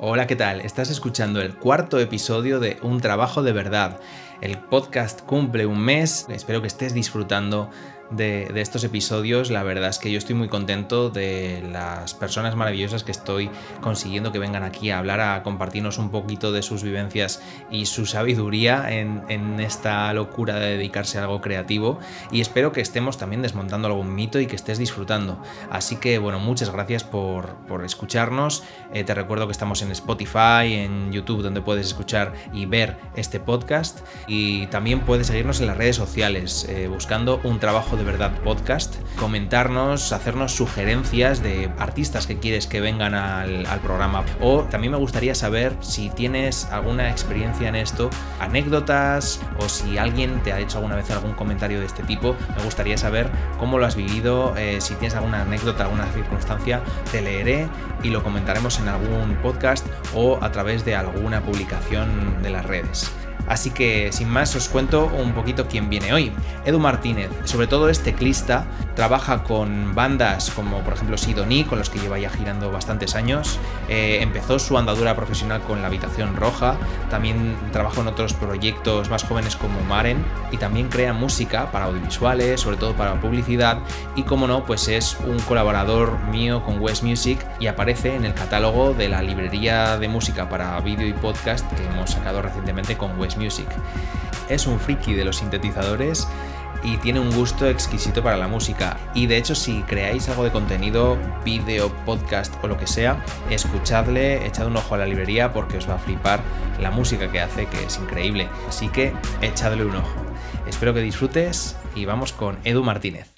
Hola, 0.00 0.28
¿qué 0.28 0.36
tal? 0.36 0.60
Estás 0.60 0.90
escuchando 0.90 1.40
el 1.40 1.56
cuarto 1.56 1.98
episodio 1.98 2.60
de 2.60 2.78
Un 2.82 3.00
Trabajo 3.00 3.42
de 3.42 3.50
Verdad. 3.50 3.98
El 4.40 4.56
podcast 4.56 5.22
cumple 5.22 5.66
un 5.66 5.80
mes, 5.80 6.26
espero 6.30 6.60
que 6.60 6.68
estés 6.68 6.94
disfrutando 6.94 7.68
de, 8.10 8.50
estos 8.60 8.84
episodios. 8.84 9.50
La 9.50 9.62
verdad 9.62 9.90
es 9.90 9.98
que 9.98 10.10
yo 10.10 10.18
estoy 10.18 10.34
muy 10.34 10.48
contento 10.48 11.10
de 11.10 11.64
las 11.70 12.14
personas 12.14 12.56
maravillosas 12.56 13.04
que 13.04 13.12
estoy 13.12 13.50
consiguiendo 13.80 14.32
que 14.32 14.38
vengan 14.38 14.62
aquí 14.62 14.90
a 14.90 14.98
hablar, 14.98 15.20
a 15.20 15.42
compartirnos 15.42 15.98
un 15.98 16.10
poquito 16.10 16.52
de 16.52 16.62
sus 16.62 16.82
vivencias 16.82 17.42
y 17.70 17.86
su 17.86 18.06
sabiduría 18.06 18.90
en, 18.90 19.18
esta 19.58 20.12
locura 20.12 20.56
de 20.56 20.76
dedicarse 20.76 21.18
a 21.18 21.22
algo 21.22 21.40
creativo. 21.40 21.98
Y 22.30 22.40
espero 22.40 22.72
que 22.72 22.80
estemos 22.80 23.18
también 23.18 23.42
desmontando 23.42 23.88
algún 23.88 24.14
mito 24.14 24.40
y 24.40 24.46
que 24.46 24.56
estés 24.56 24.78
disfrutando. 24.78 25.40
Así 25.70 25.96
que, 25.96 26.18
bueno, 26.18 26.38
muchas 26.38 26.70
gracias 26.70 27.04
por, 27.04 27.56
escucharnos. 27.84 28.64
Eh, 28.92 29.04
te 29.04 29.14
recuerdo 29.14 29.46
que 29.46 29.52
estamos 29.52 29.82
en 29.82 29.92
Spotify, 29.92 30.74
en 30.74 31.12
YouTube, 31.12 31.42
donde 31.42 31.60
puedes 31.60 31.86
escuchar 31.86 32.32
y 32.52 32.66
ver 32.66 32.96
este 33.16 33.40
podcast. 33.40 34.00
Y 34.26 34.66
también 34.66 35.00
puedes 35.00 35.28
seguirnos 35.28 35.60
en 35.60 35.66
las 35.66 35.76
redes 35.76 35.96
sociales, 35.96 36.66
eh, 36.68 36.88
buscando 36.88 37.40
un 37.44 37.58
trabajo 37.60 37.96
de 37.98 38.04
Verdad 38.04 38.32
Podcast, 38.44 38.94
comentarnos, 39.18 40.12
hacernos 40.12 40.52
sugerencias 40.52 41.42
de 41.42 41.70
artistas 41.78 42.26
que 42.26 42.38
quieres 42.38 42.66
que 42.66 42.80
vengan 42.80 43.14
al, 43.14 43.66
programa. 43.82 44.24
O 44.40 44.62
también 44.62 44.92
me 44.92 44.98
gustaría 44.98 45.34
saber 45.34 45.76
si 45.80 46.08
tienes 46.08 46.66
alguna 46.66 47.10
experiencia 47.10 47.68
en 47.68 47.74
esto, 47.74 48.08
anécdotas 48.40 49.40
o 49.58 49.68
si 49.68 49.98
alguien 49.98 50.42
te 50.42 50.52
ha 50.52 50.60
hecho 50.60 50.78
alguna 50.78 50.96
vez 50.96 51.10
algún 51.10 51.32
comentario 51.32 51.80
de 51.80 51.86
este 51.86 52.02
tipo. 52.04 52.36
Me 52.56 52.62
gustaría 52.64 52.96
saber 52.96 53.30
cómo 53.58 53.78
lo 53.78 53.86
has 53.86 53.96
vivido, 53.96 54.54
eh, 54.56 54.80
si 54.80 54.94
tienes 54.94 55.16
alguna 55.16 55.42
anécdota, 55.42 55.84
alguna 55.84 56.06
circunstancia, 56.12 56.80
te 57.10 57.20
leeré 57.20 57.68
y 58.02 58.10
lo 58.10 58.22
comentaremos 58.22 58.78
en 58.78 58.88
algún 58.88 59.36
podcast 59.42 59.86
o 60.14 60.38
a 60.40 60.52
través 60.52 60.84
de 60.84 60.94
alguna 60.94 61.42
publicación 61.42 62.42
de 62.42 62.50
las 62.50 62.64
redes. 62.64 63.12
Así 63.48 63.70
que 63.70 64.10
sin 64.12 64.28
más 64.28 64.54
os 64.54 64.68
cuento 64.68 65.06
un 65.06 65.32
poquito 65.32 65.66
quién 65.68 65.88
viene 65.88 66.12
hoy. 66.12 66.32
Edu 66.64 66.78
Martínez, 66.78 67.30
sobre 67.44 67.66
todo 67.66 67.88
es 67.88 68.00
teclista, 68.00 68.66
trabaja 68.94 69.44
con 69.44 69.94
bandas 69.94 70.50
como 70.50 70.80
por 70.80 70.94
ejemplo 70.94 71.16
Sidoní, 71.16 71.64
con 71.64 71.78
los 71.78 71.88
que 71.88 71.98
lleva 71.98 72.18
ya 72.18 72.30
girando 72.30 72.70
bastantes 72.70 73.14
años. 73.14 73.58
Eh, 73.88 74.18
empezó 74.20 74.58
su 74.58 74.76
andadura 74.76 75.16
profesional 75.16 75.60
con 75.62 75.80
La 75.80 75.88
Habitación 75.88 76.36
Roja, 76.36 76.76
también 77.10 77.56
trabajó 77.72 78.02
en 78.02 78.08
otros 78.08 78.34
proyectos 78.34 79.08
más 79.08 79.24
jóvenes 79.24 79.56
como 79.56 79.80
Maren 79.80 80.24
y 80.50 80.56
también 80.58 80.88
crea 80.88 81.12
música 81.12 81.70
para 81.70 81.86
audiovisuales, 81.86 82.60
sobre 82.60 82.76
todo 82.76 82.94
para 82.94 83.20
publicidad 83.20 83.78
y 84.14 84.24
como 84.24 84.46
no, 84.46 84.64
pues 84.64 84.88
es 84.88 85.16
un 85.26 85.38
colaborador 85.40 86.18
mío 86.30 86.62
con 86.64 86.80
West 86.80 87.02
Music 87.02 87.38
y 87.60 87.66
aparece 87.66 88.14
en 88.14 88.24
el 88.24 88.34
catálogo 88.34 88.94
de 88.94 89.08
la 89.08 89.22
librería 89.22 89.96
de 89.96 90.08
música 90.08 90.48
para 90.48 90.78
vídeo 90.80 91.06
y 91.06 91.12
podcast 91.12 91.70
que 91.72 91.84
hemos 91.84 92.10
sacado 92.10 92.42
recientemente 92.42 92.96
con 92.96 93.18
West 93.18 93.37
Music. 93.38 93.68
Es 94.48 94.66
un 94.66 94.78
friki 94.78 95.14
de 95.14 95.24
los 95.24 95.36
sintetizadores 95.36 96.28
y 96.82 96.96
tiene 96.98 97.20
un 97.20 97.30
gusto 97.34 97.66
exquisito 97.66 98.22
para 98.22 98.36
la 98.36 98.48
música. 98.48 98.98
Y 99.14 99.26
de 99.26 99.36
hecho, 99.36 99.54
si 99.54 99.82
creáis 99.82 100.28
algo 100.28 100.44
de 100.44 100.52
contenido, 100.52 101.18
vídeo, 101.44 101.92
podcast 102.04 102.54
o 102.62 102.68
lo 102.68 102.76
que 102.76 102.86
sea, 102.86 103.24
escuchadle, 103.50 104.46
echad 104.46 104.66
un 104.66 104.76
ojo 104.76 104.94
a 104.94 104.98
la 104.98 105.06
librería 105.06 105.52
porque 105.52 105.78
os 105.78 105.88
va 105.88 105.94
a 105.94 105.98
flipar 105.98 106.40
la 106.80 106.90
música 106.90 107.30
que 107.30 107.40
hace, 107.40 107.66
que 107.66 107.84
es 107.84 107.98
increíble. 107.98 108.48
Así 108.68 108.88
que 108.88 109.12
echadle 109.42 109.84
un 109.84 109.96
ojo. 109.96 110.24
Espero 110.66 110.94
que 110.94 111.00
disfrutes 111.00 111.76
y 111.94 112.04
vamos 112.04 112.32
con 112.32 112.58
Edu 112.64 112.84
Martínez. 112.84 113.34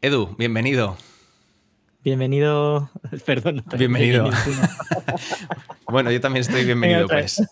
Edu, 0.00 0.34
bienvenido. 0.38 0.96
Bienvenido, 2.06 2.88
perdón. 3.26 3.64
bienvenido. 3.76 4.30
bueno, 5.88 6.12
yo 6.12 6.20
también 6.20 6.42
estoy 6.42 6.64
bienvenido, 6.64 7.08
pues. 7.08 7.42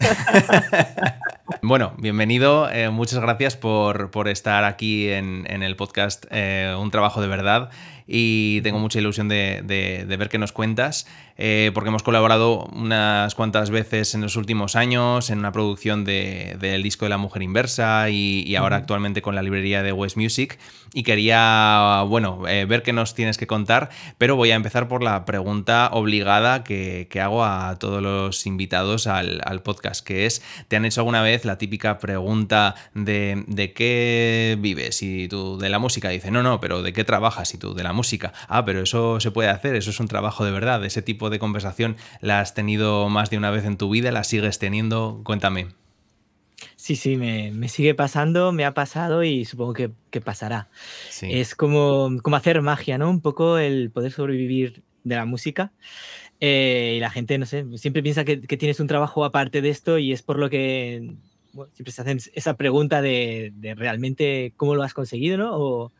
bueno, 1.62 1.92
bienvenido. 1.98 2.70
Eh, 2.70 2.88
muchas 2.90 3.18
gracias 3.18 3.56
por, 3.56 4.28
estar 4.28 4.62
aquí 4.62 5.08
en, 5.08 5.44
el 5.44 5.74
podcast 5.74 6.26
eh, 6.30 6.72
Un 6.78 6.92
Trabajo 6.92 7.20
de 7.20 7.26
Verdad 7.26 7.70
y 8.06 8.60
tengo 8.62 8.78
mucha 8.78 8.98
ilusión 8.98 9.28
de, 9.28 10.04
ver 10.06 10.28
qué 10.28 10.38
nos 10.38 10.52
cuentas, 10.52 11.06
eh, 11.36 11.70
porque 11.74 11.88
hemos 11.88 12.02
colaborado 12.02 12.66
unas 12.72 13.34
cuantas 13.34 13.70
veces 13.70 14.14
en 14.14 14.20
los 14.20 14.36
últimos 14.36 14.76
años 14.76 15.30
en 15.30 15.38
una 15.38 15.52
producción 15.52 16.04
del 16.04 16.82
disco 16.82 17.06
de 17.06 17.08
la 17.08 17.16
mujer 17.16 17.42
inversa 17.42 18.10
y, 18.10 18.54
ahora 18.56 18.76
actualmente 18.76 19.20
con 19.20 19.34
la 19.34 19.42
librería 19.42 19.82
de 19.82 19.92
West 19.92 20.16
Music. 20.16 20.58
Y 20.92 21.02
quería, 21.02 22.04
bueno, 22.06 22.46
eh, 22.46 22.66
ver 22.66 22.82
qué 22.82 22.92
nos 22.92 23.14
tienes 23.14 23.36
que 23.36 23.48
contar, 23.48 23.90
pero 24.16 24.36
voy 24.36 24.52
a 24.52 24.54
empezar 24.54 24.86
por 24.86 25.02
la 25.02 25.24
pregunta 25.24 25.88
obligada 25.92 26.62
que, 26.62 27.08
hago 27.24 27.44
a 27.44 27.78
todos 27.78 28.02
los 28.02 28.44
invitados 28.46 29.06
al, 29.06 29.62
podcast, 29.62 30.06
que 30.06 30.26
es, 30.26 30.42
¿te 30.68 30.76
han 30.76 30.84
hecho 30.84 31.00
alguna 31.00 31.22
vez 31.22 31.44
la 31.44 31.56
típica 31.58 31.98
pregunta 31.98 32.74
de, 32.92 33.44
de 33.46 33.72
qué 33.72 34.58
vives? 34.60 35.02
Y 35.02 35.26
tú 35.28 35.58
de 35.58 35.70
la 35.70 35.78
música 35.78 36.10
dices, 36.10 36.30
no, 36.30 36.42
no, 36.42 36.60
pero 36.60 36.82
¿de 36.82 36.92
qué 36.92 37.02
trabajas? 37.02 37.54
Y 37.54 37.58
tú 37.58 37.74
de 37.74 37.82
la 37.82 37.93
música. 37.94 38.34
Ah, 38.48 38.64
pero 38.66 38.82
eso 38.82 39.20
se 39.20 39.30
puede 39.30 39.48
hacer, 39.48 39.74
eso 39.74 39.88
es 39.88 40.00
un 40.00 40.08
trabajo 40.08 40.44
de 40.44 40.50
verdad. 40.50 40.84
Ese 40.84 41.00
tipo 41.00 41.30
de 41.30 41.38
conversación 41.38 41.96
la 42.20 42.40
has 42.40 42.52
tenido 42.52 43.08
más 43.08 43.30
de 43.30 43.38
una 43.38 43.50
vez 43.50 43.64
en 43.64 43.78
tu 43.78 43.88
vida, 43.88 44.12
la 44.12 44.24
sigues 44.24 44.58
teniendo. 44.58 45.22
Cuéntame. 45.24 45.68
Sí, 46.76 46.96
sí, 46.96 47.16
me, 47.16 47.68
sigue 47.68 47.94
pasando, 47.94 48.52
me 48.52 48.64
ha 48.64 48.74
pasado 48.74 49.24
y 49.24 49.44
supongo 49.44 49.72
que, 49.72 50.20
pasará. 50.20 50.68
Es 51.22 51.54
como, 51.54 52.10
como 52.22 52.36
hacer 52.36 52.60
magia, 52.62 52.98
¿no? 52.98 53.08
Un 53.10 53.20
poco 53.20 53.58
el 53.58 53.90
poder 53.90 54.12
sobrevivir 54.12 54.82
de 55.02 55.16
la 55.16 55.24
música. 55.24 55.72
Eh, 56.40 56.94
y 56.96 57.00
la 57.00 57.10
gente, 57.10 57.38
no 57.38 57.46
sé, 57.46 57.64
siempre 57.76 58.02
piensa 58.02 58.24
que, 58.24 58.36
tienes 58.36 58.80
un 58.80 58.86
trabajo 58.86 59.24
aparte 59.24 59.62
de 59.62 59.70
esto 59.70 59.98
y 59.98 60.12
es 60.12 60.22
por 60.22 60.38
lo 60.38 60.50
que 60.50 61.14
siempre 61.72 61.92
se 61.92 62.02
hacen 62.02 62.18
esa 62.34 62.56
pregunta 62.56 63.00
de, 63.00 63.52
de, 63.56 63.74
realmente 63.74 64.52
cómo 64.56 64.74
lo 64.74 64.82
has 64.82 64.94
conseguido, 64.94 65.38
¿no? 65.38 65.56
O, 65.56 65.92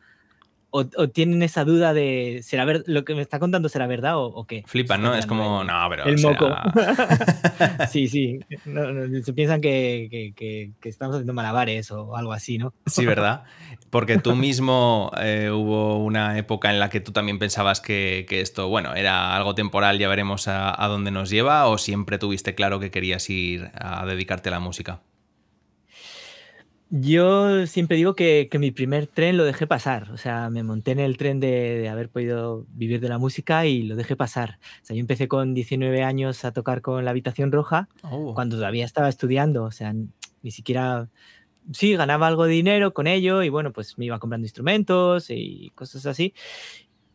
o, 0.75 1.09
tienen 1.09 1.41
esa 1.41 1.63
duda 1.63 1.93
de, 1.93 2.41
¿será 2.43 2.65
ver, 2.65 2.83
lo 2.85 3.05
que 3.05 3.15
me 3.15 3.21
está 3.21 3.39
contando 3.39 3.69
será 3.69 3.87
verdad 3.87 4.17
o, 4.17 4.45
qué? 4.45 4.63
Flipan, 4.67 5.01
¿no? 5.01 5.15
Es 5.15 5.25
como, 5.25 5.63
no, 5.63 5.73
pero... 5.89 6.03
El 6.05 6.21
moco. 6.21 6.49
sí, 7.89 8.07
sí. 8.07 8.39
se 9.23 9.33
piensan 9.33 9.61
que, 9.61 10.73
estamos 10.83 11.15
haciendo 11.15 11.33
malabares 11.33 11.91
o 11.91 12.15
algo 12.15 12.33
así, 12.33 12.57
¿no? 12.57 12.73
sí, 12.85 13.05
¿verdad? 13.05 13.43
Porque 13.89 14.17
tú 14.17 14.35
mismo 14.35 15.11
eh, 15.21 15.49
hubo 15.49 16.03
una 16.03 16.37
época 16.37 16.71
en 16.71 16.79
la 16.79 16.89
que 16.89 16.99
tú 16.99 17.11
también 17.11 17.39
pensabas 17.39 17.79
que, 17.79 18.25
esto, 18.29 18.67
bueno, 18.67 18.95
era 18.95 19.35
algo 19.35 19.55
temporal, 19.55 19.97
ya 19.97 20.09
veremos 20.09 20.47
a 20.47 20.87
dónde 20.89 21.11
nos 21.11 21.29
lleva, 21.29 21.67
o 21.67 21.77
siempre 21.77 22.17
tuviste 22.17 22.53
claro 22.53 22.79
que 22.79 22.91
querías 22.91 23.29
ir 23.29 23.71
a 23.75 24.05
dedicarte 24.05 24.49
a 24.49 24.53
la 24.53 24.59
música. 24.59 25.01
Yo 26.91 27.65
siempre 27.65 27.97
digo 27.97 28.15
que, 28.15 28.47
mi 28.59 28.71
primer 28.71 29.07
tren 29.07 29.37
lo 29.37 29.43
dejé 29.43 29.65
pasar, 29.65 30.11
o 30.11 30.17
sea, 30.17 30.51
me 30.51 30.61
monté 30.61 30.91
en 30.91 30.99
el 30.99 31.17
tren 31.17 31.39
de, 31.39 31.89
haber 31.89 32.09
podido 32.09 32.65
vivir 32.69 32.99
de 32.99 33.09
la 33.09 33.17
música 33.17 33.65
y 33.65 33.83
lo 33.83 33.95
dejé 33.95 34.15
pasar. 34.15 34.59
O 34.83 34.85
sea, 34.85 34.95
yo 34.95 34.99
empecé 34.99 35.27
con 35.27 35.55
19 35.55 36.03
años 36.03 36.45
a 36.45 36.51
tocar 36.51 36.81
con 36.81 37.03
la 37.03 37.11
Habitación 37.11 37.51
Roja, 37.51 37.89
oh. 38.03 38.35
cuando 38.35 38.57
todavía 38.57 38.85
estaba 38.85 39.09
estudiando, 39.09 39.63
o 39.63 39.71
sea, 39.71 39.93
ni 39.93 40.51
siquiera... 40.51 41.09
Sí, 41.73 41.95
ganaba 41.95 42.27
algo 42.27 42.43
de 42.45 42.51
dinero 42.51 42.93
con 42.93 43.07
ello 43.07 43.41
y 43.41 43.49
bueno, 43.49 43.73
pues 43.73 43.97
me 43.97 44.05
iba 44.05 44.19
comprando 44.19 44.45
instrumentos 44.45 45.31
y 45.31 45.71
cosas 45.73 46.05
así. 46.05 46.35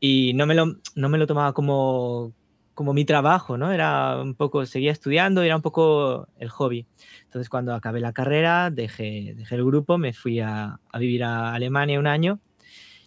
Y 0.00 0.32
no 0.34 0.44
me 0.46 0.56
lo, 0.56 0.78
no 0.96 1.08
me 1.08 1.18
lo 1.18 1.28
tomaba 1.28 1.52
como, 1.52 2.32
como 2.74 2.92
mi 2.94 3.04
trabajo, 3.04 3.58
¿no? 3.58 3.72
Era 3.72 4.20
un 4.20 4.34
poco, 4.34 4.64
seguía 4.66 4.92
estudiando 4.92 5.42
y 5.42 5.46
era 5.46 5.56
un 5.56 5.62
poco 5.62 6.28
el 6.38 6.48
hobby. 6.48 6.86
Entonces, 7.24 7.48
cuando 7.48 7.74
acabé 7.74 8.00
la 8.00 8.12
carrera, 8.12 8.70
dejé, 8.70 9.34
dejé 9.36 9.54
el 9.56 9.64
grupo, 9.64 9.98
me 9.98 10.12
fui 10.12 10.40
a, 10.40 10.80
vivir 10.98 11.24
a 11.24 11.52
Alemania 11.54 11.98
un 11.98 12.06
año 12.06 12.40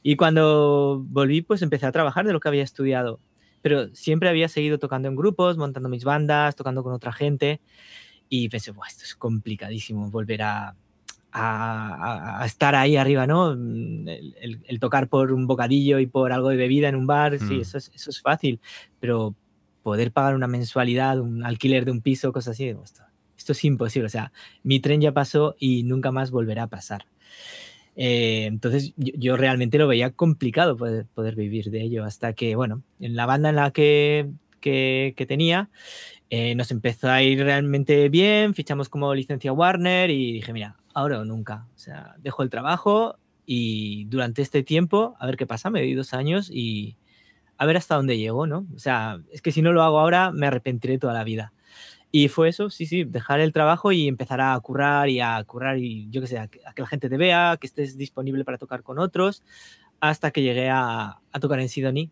y 0.02 0.16
cuando 0.16 1.04
volví, 1.08 1.42
pues 1.42 1.62
empecé 1.62 1.86
a 1.86 1.92
trabajar 1.92 2.26
de 2.26 2.34
lo 2.34 2.40
que 2.40 2.50
había 2.50 2.64
estudiado. 2.64 3.20
Pero 3.62 3.94
siempre 3.96 4.30
había 4.30 4.50
seguido 4.50 4.78
tocando 4.78 5.08
en 5.08 5.16
grupos, 5.16 5.58
montando 5.58 5.90
mis 5.90 6.04
bandas, 6.04 6.56
tocando 6.56 6.84
con 6.84 6.94
otra 6.94 7.14
gente 7.14 7.62
y 8.30 8.50
pensé, 8.50 8.72
esto 8.72 9.04
es 9.06 9.16
complicadísimo 9.16 10.10
volver 10.12 10.42
a, 10.42 10.76
a, 11.32 12.44
estar 12.46 12.76
ahí 12.76 12.96
arriba, 12.96 13.26
¿no? 13.26 13.54
El, 13.54 14.80
tocar 14.80 15.08
por 15.08 15.32
un 15.32 15.48
bocadillo 15.48 16.00
y 16.00 16.08
por 16.08 16.32
algo 16.32 16.50
de 16.50 16.58
bebida 16.58 16.90
en 16.90 16.96
un 16.96 17.08
bar, 17.08 17.40
sí, 17.40 17.56
mm. 17.56 17.62
eso 17.62 17.78
es, 17.78 17.92
eso 17.94 18.10
es 18.10 18.22
fácil, 18.22 18.60
pero 19.00 19.36
poder 19.84 20.12
pagar 20.12 20.36
una 20.36 20.48
mensualidad, 20.48 21.20
un 21.20 21.44
alquiler 21.44 21.86
de 21.86 21.92
un 21.92 22.02
piso, 22.02 22.34
cosas 22.34 22.54
así, 22.54 22.70
esto, 22.70 23.04
esto 23.38 23.52
es 23.52 23.64
imposible. 23.66 24.08
O 24.08 24.10
sea, 24.10 24.32
mi 24.64 24.80
tren 24.80 25.02
ya 25.02 25.12
pasó 25.12 25.56
y 25.60 25.84
nunca 25.84 26.12
más 26.12 26.32
volverá 26.32 26.64
a 26.64 26.68
pasar. 26.68 27.06
Eh, 27.96 28.46
entonces 28.46 28.94
yo, 28.98 29.38
realmente 29.38 29.78
lo 29.78 29.88
veía 29.88 30.10
complicado 30.10 30.76
poder, 30.78 31.06
poder, 31.14 31.36
vivir 31.36 31.70
de 31.70 31.84
ello 31.84 32.04
hasta 32.06 32.34
que, 32.34 32.56
bueno, 32.56 32.82
en 33.00 33.16
la 33.16 33.28
banda 33.28 33.50
en 33.50 33.56
la 33.56 33.70
que, 33.70 34.32
que, 34.62 35.26
tenía 35.28 35.70
eh, 36.30 36.56
nos 36.56 36.72
empezó 36.72 37.12
a 37.12 37.22
ir 37.22 37.44
realmente 37.44 38.10
bien, 38.10 38.56
fichamos 38.56 38.90
como 38.90 39.14
licencia 39.14 39.54
Warner 39.54 40.10
y 40.10 40.34
dije, 40.34 40.54
mira, 40.54 40.78
ahora 40.94 41.20
o 41.20 41.26
nunca. 41.26 41.68
O 41.76 41.78
sea, 41.78 42.16
dejo 42.18 42.42
el 42.42 42.50
trabajo 42.50 43.18
y 43.46 44.06
durante 44.06 44.42
este 44.42 44.64
tiempo, 44.64 45.16
a 45.20 45.28
ver 45.28 45.38
qué 45.38 45.46
pasa, 45.46 45.70
me 45.70 45.82
di 45.82 45.94
dos 45.94 46.14
años 46.14 46.50
y 46.52 46.96
a 47.64 47.66
ver 47.66 47.78
hasta 47.78 47.96
dónde 47.96 48.18
llego, 48.18 48.46
¿no? 48.46 48.68
O 48.76 48.80
sea, 48.80 49.20
es 49.32 49.42
que 49.42 49.52
si 49.52 49.62
no 49.62 49.72
lo 49.72 49.84
hago 49.84 50.00
ahora, 50.00 50.32
me 50.32 50.48
arrepentiré 50.48 51.00
toda 51.00 51.14
la 51.14 51.24
vida. 51.24 51.54
Y 52.12 52.28
fue 52.28 52.50
eso, 52.50 52.70
sí, 52.70 52.86
sí, 52.86 53.06
dejar 53.06 53.40
el 53.40 53.54
trabajo 53.54 53.92
y 53.92 54.08
empezar 54.08 54.40
a 54.42 54.60
currar 54.60 55.10
y 55.10 55.20
a 55.20 55.44
currar 55.46 55.80
y 55.80 56.10
yo 56.12 56.22
qué 56.22 56.28
sé, 56.28 56.38
a 56.38 56.48
que, 56.48 56.60
la 56.78 56.86
gente 56.86 57.10
te 57.10 57.18
vea, 57.18 57.58
que 57.60 57.66
estés 57.66 57.98
disponible 57.98 58.46
para 58.46 58.60
tocar 58.60 58.84
con 58.84 59.00
otros, 59.00 59.44
hasta 60.00 60.32
que 60.32 60.44
llegué 60.44 60.70
a, 60.70 61.22
a 61.32 61.40
tocar 61.40 61.60
en 61.60 61.70
Sidonie. 61.70 62.12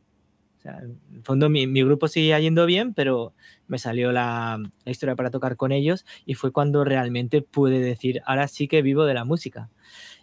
O 0.57 0.62
sea, 0.62 0.80
en 0.80 1.00
el 1.13 1.24
fondo 1.24 1.50
mi, 1.50 1.68
mi, 1.68 1.83
grupo 1.83 2.07
seguía 2.07 2.39
yendo 2.39 2.65
bien, 2.65 2.94
pero 2.94 3.33
me 3.68 3.77
salió 3.77 4.12
la, 4.12 4.59
la, 4.86 4.92
historia 4.92 5.15
para 5.15 5.31
tocar 5.31 5.56
con 5.57 5.71
ellos 5.71 6.06
y 6.25 6.36
fue 6.36 6.51
cuando 6.51 6.83
realmente 6.83 7.42
pude 7.42 7.80
decir, 7.80 8.21
ahora 8.25 8.48
sí 8.48 8.68
que 8.68 8.81
vivo 8.81 9.06
de 9.06 9.13
la 9.13 9.25
música. 9.25 9.69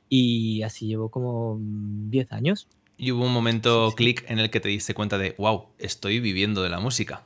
Y 0.08 0.62
así 0.62 0.86
llevo 0.86 1.10
como 1.10 1.58
10 1.60 2.32
años. 2.32 2.68
Y 2.98 3.12
hubo 3.12 3.24
un 3.24 3.32
momento 3.32 3.86
sí, 3.86 3.90
sí. 3.90 3.96
clic 3.96 4.24
en 4.28 4.40
el 4.40 4.50
que 4.50 4.60
te 4.60 4.68
diste 4.68 4.92
cuenta 4.92 5.16
de, 5.16 5.34
wow, 5.38 5.68
estoy 5.78 6.20
viviendo 6.20 6.62
de 6.62 6.68
la 6.68 6.80
música. 6.80 7.24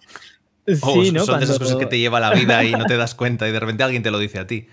Sí, 0.67 0.79
oh, 0.83 1.25
son 1.25 1.39
de 1.41 1.45
esas 1.45 1.59
cosas 1.59 1.77
que 1.77 1.87
te 1.87 1.99
lleva 1.99 2.21
la 2.21 2.33
vida 2.33 2.63
y 2.63 2.73
no 2.73 2.85
te 2.85 2.97
das 2.99 3.15
cuenta 3.15 3.49
y 3.49 3.53
de 3.53 3.59
repente 3.59 3.83
alguien 3.83 4.03
te 4.03 4.11
lo 4.11 4.19
dice 4.19 4.39
a 4.39 4.47
ti. 4.47 4.69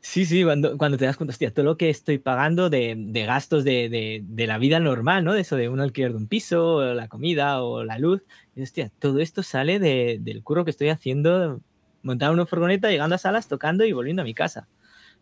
Sí, 0.00 0.26
sí, 0.26 0.44
cuando, 0.44 0.76
cuando 0.76 0.98
te 0.98 1.04
das 1.04 1.16
cuenta, 1.16 1.32
hostia, 1.32 1.52
todo 1.52 1.64
lo 1.64 1.76
que 1.76 1.88
estoy 1.90 2.18
pagando 2.18 2.70
de, 2.70 2.94
de 2.96 3.24
gastos 3.24 3.64
de, 3.64 3.88
de, 3.88 4.22
de, 4.26 4.46
la 4.46 4.58
vida 4.58 4.78
normal, 4.80 5.24
¿no? 5.24 5.32
De 5.32 5.40
eso 5.40 5.56
de 5.56 5.68
un 5.68 5.80
alquiler 5.80 6.10
de 6.10 6.18
un 6.18 6.26
piso, 6.26 6.76
o 6.76 6.94
la 6.94 7.08
comida 7.08 7.62
o 7.62 7.84
la 7.84 7.98
luz. 7.98 8.22
Y, 8.54 8.62
hostia, 8.62 8.90
todo 8.98 9.20
esto 9.20 9.42
sale 9.42 9.78
del 9.78 10.42
curro 10.42 10.64
que 10.64 10.70
estoy 10.70 10.88
haciendo, 10.88 11.60
montar 12.02 12.30
una 12.30 12.46
furgoneta, 12.46 12.90
llegando 12.90 13.14
a 13.14 13.18
salas, 13.18 13.48
tocando 13.48 13.84
y 13.84 13.92
volviendo 13.92 14.22
a 14.22 14.24
mi 14.24 14.34
casa. 14.34 14.68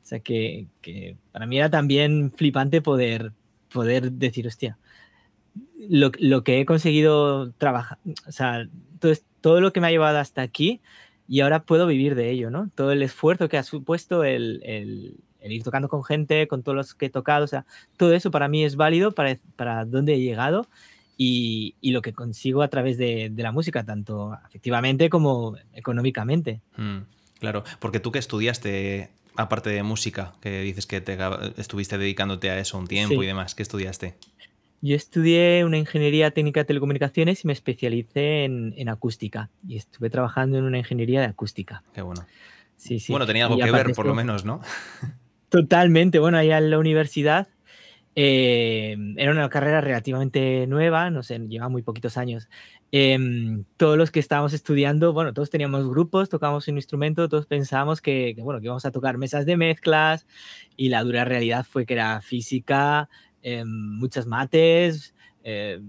O 0.03 0.07
sea 0.09 0.21
que, 0.21 0.67
que 0.81 1.17
para 1.33 1.47
mí 1.47 1.59
era 1.59 1.71
también 1.71 2.33
flipante 2.35 2.81
poder, 2.81 3.33
poder 3.73 4.13
decir, 4.13 4.47
hostia, 4.47 4.79
lo, 5.89 6.11
lo 6.19 6.45
que 6.45 6.61
he 6.61 6.67
conseguido 6.67 7.53
trabajar, 7.53 7.99
o 8.27 8.33
sea, 8.33 8.69
todo, 8.99 9.13
todo 9.41 9.61
lo 9.61 9.73
que 9.73 9.81
me 9.81 9.87
ha 9.87 9.91
llevado 9.91 10.19
hasta 10.19 10.43
aquí 10.43 10.81
y 11.29 11.41
ahora 11.41 11.63
puedo 11.63 11.87
vivir 11.87 12.15
de 12.15 12.31
ello, 12.31 12.51
¿no? 12.51 12.71
Todo 12.75 12.93
el 12.93 13.03
esfuerzo 13.03 13.49
que 13.49 13.59
ha 13.59 13.63
supuesto 13.63 14.25
el, 14.25 14.63
el, 14.65 15.53
ir 15.53 15.63
tocando 15.63 15.89
con 15.89 16.03
gente, 16.03 16.49
con 16.49 16.63
todos 16.63 16.77
los 16.77 16.95
que 16.95 17.07
he 17.07 17.11
tocado, 17.11 17.45
o 17.45 17.49
sea, 17.49 17.67
todo 17.97 18.15
eso 18.15 18.31
para 18.31 18.49
mí 18.49 18.65
es 18.65 18.77
válido 18.77 19.13
para, 19.13 19.37
para 19.57 19.85
dónde 19.85 20.15
he 20.15 20.21
llegado 20.21 20.67
y, 21.17 21.75
y 21.81 21.91
lo 21.91 22.01
que 22.01 22.13
consigo 22.13 22.63
a 22.63 22.69
través 22.69 22.97
de, 22.97 23.29
de, 23.31 23.43
la 23.43 23.53
música, 23.53 23.85
tanto 23.85 24.33
afectivamente 24.33 25.11
como 25.11 25.57
económicamente. 25.75 26.63
Mm, 26.77 26.99
claro, 27.41 27.65
porque 27.79 28.01
tú 28.01 28.11
que 28.11 28.19
estudiaste, 28.19 29.11
aparte 29.39 29.71
de 29.71 29.83
música, 29.83 30.35
que 30.41 30.63
dices 30.63 30.87
que 30.87 31.01
te 31.01 31.17
estuviste 31.57 31.97
dedicándote 31.97 32.51
a 32.51 32.59
eso 32.59 32.77
un 32.77 32.89
tiempo 32.89 33.15
sí. 33.15 33.25
y 33.25 33.27
demás, 33.27 33.55
¿qué 33.55 33.63
estudiaste? 33.63 34.17
Yo 34.81 34.95
estudié 34.95 35.65
una 35.65 35.79
ingeniería 35.79 36.33
técnica 36.33 36.61
de 36.61 36.65
telecomunicaciones 36.65 37.45
y 37.45 37.47
me 37.47 37.53
especialicé 37.53 38.45
en, 38.45 38.75
en, 38.77 38.89
acústica. 38.89 39.51
Y 39.67 39.77
estuve 39.77 40.11
trabajando 40.11 40.59
en 40.59 40.65
una 40.65 40.79
ingeniería 40.79 41.21
de 41.21 41.27
acústica. 41.27 41.83
Qué 41.95 42.03
bueno. 42.03 42.27
Sí, 42.77 43.01
sí. 43.01 43.13
Bueno, 43.13 43.27
tenía 43.27 43.47
algo 43.47 43.59
y 43.59 43.63
que 43.63 43.71
ver, 43.71 43.93
por 43.93 44.07
lo 44.07 44.15
menos, 44.15 44.45
¿no? 44.45 44.61
Totalmente. 45.49 46.19
Bueno, 46.19 46.39
allá 46.39 46.59
en 46.59 46.71
la 46.71 46.79
universidad 46.79 47.49
eh, 48.15 48.97
era 49.17 49.31
una 49.31 49.49
carrera 49.49 49.81
relativamente 49.81 50.67
nueva, 50.67 51.11
no 51.11 51.23
sé, 51.23 51.39
lleva 51.39 51.69
muy 51.69 51.83
poquitos 51.83 52.17
años. 52.17 52.49
Eh, 52.91 53.19
todos 53.77 53.99
los 53.99 54.11
que 54.11 54.21
estábamos 54.21 54.53
estudiando, 54.55 55.13
bueno, 55.13 55.35
todos 55.35 55.51
teníamos 55.51 55.89
grupos, 55.89 56.29
tocábamos 56.31 56.69
un 56.69 56.77
instrumento, 56.77 57.29
todos 57.29 57.47
pensábamos 57.47 58.01
que, 58.01 58.35
bueno, 58.41 58.61
íbamos 58.63 58.87
a 58.87 58.91
tocar 58.93 59.19
mesas 59.19 59.45
de 59.45 59.57
mezclas 59.59 60.27
y 60.77 60.89
la 60.89 61.03
dura 61.05 61.25
realidad 61.27 61.67
fue 61.69 61.85
que 61.85 61.95
era 61.95 62.21
física, 62.23 63.11
eh, 63.43 63.65
muchas 63.67 64.27
mates, 64.27 65.15
eh, 65.45 65.81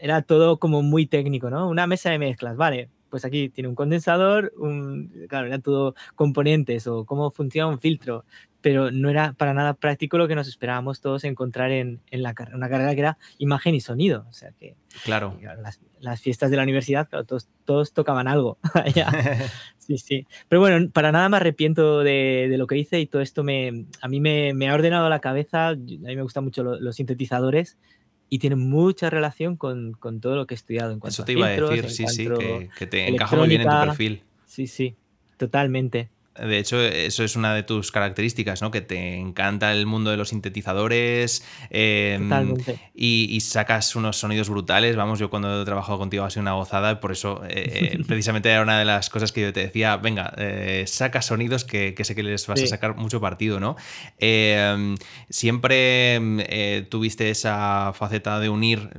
era 0.00 0.22
todo 0.22 0.58
como 0.58 0.82
muy 0.82 1.06
técnico, 1.06 1.48
¿no? 1.50 1.68
Una 1.68 1.86
mesa 1.86 2.10
de 2.10 2.18
mezclas, 2.18 2.56
vale, 2.56 2.90
pues 3.08 3.24
aquí 3.24 3.48
tiene 3.48 3.68
un 3.68 3.74
condensador, 3.74 4.52
un, 4.56 5.12
claro, 5.28 5.46
eran 5.46 5.62
todo 5.62 5.94
componentes 6.16 6.86
o 6.86 7.04
cómo 7.04 7.30
funciona 7.30 7.68
un 7.68 7.78
filtro, 7.80 8.24
pero 8.60 8.90
no 8.90 9.08
era 9.08 9.32
para 9.32 9.54
nada 9.54 9.74
práctico 9.74 10.18
lo 10.18 10.28
que 10.28 10.34
nos 10.34 10.48
esperábamos 10.48 11.00
todos 11.00 11.24
encontrar 11.24 11.70
en, 11.70 12.00
en 12.10 12.22
la 12.22 12.34
una 12.54 12.68
carrera 12.68 12.94
que 12.94 13.00
era 13.00 13.18
imagen 13.38 13.74
y 13.74 13.80
sonido, 13.80 14.26
o 14.28 14.32
sea 14.32 14.52
que 14.52 14.76
claro, 15.04 15.38
las, 15.62 15.80
las 15.98 16.20
fiestas 16.20 16.50
de 16.50 16.56
la 16.56 16.62
universidad, 16.62 17.08
claro, 17.08 17.24
todos, 17.24 17.48
todos 17.64 17.92
tocaban 17.92 18.28
algo, 18.28 18.58
sí, 19.78 19.98
sí, 19.98 20.26
pero 20.48 20.60
bueno, 20.60 20.90
para 20.90 21.12
nada 21.12 21.28
me 21.28 21.38
arrepiento 21.38 22.00
de, 22.00 22.46
de, 22.50 22.58
lo 22.58 22.66
que 22.66 22.76
hice 22.76 23.00
y 23.00 23.06
todo 23.06 23.22
esto 23.22 23.42
me, 23.42 23.86
a 24.00 24.08
mí 24.08 24.20
me, 24.20 24.52
me 24.54 24.68
ha 24.68 24.74
ordenado 24.74 25.08
la 25.08 25.20
cabeza, 25.20 25.68
a 25.68 25.76
mí 25.76 25.98
me 25.98 26.22
gustan 26.22 26.44
mucho 26.44 26.62
lo, 26.62 26.78
los 26.78 26.96
sintetizadores, 26.96 27.78
y 28.32 28.38
tiene 28.38 28.54
mucha 28.54 29.10
relación 29.10 29.56
con, 29.56 29.92
con, 29.92 30.20
todo 30.20 30.36
lo 30.36 30.46
que 30.46 30.54
he 30.54 30.56
estudiado 30.56 30.92
en 30.92 31.00
cuanto 31.00 31.14
Eso 31.14 31.24
te 31.24 31.32
iba 31.32 31.48
a 31.48 31.50
decir, 31.50 31.90
sí, 31.90 32.06
sí, 32.06 32.28
que, 32.28 32.70
que 32.78 32.86
te 32.86 33.08
encaja 33.08 33.34
muy 33.34 33.48
bien 33.48 33.62
en 33.62 33.68
tu 33.68 33.80
perfil. 33.80 34.22
Sí, 34.46 34.68
sí, 34.68 34.94
totalmente. 35.36 36.10
De 36.46 36.58
hecho, 36.58 36.80
eso 36.80 37.24
es 37.24 37.36
una 37.36 37.54
de 37.54 37.62
tus 37.62 37.92
características, 37.92 38.62
¿no? 38.62 38.70
Que 38.70 38.80
te 38.80 39.16
encanta 39.16 39.72
el 39.72 39.86
mundo 39.86 40.10
de 40.10 40.16
los 40.16 40.30
sintetizadores 40.30 41.44
eh, 41.70 42.18
y, 42.94 43.28
y, 43.30 43.40
sacas 43.40 43.94
unos 43.96 44.16
sonidos 44.18 44.48
brutales. 44.48 44.96
Vamos, 44.96 45.18
yo 45.18 45.30
cuando 45.30 45.62
he 45.62 45.64
trabajado 45.64 45.98
contigo 45.98 46.24
ha 46.24 46.30
sido 46.30 46.42
una 46.42 46.52
gozada, 46.52 47.00
por 47.00 47.12
eso 47.12 47.42
eh, 47.48 47.98
precisamente 48.06 48.50
era 48.50 48.62
una 48.62 48.78
de 48.78 48.84
las 48.84 49.10
cosas 49.10 49.32
que 49.32 49.42
yo 49.42 49.52
te 49.52 49.60
decía, 49.60 49.96
venga, 49.96 50.32
eh, 50.36 50.84
saca 50.86 51.22
sonidos 51.22 51.64
que, 51.64 51.94
que, 51.94 52.04
sé 52.04 52.14
que 52.14 52.22
les 52.22 52.46
vas 52.46 52.60
sí. 52.60 52.66
a 52.66 52.68
sacar 52.68 52.96
mucho 52.96 53.20
partido, 53.20 53.60
¿no? 53.60 53.76
Eh, 54.18 54.96
siempre 55.28 56.16
eh, 56.16 56.86
tuviste 56.88 57.30
esa 57.30 57.92
faceta 57.94 58.40
de 58.40 58.48
unir 58.48 58.90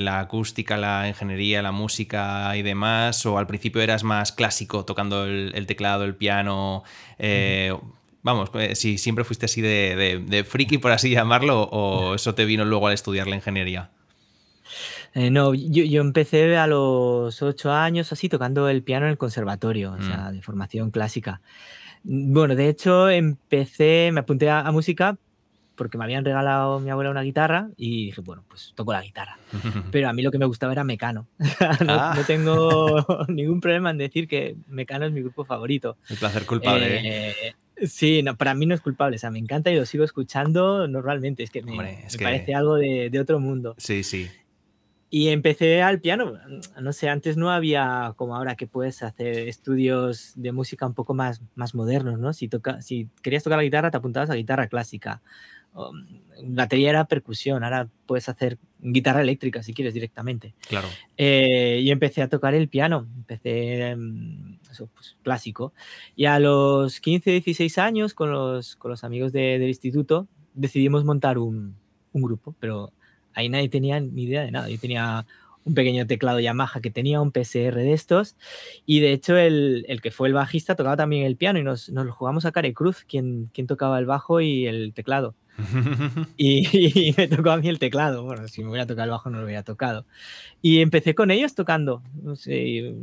la 0.00 0.20
acústica, 0.20 0.76
la 0.76 1.08
ingeniería, 1.08 1.62
la 1.62 1.72
música 1.72 2.56
y 2.56 2.62
demás, 2.62 3.24
o 3.26 3.38
al 3.38 3.46
principio 3.46 3.80
eras 3.80 4.04
más 4.04 4.32
clásico 4.32 4.84
tocando 4.84 5.24
el, 5.24 5.52
el 5.54 5.66
teclado, 5.66 6.04
el 6.04 6.14
piano 6.14 6.67
eh, 7.18 7.74
vamos, 8.22 8.50
eh, 8.54 8.74
si 8.74 8.98
siempre 8.98 9.24
fuiste 9.24 9.46
así 9.46 9.60
de, 9.60 9.96
de, 9.96 10.18
de, 10.18 10.44
friki, 10.44 10.78
por 10.78 10.92
así 10.92 11.10
llamarlo, 11.10 11.62
o 11.62 12.14
eso 12.14 12.34
te 12.34 12.44
vino 12.44 12.64
luego 12.64 12.86
al 12.86 12.94
estudiar 12.94 13.26
la 13.26 13.36
ingeniería. 13.36 13.90
Eh, 15.14 15.30
no, 15.30 15.54
yo, 15.54 15.84
yo, 15.84 16.00
empecé 16.00 16.56
a 16.56 16.66
los 16.66 17.42
ocho 17.42 17.72
años 17.72 18.12
así 18.12 18.28
tocando 18.28 18.68
el 18.68 18.82
piano 18.82 19.06
en 19.06 19.12
el 19.12 19.18
conservatorio, 19.18 19.92
mm. 19.92 20.00
o 20.00 20.02
sea, 20.02 20.32
de 20.32 20.42
formación 20.42 20.90
clásica. 20.90 21.40
Bueno, 22.04 22.54
de 22.54 22.68
hecho, 22.68 23.08
empecé, 23.08 24.10
me 24.12 24.20
apunté 24.20 24.50
a, 24.50 24.60
a 24.60 24.70
música 24.70 25.16
porque 25.78 25.96
me 25.96 26.04
habían 26.04 26.24
regalado 26.24 26.80
mi 26.80 26.90
abuela 26.90 27.10
una 27.10 27.22
guitarra 27.22 27.70
y 27.76 28.06
dije, 28.06 28.20
bueno, 28.20 28.44
pues 28.46 28.72
toco 28.74 28.92
la 28.92 29.00
guitarra. 29.00 29.38
Pero 29.92 30.08
a 30.08 30.12
mí 30.12 30.20
lo 30.20 30.30
que 30.30 30.38
me 30.38 30.44
gustaba 30.44 30.72
era 30.72 30.84
Mecano. 30.84 31.28
no, 31.38 31.46
ah. 31.94 32.12
no, 32.14 32.24
tengo 32.24 33.06
ningún 33.28 33.60
problema 33.60 33.90
en 33.90 33.98
decir 33.98 34.28
que 34.28 34.56
Mecano 34.66 35.06
es 35.06 35.12
mi 35.12 35.22
grupo 35.22 35.44
favorito. 35.44 35.96
El 36.10 36.18
placer 36.18 36.44
culpable. 36.44 36.96
¿eh? 36.96 37.34
Eh, 37.78 37.86
sí, 37.86 38.22
no, 38.22 38.36
para 38.36 38.54
mí 38.54 38.66
no 38.66 38.74
es 38.74 38.80
culpable, 38.80 39.16
o 39.16 39.18
sea, 39.18 39.30
me 39.30 39.38
encanta 39.38 39.70
y 39.70 39.76
lo 39.76 39.86
sigo 39.86 40.04
escuchando 40.04 40.88
normalmente, 40.88 41.44
es 41.44 41.50
que 41.50 41.62
me, 41.62 41.72
Hombre, 41.72 42.04
es 42.04 42.14
me 42.14 42.18
que... 42.18 42.24
parece 42.24 42.54
algo 42.54 42.74
de, 42.74 43.08
de, 43.08 43.20
otro 43.20 43.38
mundo. 43.38 43.74
Sí, 43.78 44.02
sí. 44.02 44.28
Y 45.10 45.28
empecé 45.28 45.80
al 45.80 46.00
piano, 46.00 46.34
no 46.78 46.92
sé, 46.92 47.08
antes 47.08 47.38
no 47.38 47.50
había 47.50 48.12
como 48.16 48.36
ahora 48.36 48.56
que 48.56 48.66
puedes 48.66 49.02
hacer 49.02 49.48
estudios 49.48 50.32
de 50.36 50.52
música 50.52 50.86
un 50.86 50.92
poco 50.92 51.14
más, 51.14 51.40
más 51.54 51.74
modernos, 51.74 52.18
¿no? 52.18 52.34
Si, 52.34 52.48
toca, 52.48 52.82
si 52.82 53.08
querías 53.22 53.42
tocar 53.42 53.56
la 53.56 53.62
guitarra, 53.62 53.90
te 53.90 53.96
apuntabas 53.96 54.28
a 54.28 54.34
guitarra 54.34 54.66
clásica 54.66 55.22
um, 55.74 56.06
batería 56.44 56.90
era 56.90 57.04
percusión, 57.06 57.64
ahora 57.64 57.88
puedes 58.06 58.28
hacer 58.28 58.58
guitarra 58.80 59.22
eléctrica 59.22 59.62
si 59.62 59.74
quieres 59.74 59.94
directamente. 59.94 60.54
Claro. 60.68 60.88
Eh, 61.16 61.80
y 61.82 61.90
empecé 61.90 62.22
a 62.22 62.28
tocar 62.28 62.54
el 62.54 62.68
piano, 62.68 63.06
empecé 63.16 63.94
um, 63.94 64.58
eso, 64.70 64.88
pues, 64.94 65.16
clásico. 65.22 65.72
Y 66.16 66.26
a 66.26 66.38
los 66.38 67.00
15, 67.00 67.30
16 67.30 67.78
años, 67.78 68.14
con 68.14 68.30
los, 68.30 68.76
con 68.76 68.90
los 68.90 69.04
amigos 69.04 69.32
de, 69.32 69.58
del 69.58 69.68
instituto, 69.68 70.28
decidimos 70.54 71.04
montar 71.04 71.38
un, 71.38 71.76
un, 72.12 72.22
grupo, 72.22 72.54
pero 72.60 72.92
ahí 73.34 73.48
nadie 73.48 73.68
tenía 73.68 74.00
ni 74.00 74.24
idea 74.24 74.42
de 74.42 74.50
nada. 74.50 74.68
Yo 74.68 74.78
tenía 74.78 75.26
un 75.68 75.74
pequeño 75.74 76.06
teclado 76.06 76.40
Yamaha 76.40 76.80
que 76.80 76.90
tenía 76.90 77.20
un 77.20 77.30
PCR 77.30 77.74
de 77.76 77.92
estos 77.92 78.36
y 78.86 79.00
de 79.00 79.12
hecho 79.12 79.36
el, 79.36 79.84
el 79.88 80.00
que 80.00 80.10
fue 80.10 80.28
el 80.28 80.34
bajista 80.34 80.74
tocaba 80.74 80.96
también 80.96 81.24
el 81.24 81.36
piano 81.36 81.58
y 81.58 81.62
nos, 81.62 81.90
nos 81.90 82.06
lo 82.06 82.12
jugamos 82.12 82.44
a 82.44 82.52
cara 82.52 82.68
y 82.68 82.72
cruz, 82.72 83.04
quien, 83.08 83.50
quien 83.52 83.66
tocaba 83.66 83.98
el 83.98 84.06
bajo 84.06 84.40
y 84.40 84.66
el 84.66 84.92
teclado. 84.94 85.34
y, 86.36 86.66
y, 87.10 87.14
me 87.16 87.28
tocó 87.28 87.50
a 87.50 87.56
mí 87.56 87.68
el 87.68 87.78
teclado. 87.78 88.24
Bueno, 88.24 88.48
si 88.48 88.62
me 88.62 88.70
hubiera 88.70 88.86
tocado 88.86 89.04
el 89.04 89.10
bajo 89.10 89.30
no 89.30 89.38
lo 89.38 89.44
hubiera 89.44 89.62
tocado. 89.62 90.06
Y 90.62 90.80
empecé 90.80 91.14
con 91.14 91.30
ellos 91.30 91.54
tocando. 91.54 92.02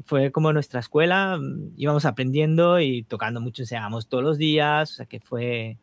Fue 0.05 0.31
como 0.31 0.53
nuestra 0.53 0.79
escuela, 0.79 1.39
íbamos 1.77 2.05
aprendiendo 2.05 2.79
y 2.79 3.03
tocando 3.03 3.41
mucho, 3.41 3.63
enseñábamos 3.63 4.07
todos 4.07 4.23
los 4.23 4.37
días, 4.37 4.91
o 4.91 4.95
sea 4.95 5.05
que 5.05 5.19
fue 5.19 5.77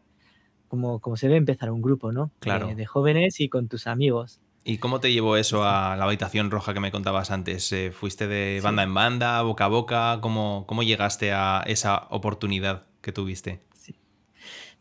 como, 0.68 1.00
como 1.00 1.16
se 1.16 1.26
debe 1.26 1.38
empezar 1.38 1.70
un 1.70 1.82
grupo, 1.82 2.12
¿no? 2.12 2.30
Claro. 2.38 2.68
De, 2.68 2.74
de 2.74 2.86
jóvenes 2.86 3.40
y 3.40 3.48
con 3.48 3.68
tus 3.68 3.86
amigos. 3.86 4.40
¿Y 4.64 4.78
cómo 4.78 5.00
te 5.00 5.12
llevó 5.12 5.36
eso 5.36 5.64
a 5.64 5.96
la 5.96 6.04
habitación 6.04 6.50
roja 6.50 6.72
que 6.72 6.80
me 6.80 6.92
contabas 6.92 7.30
antes? 7.30 7.72
Eh, 7.72 7.90
¿Fuiste 7.92 8.28
de 8.28 8.60
banda 8.62 8.82
sí. 8.82 8.88
en 8.88 8.94
banda, 8.94 9.42
boca 9.42 9.64
a 9.64 9.68
boca? 9.68 10.18
¿Cómo, 10.20 10.64
¿Cómo 10.68 10.82
llegaste 10.82 11.32
a 11.32 11.62
esa 11.66 12.06
oportunidad 12.10 12.84
que 13.00 13.12
tuviste? 13.12 13.60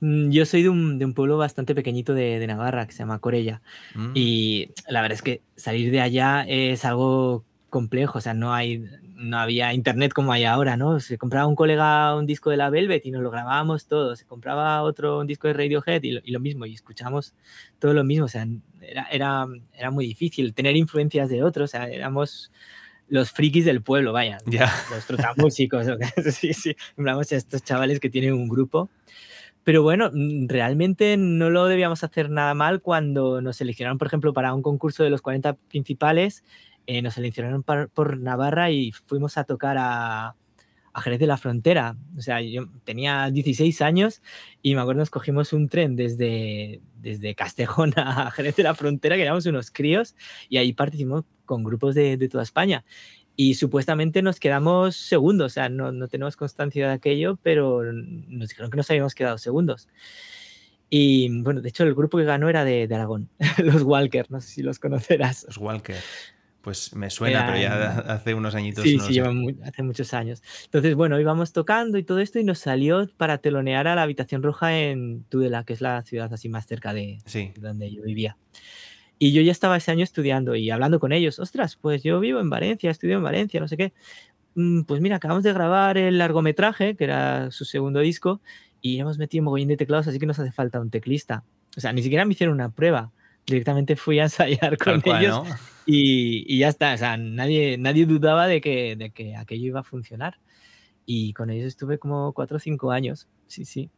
Mm, 0.01 0.31
yo 0.31 0.45
soy 0.45 0.63
de 0.63 0.69
un, 0.69 0.99
de 0.99 1.05
un 1.05 1.13
pueblo 1.13 1.37
bastante 1.37 1.73
pequeñito 1.73 2.13
de, 2.13 2.39
de, 2.39 2.47
Navarra 2.47 2.85
que 2.85 2.91
se 2.91 2.99
llama 2.99 3.19
Corella. 3.19 3.61
Mm. 3.95 4.11
Y 4.13 4.71
la 4.87 5.01
verdad 5.01 5.15
es 5.15 5.21
que 5.21 5.41
salir 5.55 5.91
de 5.91 6.01
allá 6.01 6.43
es 6.47 6.85
algo 6.85 7.45
complejo. 7.69 8.17
O 8.17 8.21
sea, 8.21 8.33
no 8.33 8.53
hay, 8.53 8.85
no 9.21 9.37
había 9.37 9.73
internet 9.73 10.13
como 10.13 10.31
hay 10.33 10.43
ahora, 10.43 10.77
¿no? 10.77 10.99
Se 10.99 11.17
compraba 11.17 11.47
un 11.47 11.55
colega 11.55 12.15
un 12.15 12.25
disco 12.25 12.49
de 12.49 12.57
la 12.57 12.69
Velvet 12.69 13.05
y 13.05 13.11
nos 13.11 13.21
lo 13.21 13.31
grabábamos 13.31 13.87
todo. 13.87 14.15
Se 14.15 14.25
compraba 14.25 14.81
otro 14.81 15.19
un 15.19 15.27
disco 15.27 15.47
de 15.47 15.53
Radiohead 15.53 16.03
y 16.03 16.11
lo, 16.11 16.21
y 16.23 16.31
lo 16.31 16.39
mismo. 16.39 16.65
Y 16.65 16.73
escuchamos 16.73 17.33
todo 17.79 17.93
lo 17.93 18.03
mismo. 18.03 18.25
O 18.25 18.29
sea, 18.29 18.47
era, 18.81 19.05
era, 19.11 19.47
era 19.73 19.91
muy 19.91 20.05
difícil 20.05 20.53
tener 20.53 20.75
influencias 20.75 21.29
de 21.29 21.43
otros. 21.43 21.69
O 21.69 21.71
sea, 21.71 21.87
éramos 21.87 22.51
los 23.07 23.31
frikis 23.31 23.65
del 23.65 23.81
pueblo, 23.81 24.13
vaya. 24.13 24.37
Ya. 24.47 24.71
Los 24.89 25.05
trotamúsicos. 25.05 25.85
sí, 26.33 26.53
sí. 26.53 26.75
Hablamos 26.97 27.31
a 27.31 27.35
estos 27.35 27.63
chavales 27.63 27.99
que 27.99 28.09
tienen 28.09 28.33
un 28.33 28.47
grupo. 28.47 28.89
Pero 29.63 29.83
bueno, 29.83 30.09
mm, 30.11 30.47
realmente 30.47 31.17
no 31.17 31.49
lo 31.49 31.65
debíamos 31.65 32.03
hacer 32.03 32.29
nada 32.29 32.53
mal 32.53 32.81
cuando 32.81 33.41
nos 33.41 33.57
seleccionaron, 33.57 33.97
por 33.97 34.07
ejemplo, 34.07 34.33
para 34.33 34.53
un 34.53 34.63
concurso 34.63 35.03
de 35.03 35.09
los 35.09 35.21
40 35.21 35.53
principales, 35.53 36.43
eh, 36.91 37.01
nos 37.01 37.13
seleccionaron 37.13 37.63
par, 37.63 37.87
por 37.87 38.17
Navarra 38.19 38.69
y 38.69 38.91
fuimos 38.91 39.37
a 39.37 39.45
tocar 39.45 39.77
a, 39.79 40.35
a, 40.91 41.01
Jerez 41.01 41.19
de 41.19 41.27
la 41.27 41.37
Frontera. 41.37 41.95
O 42.17 42.21
sea, 42.21 42.41
yo 42.41 42.67
tenía 42.83 43.29
16 43.31 43.81
años 43.81 44.21
y 44.61 44.75
me 44.75 44.81
acuerdo 44.81 44.99
nos 44.99 45.09
cogimos 45.09 45.53
un 45.53 45.69
tren 45.69 45.95
desde, 45.95 46.81
desde 46.99 47.33
Castejón 47.33 47.93
a 47.97 48.29
Jerez 48.31 48.57
de 48.57 48.63
la 48.63 48.75
Frontera, 48.75 49.15
que 49.15 49.21
éramos 49.21 49.45
unos 49.45 49.71
críos, 49.71 50.15
y 50.49 50.57
ahí 50.57 50.73
participamos 50.73 51.23
con 51.45 51.63
grupos 51.63 51.95
de, 51.95 52.17
de 52.17 52.27
toda 52.27 52.43
España 52.43 52.83
y 53.37 53.55
supuestamente 53.55 54.21
nos 54.21 54.41
quedamos 54.41 54.97
segundos, 54.97 55.45
o 55.45 55.53
sea, 55.53 55.69
no, 55.69 55.93
no, 55.93 56.09
tenemos 56.09 56.35
constancia 56.35 56.89
de 56.89 56.93
aquello, 56.93 57.39
pero 57.41 57.83
nos 57.93 58.49
dijeron 58.49 58.69
que 58.69 58.77
nos 58.77 58.89
habíamos 58.91 59.15
quedado 59.15 59.37
segundos. 59.37 59.87
Y 60.89 61.41
bueno, 61.41 61.61
de 61.61 61.69
hecho 61.69 61.85
el 61.85 61.95
grupo 61.95 62.17
que 62.17 62.25
ganó 62.25 62.49
era 62.49 62.65
de, 62.65 62.85
de 62.85 62.95
Aragón, 62.95 63.29
los 63.63 63.83
Walker, 63.83 64.25
no 64.29 64.41
sé 64.41 64.49
si 64.49 64.61
los 64.61 64.77
conocerás. 64.77 65.45
Los 65.47 65.57
Walker. 65.57 65.95
Pues 66.61 66.95
me 66.95 67.09
suena, 67.09 67.45
pero 67.47 67.59
ya 67.59 67.89
hace 68.13 68.33
unos 68.33 68.53
añitos. 68.53 68.83
Sí, 68.83 68.97
no 68.97 69.05
sí, 69.05 69.13
llevan 69.13 69.37
muy, 69.37 69.57
hace 69.63 69.81
muchos 69.83 70.13
años. 70.13 70.43
Entonces, 70.65 70.95
bueno, 70.95 71.19
íbamos 71.19 71.53
tocando 71.53 71.97
y 71.97 72.03
todo 72.03 72.19
esto 72.19 72.39
y 72.39 72.43
nos 72.43 72.59
salió 72.59 73.09
para 73.17 73.39
telonear 73.39 73.87
a 73.87 73.95
la 73.95 74.03
Habitación 74.03 74.43
Roja 74.43 74.77
en 74.77 75.23
Tudela, 75.23 75.63
que 75.63 75.73
es 75.73 75.81
la 75.81 76.01
ciudad 76.03 76.31
así 76.31 76.49
más 76.49 76.67
cerca 76.67 76.93
de, 76.93 77.17
sí. 77.25 77.51
de 77.55 77.67
donde 77.67 77.91
yo 77.91 78.03
vivía. 78.03 78.37
Y 79.17 79.33
yo 79.33 79.41
ya 79.43 79.51
estaba 79.51 79.77
ese 79.77 79.91
año 79.91 80.03
estudiando 80.03 80.55
y 80.55 80.71
hablando 80.71 80.99
con 80.99 81.11
ellos. 81.11 81.39
Ostras, 81.39 81.75
pues 81.75 82.01
yo 82.01 82.19
vivo 82.19 82.39
en 82.39 82.49
Valencia, 82.49 82.89
estudio 82.89 83.17
en 83.17 83.23
Valencia, 83.23 83.59
no 83.59 83.67
sé 83.67 83.77
qué. 83.77 83.93
Pues 84.87 84.99
mira, 84.99 85.17
acabamos 85.17 85.43
de 85.43 85.53
grabar 85.53 85.97
el 85.97 86.17
largometraje, 86.17 86.95
que 86.95 87.03
era 87.03 87.51
su 87.51 87.63
segundo 87.63 87.99
disco, 87.99 88.41
y 88.81 88.99
hemos 88.99 89.17
metido 89.19 89.41
un 89.41 89.45
mogollón 89.45 89.67
de 89.67 89.77
teclados, 89.77 90.07
así 90.07 90.17
que 90.17 90.25
nos 90.25 90.39
hace 90.39 90.51
falta 90.51 90.79
un 90.79 90.89
teclista. 90.89 91.43
O 91.77 91.79
sea, 91.79 91.93
ni 91.93 92.01
siquiera 92.01 92.25
me 92.25 92.33
hicieron 92.33 92.55
una 92.55 92.69
prueba. 92.69 93.11
Directamente 93.45 93.95
fui 93.95 94.19
a 94.19 94.23
ensayar 94.23 94.77
con 94.77 95.01
cual, 95.01 95.23
ellos 95.23 95.47
¿no? 95.47 95.55
y, 95.85 96.45
y, 96.47 96.59
ya 96.59 96.69
está. 96.69 96.93
O 96.93 96.97
sea, 96.97 97.17
nadie, 97.17 97.77
nadie 97.77 98.05
dudaba 98.05 98.47
de 98.47 98.61
que, 98.61 98.95
de 98.95 99.11
que 99.11 99.35
aquello 99.35 99.65
iba 99.67 99.79
a 99.81 99.83
funcionar. 99.83 100.39
Y 101.05 101.33
con 101.33 101.49
ellos 101.49 101.67
estuve 101.67 101.97
como 101.97 102.33
cuatro 102.33 102.57
o 102.57 102.59
cinco 102.59 102.91
años. 102.91 103.27
Sí, 103.47 103.65
sí. 103.65 103.89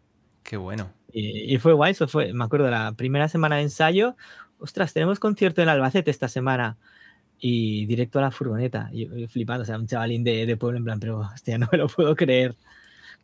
Qué 0.44 0.58
bueno. 0.58 0.92
Y, 1.12 1.54
y, 1.54 1.58
fue 1.58 1.74
guay, 1.74 1.92
eso 1.92 2.08
fue, 2.08 2.34
me 2.34 2.44
acuerdo, 2.44 2.70
la 2.70 2.94
primera 2.94 3.28
semana 3.28 3.58
de 3.58 3.64
ensayo, 3.64 4.16
ostras, 4.58 4.94
tenemos 4.94 5.20
concierto 5.20 5.62
en 5.62 5.70
Albacete 5.70 6.10
esta 6.10 6.28
semana 6.28 6.78
y 7.40 7.86
directo 7.86 8.20
a 8.20 8.22
la 8.24 8.32
furgoneta, 8.32 8.90
y, 8.94 9.28
flipando, 9.28 9.64
o 9.64 9.66
sea, 9.66 9.78
un 9.78 9.88
chavalín 9.88 10.24
de, 10.24 10.46
de, 10.46 10.58
pueblo 10.58 10.78
en 10.78 10.86
plan, 10.86 11.00
pero 11.00 11.20
hostia, 11.20 11.58
no 11.58 11.68
me 11.72 11.78
lo 11.78 11.88
puedo 11.88 12.16
creer. 12.16 12.56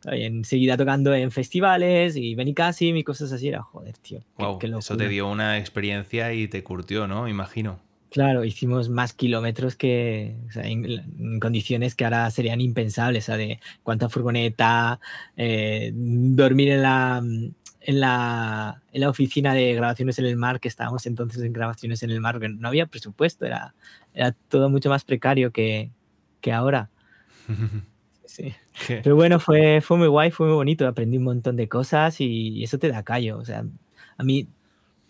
Y 0.04 0.22
enseguida 0.22 0.76
tocando 0.76 1.14
en 1.14 1.30
festivales 1.30 2.16
y 2.16 2.34
Benicassim 2.34 2.96
y 2.96 3.04
cosas 3.04 3.32
así, 3.32 3.48
era 3.48 3.62
joder, 3.62 3.96
tío. 3.98 4.22
Wow, 4.38 4.58
qué, 4.58 4.70
qué 4.70 4.78
eso 4.78 4.96
te 4.96 5.08
dio 5.08 5.28
una 5.28 5.58
experiencia 5.58 6.32
y 6.32 6.48
te 6.48 6.62
curtió, 6.62 7.06
¿no? 7.06 7.28
Imagino. 7.28 7.80
Claro, 8.10 8.44
hicimos 8.44 8.88
más 8.88 9.12
kilómetros 9.12 9.76
que 9.76 10.34
o 10.48 10.52
sea, 10.52 10.64
en, 10.64 10.84
en, 10.84 11.38
condiciones 11.38 11.94
que 11.94 12.04
ahora 12.04 12.28
serían 12.30 12.60
impensables, 12.60 13.24
o 13.24 13.26
sea, 13.26 13.36
de 13.36 13.60
cuánta 13.84 14.08
furgoneta, 14.08 14.98
eh, 15.36 15.92
dormir 15.94 16.70
en 16.70 16.82
la, 16.82 17.22
en 17.80 18.00
la, 18.00 18.82
en 18.92 19.00
la 19.00 19.08
oficina 19.10 19.54
de 19.54 19.74
grabaciones 19.74 20.18
en 20.18 20.24
el 20.24 20.36
mar, 20.36 20.58
que 20.58 20.66
estábamos 20.66 21.06
entonces 21.06 21.42
en 21.44 21.52
grabaciones 21.52 22.02
en 22.02 22.10
el 22.10 22.20
mar, 22.20 22.40
que 22.40 22.48
no 22.48 22.66
había 22.66 22.86
presupuesto, 22.86 23.46
era, 23.46 23.74
era 24.12 24.32
todo 24.48 24.70
mucho 24.70 24.88
más 24.88 25.04
precario 25.04 25.52
que, 25.52 25.90
que 26.40 26.52
ahora. 26.52 26.90
Sí. 28.72 28.94
Pero 29.02 29.16
bueno, 29.16 29.40
fue, 29.40 29.80
fue 29.80 29.96
muy 29.98 30.08
guay, 30.08 30.30
fue 30.30 30.46
muy 30.46 30.56
bonito, 30.56 30.86
aprendí 30.86 31.18
un 31.18 31.24
montón 31.24 31.56
de 31.56 31.68
cosas 31.68 32.20
y 32.20 32.62
eso 32.62 32.78
te 32.78 32.88
da 32.88 33.02
callo. 33.02 33.38
O 33.38 33.44
sea, 33.44 33.64
a 34.16 34.22
mí 34.22 34.48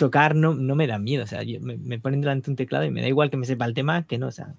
tocar 0.01 0.35
no, 0.35 0.55
no 0.55 0.75
me 0.75 0.87
da 0.87 0.99
miedo, 0.99 1.25
o 1.25 1.27
sea, 1.27 1.43
yo, 1.43 1.61
me, 1.61 1.77
me, 1.77 1.99
ponen 1.99 2.23
delante 2.23 2.49
un 2.49 2.57
teclado 2.57 2.87
y 2.87 2.91
me 2.91 3.03
da 3.03 3.09
igual 3.09 3.31
que 3.31 3.37
me 3.37 3.45
sepa 3.45 3.67
el 3.67 3.75
tema 3.75 4.07
que 4.07 4.17
no, 4.17 4.29
o 4.29 4.33
sea, 4.33 4.55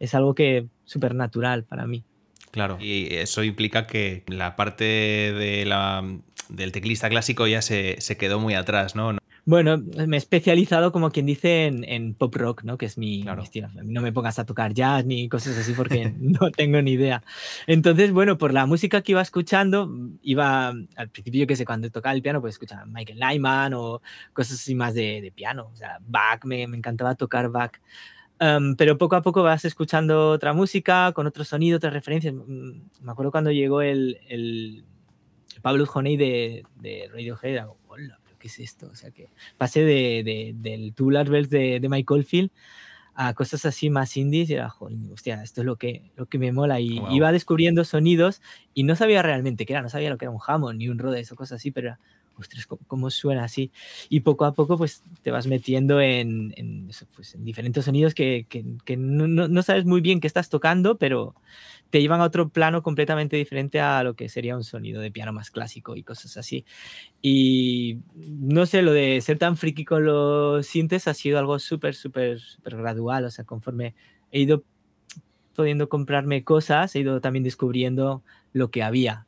es 0.00 0.14
algo 0.14 0.34
que 0.34 0.68
súper 0.86 1.14
natural 1.14 1.64
para 1.64 1.86
mí. 1.86 2.02
Claro, 2.50 2.78
y 2.80 3.14
eso 3.14 3.44
implica 3.44 3.86
que 3.86 4.24
la 4.26 4.56
parte 4.56 4.84
de 4.84 5.66
la, 5.66 6.02
del 6.48 6.72
teclista 6.72 7.10
clásico 7.10 7.46
ya 7.46 7.60
se, 7.60 8.00
se 8.00 8.16
quedó 8.16 8.40
muy 8.40 8.54
atrás, 8.54 8.96
¿no? 8.96 9.18
Bueno, 9.48 9.78
me 9.78 10.16
he 10.16 10.18
especializado, 10.18 10.90
como 10.90 11.12
quien 11.12 11.24
dice, 11.24 11.66
en, 11.66 11.84
en 11.84 12.14
pop 12.14 12.34
rock, 12.34 12.64
¿no? 12.64 12.76
Que 12.76 12.86
es 12.86 12.98
mi, 12.98 13.22
claro. 13.22 13.42
mi, 13.42 13.44
estilo. 13.44 13.68
No 13.84 14.00
me 14.02 14.12
pongas 14.12 14.40
a 14.40 14.44
tocar 14.44 14.74
jazz 14.74 15.06
ni 15.06 15.28
cosas 15.28 15.56
así 15.56 15.72
porque 15.72 16.12
no 16.18 16.50
tengo 16.50 16.82
ni 16.82 16.90
idea. 16.90 17.22
Entonces, 17.68 18.10
bueno, 18.10 18.38
por 18.38 18.52
la 18.52 18.66
música 18.66 19.02
que 19.02 19.12
iba 19.12 19.22
escuchando, 19.22 19.88
iba 20.22 20.70
al 20.96 21.10
principio, 21.10 21.42
yo 21.42 21.46
qué 21.46 21.54
sé, 21.54 21.64
cuando 21.64 21.88
tocaba 21.90 22.12
el 22.12 22.22
piano, 22.22 22.40
pues 22.40 22.56
escuchaba 22.56 22.86
Michael 22.86 23.20
Nyman 23.20 23.74
o 23.74 24.02
cosas 24.32 24.54
así 24.54 24.74
más 24.74 24.94
de, 24.94 25.20
de 25.20 25.30
piano. 25.30 25.70
O 25.72 25.76
sea, 25.76 25.98
Bach, 26.04 26.44
me, 26.44 26.66
me 26.66 26.76
encantaba 26.76 27.14
tocar 27.14 27.48
Bach. 27.48 27.80
Um, 28.40 28.74
pero 28.74 28.98
poco 28.98 29.14
a 29.14 29.22
poco 29.22 29.44
vas 29.44 29.64
escuchando 29.64 30.30
otra 30.30 30.54
música, 30.54 31.12
con 31.12 31.28
otro 31.28 31.44
sonido, 31.44 31.76
otras 31.76 31.92
referencias. 31.92 32.34
Me 32.34 33.12
acuerdo 33.12 33.30
cuando 33.30 33.52
llegó 33.52 33.80
el, 33.80 34.18
el 34.28 34.84
Pablo 35.62 35.86
Honey 35.94 36.16
de, 36.16 36.64
de 36.80 37.08
Radiohead, 37.12 37.64
hola, 37.86 38.18
¿qué 38.46 38.62
es 38.62 38.70
esto? 38.70 38.88
O 38.92 38.94
sea, 38.94 39.10
que 39.10 39.28
pasé 39.58 39.80
de, 39.80 40.22
de, 40.24 40.52
del 40.56 40.94
Tubular 40.94 41.28
Bells 41.28 41.50
de, 41.50 41.80
de 41.80 41.88
Michael 41.88 42.24
Field 42.24 42.50
a 43.14 43.34
cosas 43.34 43.64
así 43.64 43.90
más 43.90 44.16
indies 44.16 44.50
y 44.50 44.54
era, 44.54 44.68
joder, 44.68 44.96
hostia, 45.12 45.42
esto 45.42 45.62
es 45.62 45.64
lo 45.64 45.76
que, 45.76 46.12
lo 46.16 46.26
que 46.26 46.38
me 46.38 46.52
mola. 46.52 46.78
Y 46.78 47.00
wow. 47.00 47.10
iba 47.10 47.32
descubriendo 47.32 47.82
sonidos 47.84 48.42
y 48.74 48.84
no 48.84 48.94
sabía 48.94 49.22
realmente 49.22 49.66
qué 49.66 49.72
era, 49.72 49.82
no 49.82 49.88
sabía 49.88 50.10
lo 50.10 50.18
que 50.18 50.26
era 50.26 50.32
un 50.32 50.40
Hammond 50.46 50.78
ni 50.78 50.88
un 50.88 50.98
Rhodes 50.98 51.32
o 51.32 51.36
cosas 51.36 51.60
así, 51.60 51.70
pero 51.70 51.88
era, 51.88 51.98
ostras, 52.38 52.66
¿cómo 52.86 53.10
suena 53.10 53.44
así? 53.44 53.70
Y 54.08 54.20
poco 54.20 54.44
a 54.44 54.54
poco 54.54 54.76
pues 54.76 55.02
te 55.22 55.30
vas 55.30 55.46
metiendo 55.46 56.00
en, 56.00 56.52
en, 56.56 56.90
pues, 57.14 57.34
en 57.34 57.44
diferentes 57.44 57.84
sonidos 57.84 58.14
que, 58.14 58.46
que, 58.48 58.64
que 58.84 58.96
no, 58.96 59.26
no, 59.26 59.62
sabes 59.62 59.84
muy 59.84 60.00
bien 60.00 60.20
qué 60.20 60.26
estás 60.26 60.48
tocando, 60.48 60.98
pero 60.98 61.34
te 61.90 62.00
llevan 62.00 62.20
a 62.20 62.24
otro 62.24 62.48
plano 62.48 62.82
completamente 62.82 63.36
diferente 63.36 63.80
a 63.80 64.02
lo 64.02 64.14
que 64.14 64.28
sería 64.28 64.56
un 64.56 64.64
sonido 64.64 65.00
de 65.00 65.10
piano 65.10 65.32
más 65.32 65.50
clásico 65.50 65.96
y 65.96 66.02
cosas 66.02 66.36
así. 66.36 66.64
Y 67.22 68.00
no 68.16 68.66
sé, 68.66 68.82
lo 68.82 68.92
de 68.92 69.20
ser 69.20 69.38
tan 69.38 69.56
friki 69.56 69.84
con 69.84 70.04
los 70.04 70.66
sintes 70.66 71.08
ha 71.08 71.14
sido 71.14 71.38
algo 71.38 71.58
súper, 71.58 71.94
súper, 71.94 72.40
súper 72.40 72.76
gradual, 72.76 73.24
o 73.24 73.30
sea, 73.30 73.44
conforme 73.44 73.94
he 74.32 74.40
ido 74.40 74.64
pudiendo 75.54 75.88
comprarme 75.88 76.44
cosas, 76.44 76.94
he 76.94 77.00
ido 77.00 77.20
también 77.20 77.42
descubriendo 77.42 78.22
lo 78.52 78.70
que 78.70 78.82
había 78.82 79.26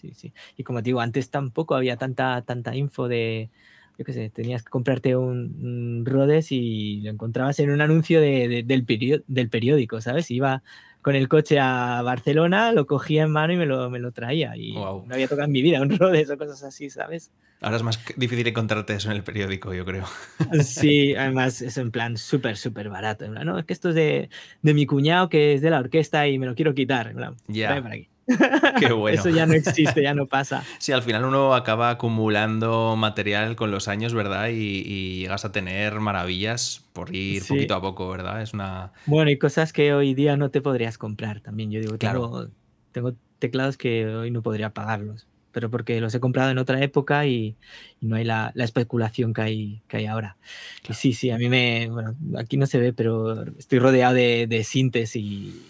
sí, 0.00 0.12
sí. 0.14 0.32
Y 0.56 0.64
como 0.64 0.80
te 0.80 0.86
digo, 0.86 1.00
antes 1.00 1.30
tampoco 1.30 1.74
había 1.74 1.96
tanta, 1.96 2.42
tanta 2.42 2.74
info 2.74 3.08
de, 3.08 3.50
yo 3.98 4.04
qué 4.04 4.12
sé, 4.12 4.30
tenías 4.30 4.62
que 4.62 4.70
comprarte 4.70 5.16
un, 5.16 5.56
un 5.62 6.06
Rhodes 6.06 6.52
y 6.52 7.00
lo 7.02 7.10
encontrabas 7.10 7.58
en 7.60 7.70
un 7.70 7.80
anuncio 7.80 8.20
de, 8.20 8.48
de, 8.48 8.62
del, 8.62 8.84
periódico, 8.84 9.24
del 9.28 9.48
periódico, 9.48 10.00
¿sabes? 10.00 10.30
Iba 10.30 10.62
con 11.02 11.14
el 11.14 11.28
coche 11.28 11.58
a 11.58 12.02
Barcelona, 12.02 12.72
lo 12.72 12.86
cogía 12.86 13.22
en 13.22 13.30
mano 13.30 13.52
y 13.52 13.56
me 13.56 13.66
lo, 13.66 13.88
me 13.90 13.98
lo 13.98 14.12
traía. 14.12 14.56
Y 14.56 14.72
wow. 14.72 15.04
no 15.06 15.14
había 15.14 15.28
tocado 15.28 15.46
en 15.46 15.52
mi 15.52 15.62
vida 15.62 15.80
un 15.80 15.90
Rhodes 15.98 16.30
o 16.30 16.36
cosas 16.36 16.62
así, 16.62 16.90
¿sabes? 16.90 17.30
Ahora 17.60 17.76
es 17.76 17.82
más 17.82 18.02
difícil 18.16 18.46
encontrarte 18.46 18.94
eso 18.94 19.10
en 19.10 19.16
el 19.16 19.22
periódico, 19.22 19.74
yo 19.74 19.84
creo. 19.84 20.04
Sí, 20.64 21.14
además 21.16 21.60
es 21.62 21.76
en 21.76 21.90
plan 21.90 22.16
súper, 22.16 22.56
súper 22.56 22.88
barato. 22.88 23.24
En 23.24 23.32
plan, 23.32 23.46
no, 23.46 23.58
es 23.58 23.64
que 23.64 23.72
esto 23.72 23.90
es 23.90 23.94
de, 23.94 24.30
de, 24.62 24.74
mi 24.74 24.86
cuñado 24.86 25.28
que 25.28 25.54
es 25.54 25.60
de 25.60 25.70
la 25.70 25.78
orquesta 25.78 26.26
y 26.26 26.38
me 26.38 26.46
lo 26.46 26.54
quiero 26.54 26.74
quitar. 26.74 27.08
En 27.08 27.16
plan, 27.16 27.36
ya. 27.48 27.68
para 27.82 27.94
aquí. 27.94 28.08
Qué 28.78 28.92
bueno. 28.92 29.18
Eso 29.18 29.30
ya 29.30 29.46
no 29.46 29.52
existe, 29.54 30.02
ya 30.02 30.14
no 30.14 30.26
pasa. 30.26 30.64
Sí, 30.78 30.92
al 30.92 31.02
final 31.02 31.24
uno 31.24 31.54
acaba 31.54 31.90
acumulando 31.90 32.96
material 32.96 33.56
con 33.56 33.70
los 33.70 33.88
años, 33.88 34.14
¿verdad? 34.14 34.48
Y, 34.48 34.82
y 34.86 35.20
llegas 35.20 35.44
a 35.44 35.52
tener 35.52 36.00
maravillas 36.00 36.84
por 36.92 37.14
ir 37.14 37.42
sí. 37.42 37.54
poquito 37.54 37.74
a 37.74 37.80
poco, 37.80 38.08
¿verdad? 38.08 38.42
Es 38.42 38.54
una. 38.54 38.92
Bueno, 39.06 39.30
y 39.30 39.38
cosas 39.38 39.72
que 39.72 39.94
hoy 39.94 40.14
día 40.14 40.36
no 40.36 40.50
te 40.50 40.60
podrías 40.60 40.98
comprar 40.98 41.40
también. 41.40 41.70
Yo 41.70 41.80
digo, 41.80 41.98
claro. 41.98 42.20
tengo, 42.20 42.48
tengo 42.92 43.14
teclados 43.38 43.76
que 43.76 44.06
hoy 44.06 44.30
no 44.30 44.42
podría 44.42 44.72
pagarlos, 44.72 45.26
pero 45.52 45.70
porque 45.70 46.00
los 46.00 46.14
he 46.14 46.20
comprado 46.20 46.50
en 46.50 46.58
otra 46.58 46.82
época 46.82 47.26
y, 47.26 47.56
y 48.00 48.06
no 48.06 48.16
hay 48.16 48.24
la, 48.24 48.52
la, 48.54 48.64
especulación 48.64 49.32
que 49.32 49.42
hay, 49.42 49.82
que 49.88 49.98
hay 49.98 50.06
ahora. 50.06 50.36
Claro. 50.82 50.92
Y 50.92 50.94
sí, 50.94 51.12
sí, 51.12 51.30
a 51.30 51.38
mí 51.38 51.48
me. 51.48 51.88
Bueno, 51.90 52.14
aquí 52.38 52.56
no 52.56 52.66
se 52.66 52.78
ve, 52.78 52.92
pero 52.92 53.44
estoy 53.58 53.78
rodeado 53.78 54.14
de, 54.14 54.46
de 54.46 54.64
sintes 54.64 55.16
y 55.16 55.62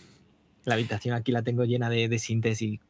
la 0.65 0.75
habitación 0.75 1.15
aquí 1.15 1.33
la 1.33 1.43
tengo 1.43 1.65
llena 1.65 1.89
de, 1.89 2.09
de 2.09 2.19
síntesis, 2.19 2.81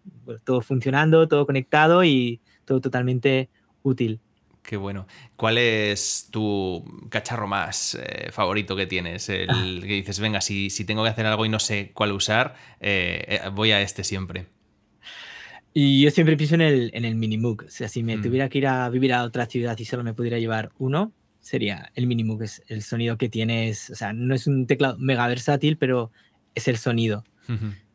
todo 0.45 0.61
funcionando, 0.61 1.29
todo 1.29 1.47
conectado 1.47 2.05
y 2.05 2.41
todo 2.65 2.81
totalmente 2.81 3.49
útil. 3.83 4.21
Qué 4.63 4.77
bueno. 4.77 5.07
¿Cuál 5.37 5.59
es 5.59 6.29
tu 6.31 6.85
cacharro 7.09 7.47
más 7.47 7.95
eh, 7.95 8.31
favorito 8.31 8.77
que 8.77 8.87
tienes? 8.87 9.29
El 9.29 9.49
ah. 9.51 9.81
que 9.81 9.95
dices, 9.95 10.21
venga, 10.21 10.41
si, 10.41 10.71
si, 10.71 10.85
tengo 10.85 11.03
que 11.03 11.09
hacer 11.09 11.27
algo 11.27 11.47
y 11.47 11.49
no 11.49 11.59
sé 11.59 11.93
cuál 11.95 12.13
usar, 12.13 12.55
eh, 12.81 13.41
voy 13.53 13.73
a 13.73 13.81
este 13.81 14.05
siempre. 14.05 14.47
Y 15.73 16.03
yo 16.03 16.11
siempre 16.11 16.37
pienso 16.37 16.57
en 16.57 16.63
el, 16.63 16.91
en 16.95 17.05
el 17.05 17.15
Minimoog. 17.15 17.65
O 17.65 17.71
sea, 17.71 17.89
si 17.89 18.03
me 18.03 18.17
mm. 18.17 18.23
tuviera 18.23 18.49
que 18.49 18.59
ir 18.59 18.67
a 18.67 18.89
vivir 18.89 19.13
a 19.15 19.25
otra 19.25 19.47
ciudad 19.47 19.79
y 19.79 19.85
solo 19.85 20.05
me 20.05 20.15
pudiera 20.15 20.39
llevar 20.39 20.73
uno, 20.79 21.13
sería 21.41 21.91
el 21.95 22.07
Minimoog. 22.07 22.43
Es 22.43 22.63
el 22.69 22.83
sonido 22.83 23.17
que 23.17 23.29
tienes. 23.29 23.91
O 23.91 23.95
sea, 23.95 24.13
no 24.13 24.35
es 24.35 24.47
un 24.47 24.67
teclado 24.67 24.99
mega 24.99 25.27
versátil, 25.29 25.79
pero 25.79 26.11
es 26.55 26.69
el 26.69 26.77
sonido. 26.77 27.25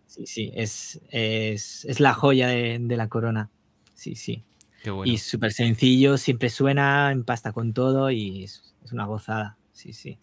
Sí, 0.07 0.25
sí, 0.25 0.51
es, 0.55 1.01
es, 1.09 1.85
es, 1.85 1.99
la 1.99 2.13
joya 2.13 2.47
de, 2.47 2.77
de 2.79 2.97
la 2.97 3.09
corona. 3.09 3.49
Sí, 3.93 4.15
sí. 4.15 4.43
Qué 4.83 4.91
bueno. 4.91 5.11
Y 5.11 5.17
súper 5.17 5.51
sencillo, 5.51 6.17
siempre 6.17 6.49
suena, 6.49 7.11
empasta 7.11 7.51
con 7.51 7.73
todo 7.73 8.11
y 8.11 8.43
es, 8.43 8.75
es 8.83 8.91
una 8.91 9.05
gozada. 9.05 9.57
Sí, 9.73 9.93
sí. 9.93 10.19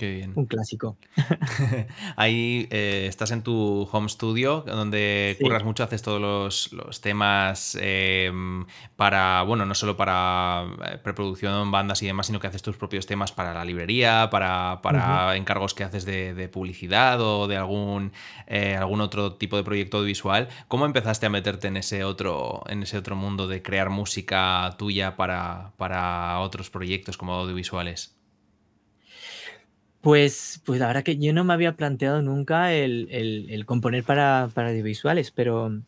Qué 0.00 0.12
bien. 0.12 0.32
Un 0.34 0.46
clásico. 0.46 0.96
Ahí 2.16 2.66
eh, 2.70 3.04
estás 3.06 3.32
en 3.32 3.42
tu 3.42 3.86
home 3.92 4.08
studio, 4.08 4.64
donde 4.66 5.36
curras 5.38 5.62
mucho, 5.62 5.84
haces 5.84 6.00
todos 6.00 6.72
los, 6.72 7.00
temas 7.02 7.76
em, 7.78 8.64
para, 8.96 9.42
bueno, 9.42 9.66
no 9.66 9.74
solo 9.74 9.98
para 9.98 10.64
eh, 10.86 10.96
preproducción, 11.04 11.70
bandas 11.70 12.02
y 12.02 12.06
demás, 12.06 12.28
sino 12.28 12.40
que 12.40 12.46
haces 12.46 12.62
tus 12.62 12.78
propios 12.78 13.04
temas 13.04 13.30
para 13.30 13.52
la 13.52 13.62
librería, 13.62 14.30
para, 14.30 14.80
para 14.80 15.36
encargos 15.36 15.74
que 15.74 15.84
haces 15.84 16.06
de, 16.06 16.48
publicidad 16.50 17.20
o 17.20 17.46
de 17.46 17.58
algún, 17.58 18.12
eh, 18.46 18.76
algún 18.76 19.02
otro 19.02 19.34
tipo 19.34 19.58
de 19.58 19.64
proyecto 19.64 19.98
audiovisual. 19.98 20.48
¿Cómo 20.68 20.86
empezaste 20.86 21.26
a 21.26 21.28
meterte 21.28 21.68
en 21.68 21.76
ese 21.76 22.04
otro, 22.04 22.62
en 22.68 22.84
ese 22.84 22.96
otro 22.96 23.16
mundo 23.16 23.48
de 23.48 23.60
crear 23.60 23.90
música 23.90 24.74
tuya 24.78 25.14
para, 25.16 25.72
para 25.76 26.40
otros 26.40 26.70
proyectos 26.70 27.18
como 27.18 27.34
audiovisuales? 27.34 28.18
Pues, 30.00 30.62
pues 30.64 30.80
la 30.80 30.86
verdad 30.86 31.02
que 31.02 31.18
yo 31.18 31.32
no 31.34 31.44
me 31.44 31.52
había 31.52 31.76
planteado 31.76 32.22
nunca 32.22 32.72
el, 32.72 33.64
componer 33.66 34.02
para, 34.02 34.48
para, 34.54 34.70
audiovisuales, 34.70 35.30
pero 35.30 35.82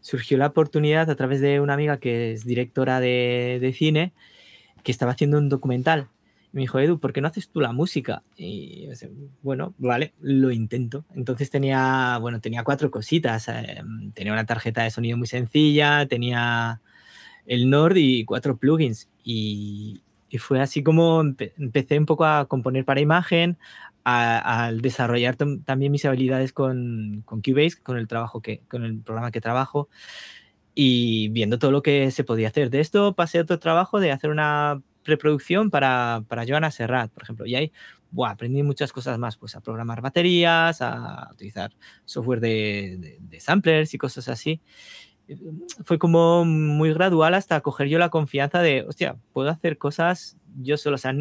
surgió 0.00 0.36
la 0.36 0.48
oportunidad 0.48 1.08
a 1.08 1.14
través 1.16 1.40
de 1.40 1.60
una 1.60 1.74
amiga 1.74 1.98
que 1.98 2.32
es 2.32 2.44
directora 2.44 3.00
de, 3.00 3.74
cine, 3.76 4.12
que 4.82 4.92
estaba 4.92 5.12
haciendo 5.12 5.38
un 5.38 5.48
documental. 5.48 6.08
me 6.52 6.60
dijo, 6.62 6.78
Edu, 6.78 7.00
¿por 7.00 7.14
qué 7.14 7.22
no 7.22 7.28
haces 7.28 7.48
tú 7.48 7.60
la 7.60 7.72
música? 7.72 8.22
Y 8.36 8.86
yo 8.86 9.08
bueno, 9.42 9.74
vale, 9.78 10.12
lo 10.20 10.50
intento. 10.52 11.06
Entonces 11.14 11.50
tenía, 11.50 12.18
bueno, 12.20 12.40
tenía 12.40 12.64
cuatro 12.64 12.90
cositas. 12.90 13.48
Eh, 13.48 13.82
tenía 14.14 14.32
una 14.34 14.46
tarjeta 14.46 14.82
de 14.82 14.90
sonido 14.90 15.16
muy 15.16 15.26
sencilla, 15.26 16.06
tenía 16.06 16.82
el 17.46 17.70
Nord 17.70 17.96
y 17.96 18.24
cuatro 18.26 18.58
plugins. 18.58 19.08
Y, 19.24 20.02
y 20.28 20.38
fue 20.38 20.60
así 20.60 20.82
como 20.82 21.22
empecé 21.22 21.98
un 21.98 22.06
poco 22.06 22.24
a 22.24 22.46
componer 22.46 22.84
para 22.84 23.00
imagen, 23.00 23.58
al 24.04 24.80
desarrollar 24.82 25.36
también 25.36 25.90
mis 25.90 26.04
habilidades 26.04 26.52
con, 26.52 27.22
con, 27.24 27.40
Cubase, 27.40 27.82
con 27.82 27.96
el 27.96 28.06
trabajo 28.06 28.42
que, 28.42 28.60
con 28.68 28.84
el 28.84 29.00
programa 29.00 29.30
que 29.30 29.40
trabajo, 29.40 29.88
y 30.74 31.28
viendo 31.28 31.58
todo 31.58 31.70
lo 31.70 31.82
que 31.82 32.10
se 32.10 32.24
podía 32.24 32.48
hacer. 32.48 32.70
De 32.70 32.80
esto 32.80 33.14
pasé 33.14 33.38
a 33.38 33.42
otro 33.42 33.58
trabajo 33.58 34.00
de 34.00 34.12
hacer 34.12 34.30
una 34.30 34.82
preproducción 35.04 35.70
para, 35.70 36.24
para 36.28 36.44
Joana 36.46 36.70
Serrat, 36.70 37.10
por 37.12 37.22
ejemplo, 37.22 37.46
y 37.46 37.54
ahí 37.54 37.72
aprendí 38.26 38.62
muchas 38.62 38.92
cosas 38.92 39.18
más, 39.18 39.36
pues 39.36 39.56
a 39.56 39.60
programar 39.60 40.00
baterías, 40.00 40.80
a 40.80 41.30
utilizar 41.32 41.72
software 42.04 42.40
de, 42.40 43.18
de 43.20 43.40
samplers 43.40 43.94
y 43.94 43.98
cosas 43.98 44.28
así 44.28 44.60
fue 45.84 45.98
como 45.98 46.44
muy 46.44 46.92
gradual 46.92 47.34
hasta 47.34 47.60
coger 47.60 47.88
yo 47.88 47.98
la 47.98 48.10
confianza 48.10 48.60
de, 48.60 48.84
hostia, 48.86 49.16
puedo 49.32 49.48
hacer 49.48 49.78
cosas 49.78 50.36
yo 50.60 50.76
solo. 50.76 50.96
O 50.96 50.98
sea, 50.98 51.14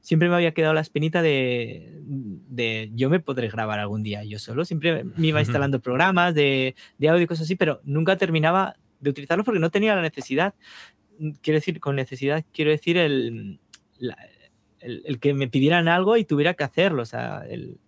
siempre 0.00 0.28
me 0.28 0.34
había 0.34 0.52
quedado 0.52 0.74
la 0.74 0.80
espinita 0.80 1.22
de, 1.22 2.00
de 2.02 2.90
yo 2.94 3.10
me 3.10 3.20
podré 3.20 3.48
grabar 3.48 3.78
algún 3.78 4.02
día 4.02 4.24
yo 4.24 4.38
solo. 4.38 4.64
Siempre 4.64 5.04
me 5.04 5.26
iba 5.26 5.40
instalando 5.40 5.80
programas 5.80 6.34
de, 6.34 6.74
de 6.98 7.08
audio 7.08 7.22
y 7.22 7.26
cosas 7.26 7.44
así, 7.44 7.56
pero 7.56 7.80
nunca 7.84 8.16
terminaba 8.16 8.76
de 9.00 9.10
utilizarlos 9.10 9.44
porque 9.44 9.60
no 9.60 9.70
tenía 9.70 9.94
la 9.94 10.02
necesidad. 10.02 10.54
Quiero 11.42 11.56
decir, 11.58 11.80
con 11.80 11.96
necesidad, 11.96 12.44
quiero 12.52 12.70
decir 12.70 12.96
el, 12.96 13.60
el, 14.80 15.18
que 15.18 15.34
me 15.34 15.48
pidieran 15.48 15.88
algo 15.88 16.16
y 16.16 16.24
tuviera 16.24 16.54
que 16.54 16.64
hacerlo. 16.64 17.02
O 17.02 17.06
sea, 17.06 17.44
el, 17.48 17.78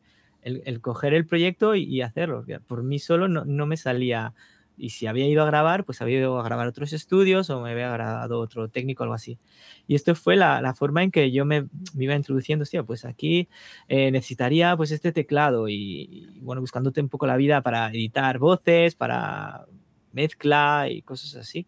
el 0.42 0.80
coger 0.80 1.14
el 1.14 1.26
proyecto 1.26 1.74
y, 1.74 1.84
y, 1.84 2.02
hacerlo. 2.02 2.44
Por 2.66 2.82
mí 2.82 2.98
solo 2.98 3.28
no, 3.28 3.44
no 3.44 3.66
me 3.66 3.76
salía 3.76 4.34
y 4.76 4.90
si 4.90 5.06
había 5.06 5.26
ido 5.26 5.42
a 5.42 5.46
grabar, 5.46 5.84
pues 5.84 6.00
había 6.02 6.18
ido 6.18 6.38
a 6.38 6.42
grabar 6.42 6.66
otros 6.66 6.92
estudios 6.92 7.50
o 7.50 7.60
me 7.60 7.70
había 7.72 7.90
grabado 7.90 8.40
otro 8.40 8.68
técnico 8.68 9.02
o 9.02 9.04
algo 9.04 9.14
así. 9.14 9.38
Y 9.86 9.94
esto 9.94 10.14
fue 10.14 10.36
la, 10.36 10.60
la 10.60 10.74
forma 10.74 11.02
en 11.02 11.10
que 11.10 11.30
yo 11.30 11.44
me, 11.44 11.62
me 11.94 12.04
iba 12.04 12.14
introduciendo, 12.14 12.62
hostia, 12.62 12.82
pues 12.82 13.04
aquí 13.04 13.48
eh, 13.88 14.10
necesitaría 14.10 14.76
pues 14.76 14.90
este 14.90 15.12
teclado 15.12 15.68
y, 15.68 16.38
bueno, 16.40 16.60
buscándote 16.60 17.00
un 17.00 17.08
poco 17.08 17.26
la 17.26 17.36
vida 17.36 17.60
para 17.62 17.88
editar 17.90 18.38
voces, 18.38 18.94
para 18.94 19.66
mezcla 20.12 20.86
y 20.90 21.02
cosas 21.02 21.36
así. 21.36 21.66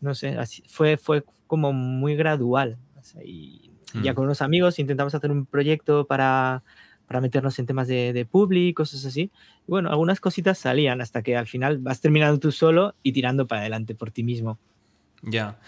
No 0.00 0.14
sé, 0.14 0.36
así, 0.36 0.62
fue, 0.66 0.96
fue 0.96 1.24
como 1.46 1.72
muy 1.72 2.16
gradual. 2.16 2.78
y 3.24 3.70
ya 4.02 4.12
mm. 4.12 4.14
con 4.14 4.24
unos 4.24 4.42
amigos 4.42 4.78
intentamos 4.78 5.14
hacer 5.14 5.30
un 5.30 5.46
proyecto 5.46 6.06
para 6.06 6.62
para 7.12 7.20
meternos 7.20 7.58
en 7.58 7.66
temas 7.66 7.88
de, 7.88 8.14
de 8.14 8.24
public, 8.24 8.74
cosas 8.74 9.04
así. 9.04 9.30
Y 9.68 9.70
bueno, 9.70 9.90
algunas 9.90 10.18
cositas 10.18 10.56
salían 10.56 11.02
hasta 11.02 11.22
que 11.22 11.36
al 11.36 11.46
final 11.46 11.76
vas 11.76 12.00
terminando 12.00 12.40
tú 12.40 12.50
solo 12.52 12.94
y 13.02 13.12
tirando 13.12 13.46
para 13.46 13.60
adelante 13.60 13.94
por 13.94 14.10
ti 14.10 14.22
mismo. 14.22 14.58
Ya. 15.20 15.58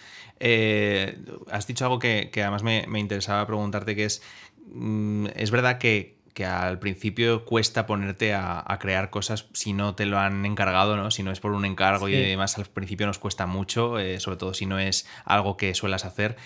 Eh, 0.41 1.19
has 1.51 1.67
dicho 1.67 1.85
algo 1.85 1.99
que, 1.99 2.31
que 2.33 2.41
además 2.41 2.63
me, 2.63 2.87
me, 2.89 2.99
interesaba 2.99 3.47
preguntarte, 3.47 3.95
que 3.95 4.07
es, 4.07 4.23
mm, 4.73 5.27
es 5.37 5.51
verdad 5.51 5.77
que 5.77 6.15
que 6.35 6.45
al 6.45 6.81
principio 6.81 7.45
cuesta 7.45 7.87
ponerte 7.87 8.35
a, 8.35 8.77
crear 8.81 9.09
cosas 9.09 9.47
si 9.53 9.73
no 9.73 9.95
te 9.95 10.05
lo 10.05 10.19
han 10.19 10.45
encargado, 10.45 10.97
¿no? 10.97 11.13
Si 11.13 11.23
no 11.23 11.31
es 11.31 11.39
por 11.39 11.53
un 11.53 11.65
encargo 11.65 12.09
y 12.09 12.13
demás, 12.13 12.59
al 12.59 12.67
principio 12.67 13.07
nos 13.07 13.21
cuesta 13.21 13.47
mucho, 13.47 14.01
eh, 14.01 14.19
sobre 14.19 14.37
todo 14.37 14.53
si 14.53 14.67
no 14.67 14.81
es 14.81 15.07
algo 15.25 15.57
que 15.57 15.75
suelas 15.75 16.05
hacer. 16.05 16.37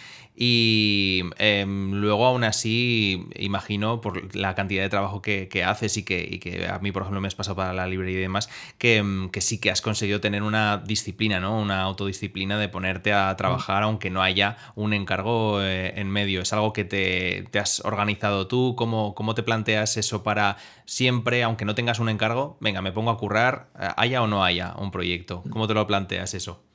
Y 0.40 1.24
em, 1.38 1.94
luego 1.94 2.24
aún 2.24 2.44
así, 2.44 3.26
imagino, 3.34 4.00
por 4.00 4.36
la 4.36 4.54
cantidad 4.54 4.82
de 4.82 4.88
trabajo 4.88 5.20
que, 5.20 5.48
haces 5.66 5.96
y 5.96 6.04
que, 6.04 6.38
que, 6.38 6.68
a 6.68 6.78
mí, 6.78 6.92
por 6.92 7.02
ejemplo, 7.02 7.20
me 7.20 7.26
has 7.26 7.34
pasado 7.34 7.56
para 7.56 7.72
la 7.72 7.88
librería 7.88 8.18
y 8.18 8.22
demás, 8.22 8.48
que, 8.78 8.98
em, 8.98 9.30
que, 9.30 9.40
sí 9.40 9.58
que 9.58 9.70
has 9.72 9.82
conseguido 9.82 10.20
tener 10.20 10.44
una 10.44 10.78
disciplina, 10.78 11.40
¿no? 11.40 11.58
Una 11.58 11.82
autodisciplina 11.82 12.56
de 12.56 12.68
ponerte 12.68 13.12
a 13.12 13.34
trabajar 13.36 13.82
aunque 13.82 14.10
no 14.10 14.22
haya 14.22 14.56
un 14.76 14.92
encargo 14.92 15.60
eh, 15.60 15.94
en 15.96 16.08
medio. 16.08 16.40
¿Es 16.42 16.52
algo 16.52 16.72
que 16.72 16.84
te, 16.84 17.44
te 17.50 17.58
has 17.58 17.80
organizado 17.84 18.46
tú? 18.46 18.76
¿Cómo, 18.76 19.16
¿Cómo 19.16 19.34
te 19.34 19.42
planteas? 19.42 19.88
eso 19.96 20.22
para 20.22 20.56
siempre, 20.86 21.42
aunque 21.42 21.64
no 21.64 21.74
tengas 21.74 21.98
un 21.98 22.08
encargo, 22.08 22.56
venga, 22.60 22.82
me 22.82 22.92
pongo 22.92 23.10
a 23.10 23.18
currar, 23.18 23.68
eh, 23.78 23.88
haya 23.96 24.22
o 24.22 24.26
no 24.26 24.44
haya 24.44 24.74
un 24.78 24.90
proyecto? 24.90 25.42
¿Cómo 25.50 25.66
te 25.66 25.74
lo 25.74 25.86
planteas 25.86 26.34
eso? 26.34 26.67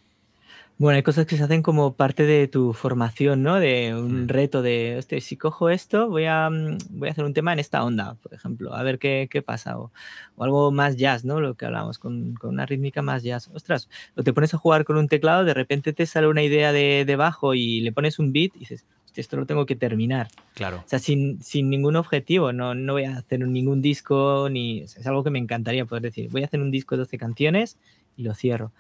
Bueno, 0.78 0.98
hay 0.98 1.04
cosas 1.04 1.26
que 1.28 1.38
se 1.38 1.44
hacen 1.44 1.62
como 1.62 1.96
parte 1.96 2.26
de 2.26 2.48
tu 2.48 2.74
formación, 2.74 3.44
¿no? 3.44 3.60
De 3.60 3.94
un 3.96 4.26
mm. 4.26 4.28
reto 4.28 4.62
de, 4.62 4.96
hostia, 4.98 5.22
si 5.22 5.38
cojo 5.38 5.70
esto, 5.70 6.10
voy 6.10 6.26
a, 6.26 6.50
mm, 6.50 6.78
voy 6.90 7.10
a 7.10 7.12
hacer 7.12 7.24
un 7.24 7.34
tema 7.34 7.54
en 7.54 7.60
esta 7.60 7.84
onda, 7.84 8.16
por 8.16 8.34
ejemplo, 8.34 8.74
a 8.74 8.82
ver 8.82 8.98
qué, 8.98 9.28
qué 9.30 9.42
pasa. 9.42 9.78
O, 9.78 9.92
algo 10.40 10.72
más 10.72 10.98
jazz, 10.98 11.26
¿no? 11.26 11.40
Lo 11.40 11.54
que 11.56 11.66
hablamos, 11.66 12.00
con, 12.00 12.34
con, 12.34 12.50
una 12.50 12.66
rítmica 12.66 13.02
más 13.02 13.24
jazz. 13.24 13.50
Ostras, 13.54 13.88
o 14.16 14.24
te 14.24 14.34
pones 14.34 14.54
a 14.54 14.58
jugar 14.58 14.84
con 14.84 14.98
un 14.98 15.08
teclado, 15.08 15.46
de 15.46 15.54
repente 15.54 15.94
te 15.94 16.06
sale 16.06 16.28
una 16.28 16.42
idea 16.42 16.72
de, 16.72 17.06
de 17.06 17.16
bajo 17.16 17.54
y 17.54 17.82
le 17.82 17.92
pones 17.92 18.18
un 18.18 18.34
beat 18.34 18.56
y 18.56 18.60
dices, 18.60 18.86
esto 19.22 19.38
lo 19.38 19.46
tengo 19.46 19.66
que 19.66 19.76
terminar. 19.76 20.30
Claro. 20.54 20.78
O 20.86 20.90
sea, 20.90 21.00
sin, 21.00 21.42
sin 21.42 21.70
ningún 21.70 21.96
objetivo, 21.96 22.52
no, 22.52 22.74
no 22.76 22.94
voy 22.94 23.06
a 23.06 23.18
hacer 23.18 23.40
ningún 23.48 23.82
disco, 23.82 24.48
ni 24.50 24.82
es 24.82 25.06
algo 25.06 25.24
que 25.24 25.30
me 25.30 25.40
encantaría 25.40 25.86
poder 25.86 26.04
decir, 26.04 26.30
voy 26.32 26.44
a 26.44 26.46
hacer 26.46 26.62
un 26.62 26.72
disco 26.72 26.96
de 26.96 27.00
12 27.00 27.18
canciones 27.18 27.78
y 28.18 28.24
lo 28.24 28.34
cierro. 28.34 28.72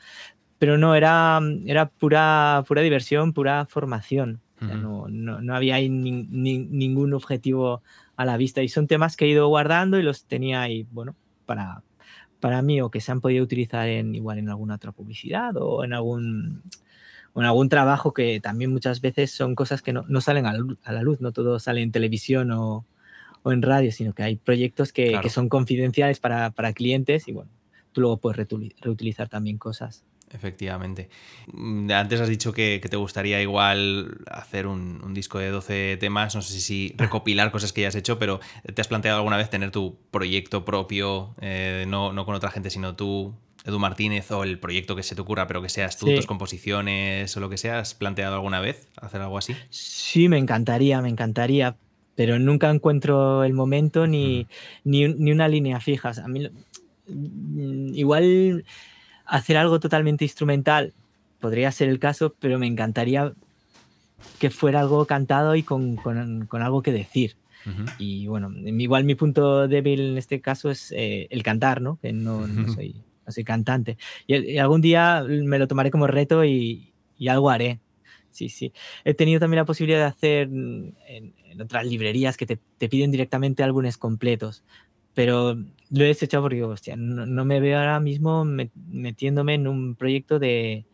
Pero 0.63 0.77
no, 0.77 0.95
era, 0.95 1.41
era 1.65 1.89
pura, 1.89 2.63
pura 2.65 2.81
diversión, 2.81 3.33
pura 3.33 3.65
formación. 3.65 4.39
no, 4.61 5.09
no, 5.09 5.41
no, 5.41 5.55
había 5.57 5.75
ahí 5.75 5.89
ningún 5.89 7.13
objetivo 7.13 7.83
a 8.15 8.23
la 8.23 8.37
vista. 8.37 8.63
Y 8.63 8.69
son 8.69 8.87
temas 8.87 9.17
que 9.17 9.25
he 9.25 9.27
ido 9.27 9.45
guardando 9.49 9.99
y 9.99 10.03
los 10.03 10.23
tenía 10.23 10.61
ahí, 10.61 10.87
bueno, 10.89 11.17
para, 11.45 11.83
para 12.39 12.61
mí 12.61 12.79
o 12.79 12.89
que 12.89 13.01
se 13.01 13.11
han 13.11 13.19
podido 13.19 13.43
utilizar 13.43 13.89
en 13.89 14.15
igual 14.15 14.37
en 14.37 14.47
alguna 14.47 14.75
otra 14.75 14.93
publicidad 14.93 15.53
o 15.57 15.83
en 15.83 15.91
algún 15.91 16.63
o 17.33 17.41
en 17.41 17.45
algún 17.45 17.67
trabajo 17.67 18.13
que 18.13 18.39
también 18.39 18.71
muchas 18.71 19.01
veces 19.01 19.31
son 19.31 19.55
cosas 19.55 19.81
que 19.81 19.91
no, 19.91 20.05
no 20.07 20.21
salen 20.21 20.45
a 20.45 20.53
la, 20.53 21.01
luz, 21.01 21.19
no 21.19 21.33
todo 21.33 21.59
sale 21.59 21.81
en 21.81 21.91
televisión 21.91 22.51
o, 22.51 22.85
o 23.41 23.51
en 23.51 23.61
radio, 23.61 23.91
sino 23.91 24.13
que 24.13 24.23
hay 24.23 24.37
proyectos 24.37 24.93
que, 24.93 25.19
que 25.21 25.29
son 25.29 25.49
confidenciales 25.49 26.21
para, 26.21 26.51
para, 26.51 26.71
clientes 26.71 27.27
y 27.27 27.33
bueno, 27.33 27.51
tú 27.91 27.99
luego 27.99 28.15
puedes 28.15 28.47
reutilizar 28.79 29.27
también 29.27 29.57
cosas. 29.57 30.05
Efectivamente. 30.33 31.09
Mm, 31.51 31.91
antes 31.91 32.19
has 32.19 32.29
dicho 32.29 32.53
que, 32.53 32.79
que 32.81 32.89
te 32.89 32.97
gustaría 32.97 33.41
igual 33.41 34.17
hacer 34.29 34.67
un, 34.67 35.01
un, 35.03 35.13
disco 35.13 35.39
de 35.39 35.49
12 35.49 35.97
temas, 35.99 36.35
no 36.35 36.41
sé 36.41 36.59
si 36.59 36.93
recopilar 36.97 37.51
cosas 37.51 37.71
que 37.71 37.81
ya 37.81 37.89
has 37.89 37.95
hecho, 37.95 38.17
pero 38.17 38.39
¿te 38.73 38.81
has 38.81 38.87
planteado 38.87 39.17
alguna 39.17 39.37
vez 39.37 39.49
tener 39.49 39.71
tu 39.71 39.97
proyecto 40.11 40.65
propio, 40.65 41.35
eh, 41.41 41.85
no, 41.87 42.13
no, 42.13 42.25
con 42.25 42.35
otra 42.35 42.49
gente, 42.49 42.69
sino 42.69 42.95
tú 42.95 43.33
Edu 43.65 43.79
Martínez 43.79 44.29
o 44.31 44.43
el 44.43 44.59
proyecto 44.59 44.95
que 44.95 45.03
se 45.03 45.15
te 45.15 45.21
ocurra, 45.21 45.47
pero 45.47 45.61
que 45.61 45.69
seas 45.69 45.97
tú, 45.97 46.13
tus 46.13 46.25
composiciones 46.25 47.35
o 47.37 47.39
lo 47.39 47.49
que 47.49 47.57
sea, 47.57 47.79
¿has 47.79 47.93
planteado 47.93 48.35
alguna 48.35 48.59
vez 48.59 48.89
hacer 48.97 49.21
algo 49.21 49.37
así? 49.37 49.55
Sí, 49.69 50.27
me 50.27 50.37
encantaría, 50.37 51.01
me 51.01 51.09
encantaría, 51.09 51.77
pero 52.15 52.39
nunca 52.39 52.69
encuentro 52.69 53.43
el 53.43 53.53
momento 53.53 54.07
ni, 54.07 54.47
ni, 54.83 55.05
una 55.05 55.47
línea 55.47 55.79
fija. 55.79 56.09
a 56.09 56.27
mí, 56.27 56.49
mm, 57.07 57.95
igual 57.95 58.65
hacer 59.25 59.57
algo 59.57 59.79
totalmente 59.79 60.25
instrumental 60.25 60.93
podría 61.39 61.71
ser 61.71 61.89
el 61.89 61.99
caso, 61.99 62.35
pero 62.39 62.57
me 62.57 62.67
encantaría 62.67 63.33
que 64.39 64.49
fuera 64.49 64.79
algo 64.79 65.05
cantado 65.05 65.55
y 65.55 65.63
con, 65.63 65.97
con, 65.97 66.61
algo 66.61 66.81
que 66.81 66.93
decir. 66.93 67.35
Y 67.97 68.27
bueno, 68.27 68.51
igual 68.51 69.05
mi 69.05 69.15
punto 69.15 69.67
débil 69.67 69.99
en 70.01 70.17
este 70.17 70.41
caso 70.41 70.69
es 70.69 70.93
eh, 70.95 71.27
el 71.29 71.43
cantar, 71.43 71.81
¿no? 71.81 71.97
Que 72.01 72.11
no, 72.11 72.45
no, 72.47 72.73
soy, 72.73 72.95
no 73.25 73.31
soy, 73.31 73.43
cantante. 73.43 73.97
Y, 74.27 74.57
algún 74.57 74.81
día 74.81 75.23
me 75.27 75.59
lo 75.59 75.67
tomaré 75.67 75.91
como 75.91 76.07
reto 76.07 76.43
y, 76.43 76.93
y, 77.17 77.27
algo 77.29 77.49
haré. 77.49 77.79
Sí, 78.31 78.49
sí. 78.49 78.73
He 79.05 79.13
tenido 79.13 79.39
también 79.39 79.59
la 79.59 79.65
posibilidad 79.65 79.99
de 79.99 80.05
hacer 80.05 80.47
en, 80.47 80.95
en 81.07 81.61
otras 81.61 81.85
librerías 81.85 82.35
que 82.35 82.45
te, 82.45 82.59
te, 82.77 82.89
piden 82.89 83.11
directamente 83.11 83.63
álbumes 83.63 83.97
completos. 83.97 84.63
Pero 85.13 85.57
lo 85.93 86.03
he 86.03 86.07
desechado 86.07 86.43
porque 86.43 86.63
hostia, 86.63 86.95
no, 86.97 87.25
no 87.25 87.45
me 87.45 87.59
veo 87.59 87.79
ahora 87.79 87.99
mismo 87.99 88.45
metiéndome 88.45 89.55
en 89.55 89.67
un 89.67 89.95
proyecto 89.95 90.39
de, 90.39 90.87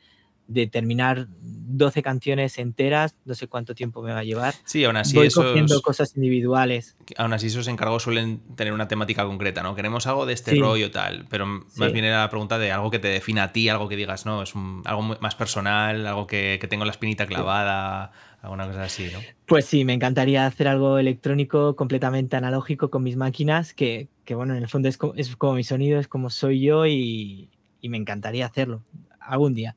de 0.49 0.65
terminar 0.65 1.27
12 1.41 2.01
canciones 2.01 2.57
enteras, 2.57 3.15
no 3.23 3.35
sé 3.35 3.47
cuánto 3.47 3.75
tiempo 3.75 4.01
me 4.01 4.11
va 4.11 4.19
a 4.19 4.23
llevar. 4.23 4.55
Sí, 4.65 4.83
aún 4.83 4.97
así 4.97 5.15
Voy 5.15 5.27
esos, 5.27 5.45
cogiendo 5.45 5.79
cosas 5.81 6.15
individuales. 6.15 6.97
Aún 7.17 7.33
así 7.33 7.47
esos 7.47 7.67
encargos 7.67 8.03
suelen 8.03 8.39
tener 8.55 8.73
una 8.73 8.87
temática 8.87 9.25
concreta, 9.25 9.61
¿no? 9.61 9.75
Queremos 9.75 10.07
algo 10.07 10.25
de 10.25 10.33
este 10.33 10.55
rollo 10.55 10.89
tal, 10.89 11.27
pero 11.29 11.45
más 11.45 11.93
bien 11.93 12.03
era 12.03 12.21
la 12.21 12.29
pregunta 12.29 12.57
de 12.57 12.71
algo 12.71 12.89
que 12.89 12.97
te 12.97 13.09
defina 13.09 13.43
a 13.43 13.53
ti, 13.53 13.69
algo 13.69 13.87
que 13.87 13.95
digas, 13.95 14.25
no, 14.25 14.41
es 14.41 14.53
algo 14.85 15.01
más 15.01 15.35
personal, 15.35 16.07
algo 16.07 16.25
que, 16.25 16.57
que 16.59 16.67
tengo 16.67 16.83
la 16.83 16.91
espinita 16.91 17.27
clavada, 17.27 18.11
alguna 18.41 18.65
cosa 18.65 18.83
así, 18.83 19.07
¿no? 19.13 19.19
Pues 19.45 19.65
sí, 19.65 19.85
me 19.85 19.93
encantaría 19.93 20.47
hacer 20.47 20.67
algo 20.67 20.97
electrónico 20.97 21.75
completamente 21.75 22.35
analógico 22.35 22.89
con 22.89 23.03
mis 23.03 23.17
máquinas, 23.17 23.75
que, 23.75 24.09
que 24.25 24.33
bueno, 24.33 24.55
en 24.55 24.63
el 24.63 24.67
fondo 24.67 24.89
es 24.89 24.97
como, 24.97 25.13
es 25.13 25.35
como 25.35 25.53
mi 25.53 25.63
sonido, 25.63 25.99
es 25.99 26.07
como 26.07 26.31
soy 26.31 26.61
yo 26.61 26.87
y, 26.87 27.51
y 27.81 27.89
me 27.89 27.97
encantaría 27.97 28.47
hacerlo 28.47 28.83
algún 29.19 29.53
día 29.53 29.75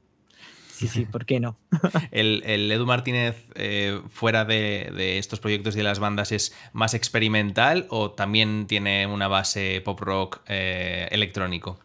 sí, 0.72 0.88
sí, 0.88 1.04
¿por 1.04 1.26
qué 1.26 1.38
no? 1.38 1.56
el, 2.10 2.70
Edu 2.70 2.86
Martínez, 2.86 3.46
eh, 3.54 4.00
fuera 4.10 4.44
de, 4.44 5.18
estos 5.18 5.40
proyectos 5.40 5.74
y 5.74 5.78
de 5.78 5.84
las 5.84 5.98
bandas, 5.98 6.32
¿es 6.32 6.54
más 6.72 6.94
experimental 6.94 7.86
o 7.90 8.12
también 8.12 8.66
tiene 8.66 9.06
una 9.06 9.28
base 9.28 9.80
pop 9.84 10.00
rock 10.00 10.40
eh, 10.48 11.08
electrónico? 11.10 11.78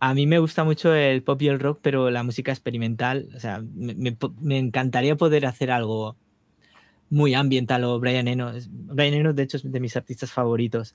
A 0.00 0.14
mí 0.14 0.26
me 0.26 0.38
gusta 0.38 0.64
mucho 0.64 0.94
el 0.94 1.22
pop 1.22 1.40
y 1.42 1.48
el 1.48 1.60
rock, 1.60 1.78
pero 1.82 2.10
la 2.10 2.22
música 2.22 2.52
experimental, 2.52 3.28
o 3.36 3.40
sea, 3.40 3.62
me, 3.74 4.16
me 4.40 4.58
encantaría 4.58 5.16
poder 5.16 5.46
hacer 5.46 5.70
algo 5.70 6.16
muy 7.10 7.34
ambiental 7.34 7.84
o 7.84 7.98
Brian 7.98 8.28
Eno. 8.28 8.52
Brian 8.68 9.14
Eno, 9.14 9.32
de 9.32 9.42
hecho, 9.42 9.56
es 9.58 9.70
de 9.70 9.80
mis 9.80 9.96
artistas 9.96 10.32
favoritos. 10.32 10.94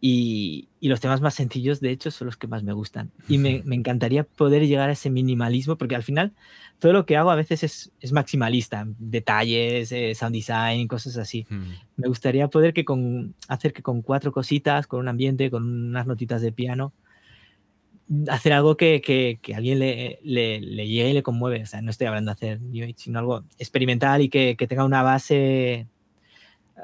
Y, 0.00 0.68
los 0.80 1.00
temas 1.00 1.20
más 1.20 1.34
sencillos, 1.34 1.80
de 1.80 1.90
hecho, 1.90 2.10
son 2.10 2.26
los 2.26 2.36
que 2.38 2.46
más 2.46 2.62
me 2.62 2.72
gustan. 2.72 3.10
Y 3.28 3.38
me, 3.38 3.62
encantaría 3.70 4.24
poder 4.24 4.66
llegar 4.66 4.88
a 4.88 4.92
ese 4.92 5.10
minimalismo, 5.10 5.76
porque 5.76 5.94
al 5.94 6.02
final 6.02 6.32
todo 6.78 6.92
lo 6.92 7.04
que 7.04 7.16
hago 7.16 7.30
a 7.30 7.34
veces 7.34 7.92
es, 8.00 8.12
maximalista, 8.12 8.86
detalles, 8.98 9.92
eh, 9.92 10.14
sound 10.14 10.34
design, 10.34 10.88
cosas 10.88 11.18
así. 11.18 11.46
Me 11.96 12.08
gustaría 12.08 12.48
poder 12.48 12.72
que 12.72 12.84
con, 12.84 13.34
hacer 13.48 13.72
que 13.72 13.82
con 13.82 14.00
cuatro 14.00 14.32
cositas, 14.32 14.86
con 14.86 15.00
un 15.00 15.08
ambiente, 15.08 15.50
con 15.50 15.64
unas 15.64 16.06
notitas 16.06 16.40
de 16.40 16.52
piano, 16.52 16.94
hacer 18.28 18.54
algo 18.54 18.76
que, 18.76 19.02
que, 19.02 19.38
que 19.40 19.54
alguien 19.54 19.78
le, 19.78 20.18
le, 20.22 20.60
le, 20.60 20.88
llegue 20.88 21.10
y 21.10 21.12
le 21.12 21.22
conmueve. 21.22 21.62
O 21.62 21.66
sea, 21.66 21.82
no 21.82 21.90
estoy 21.90 22.06
hablando 22.06 22.30
de 22.30 22.32
hacer 22.32 22.60
New 22.60 22.84
Age, 22.84 22.94
sino 22.96 23.18
algo 23.18 23.44
experimental 23.58 24.22
y 24.22 24.30
que, 24.30 24.56
que 24.56 24.66
tenga 24.66 24.84
una 24.84 25.02
base 25.02 25.86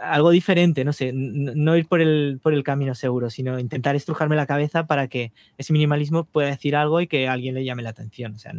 algo 0.00 0.30
diferente, 0.30 0.84
no 0.84 0.92
sé, 0.92 1.12
no 1.14 1.76
ir 1.76 1.86
por 1.86 2.00
el, 2.00 2.40
por 2.42 2.54
el 2.54 2.62
camino 2.62 2.94
seguro, 2.94 3.30
sino 3.30 3.58
intentar 3.58 3.96
estrujarme 3.96 4.36
la 4.36 4.46
cabeza 4.46 4.86
para 4.86 5.08
que 5.08 5.32
ese 5.58 5.72
minimalismo 5.72 6.24
pueda 6.24 6.48
decir 6.48 6.76
algo 6.76 7.00
y 7.00 7.06
que 7.06 7.28
alguien 7.28 7.54
le 7.54 7.64
llame 7.64 7.82
la 7.82 7.90
atención. 7.90 8.34
O 8.34 8.38
sea, 8.38 8.52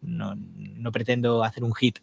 no, 0.00 0.34
no 0.36 0.92
pretendo 0.92 1.44
hacer 1.44 1.64
un 1.64 1.74
hit 1.74 1.98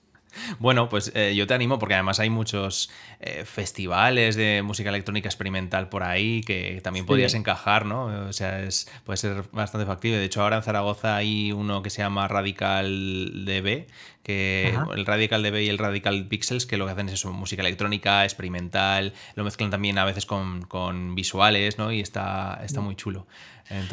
bueno, 0.59 0.89
pues 0.89 1.11
eh, 1.15 1.33
yo 1.35 1.47
te 1.47 1.53
animo 1.53 1.79
porque 1.79 1.95
además 1.95 2.19
hay 2.19 2.29
muchos 2.29 2.89
eh, 3.19 3.43
festivales 3.45 4.35
de 4.35 4.61
música 4.63 4.89
electrónica 4.89 5.27
experimental 5.27 5.89
por 5.89 6.03
ahí 6.03 6.41
que 6.41 6.79
también 6.83 7.05
podrías 7.05 7.33
encajar, 7.33 7.85
¿no? 7.85 8.05
O 8.27 8.33
sea, 8.33 8.61
es, 8.63 8.89
puede 9.03 9.17
ser 9.17 9.43
bastante 9.51 9.85
factible. 9.85 10.17
De 10.17 10.25
hecho, 10.25 10.41
ahora 10.41 10.57
en 10.57 10.63
Zaragoza 10.63 11.15
hay 11.15 11.51
uno 11.51 11.81
que 11.81 11.89
se 11.89 12.01
llama 12.01 12.27
Radical 12.27 13.45
DB, 13.45 13.87
que 14.23 14.77
el 14.95 15.05
Radical 15.05 15.41
DB 15.41 15.63
y 15.63 15.69
el 15.69 15.77
Radical 15.77 16.27
Pixels, 16.27 16.65
que 16.65 16.77
lo 16.77 16.85
que 16.85 16.91
hacen 16.91 17.07
es 17.07 17.15
eso, 17.15 17.33
música 17.33 17.61
electrónica, 17.61 18.23
experimental, 18.23 19.13
lo 19.35 19.43
mezclan 19.43 19.69
también 19.69 19.97
a 19.97 20.05
veces 20.05 20.25
con, 20.25 21.15
visuales, 21.15 21.77
¿no? 21.77 21.91
Y 21.91 21.99
está, 21.99 22.59
está 22.63 22.81
muy 22.81 22.95
chulo. 22.95 23.27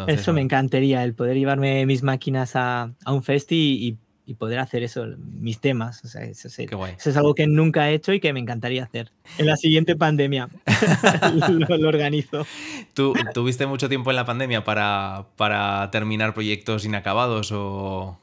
eso 0.06 0.32
me 0.32 0.40
encantaría, 0.40 1.02
el 1.04 1.14
poder 1.14 1.36
llevarme 1.36 1.86
mis 1.86 2.02
máquinas 2.02 2.52
a, 2.54 2.92
un 3.06 3.22
festi 3.22 3.86
y 3.86 3.98
y 4.26 4.34
poder 4.34 4.58
hacer 4.58 4.82
eso, 4.82 5.06
mis 5.18 5.60
temas. 5.60 6.04
O 6.04 6.08
sea, 6.08 6.24
eso, 6.24 6.48
es 6.48 7.16
algo 7.16 7.34
que 7.34 7.46
nunca 7.46 7.88
he 7.88 7.94
hecho 7.94 8.12
y 8.12 8.18
que 8.18 8.32
me 8.32 8.40
encantaría 8.40 8.82
hacer. 8.82 9.12
En 9.38 9.46
la 9.46 9.56
siguiente 9.56 9.94
pandemia 9.94 10.48
lo, 11.68 11.88
organizo. 11.88 12.44
¿Tú 12.92 13.14
tuviste 13.32 13.66
mucho 13.66 13.88
tiempo 13.88 14.10
en 14.10 14.16
la 14.16 14.26
pandemia 14.26 14.64
para, 14.64 15.26
para 15.36 15.90
terminar 15.92 16.34
proyectos 16.34 16.84
inacabados 16.84 17.52
o...? 17.52 18.18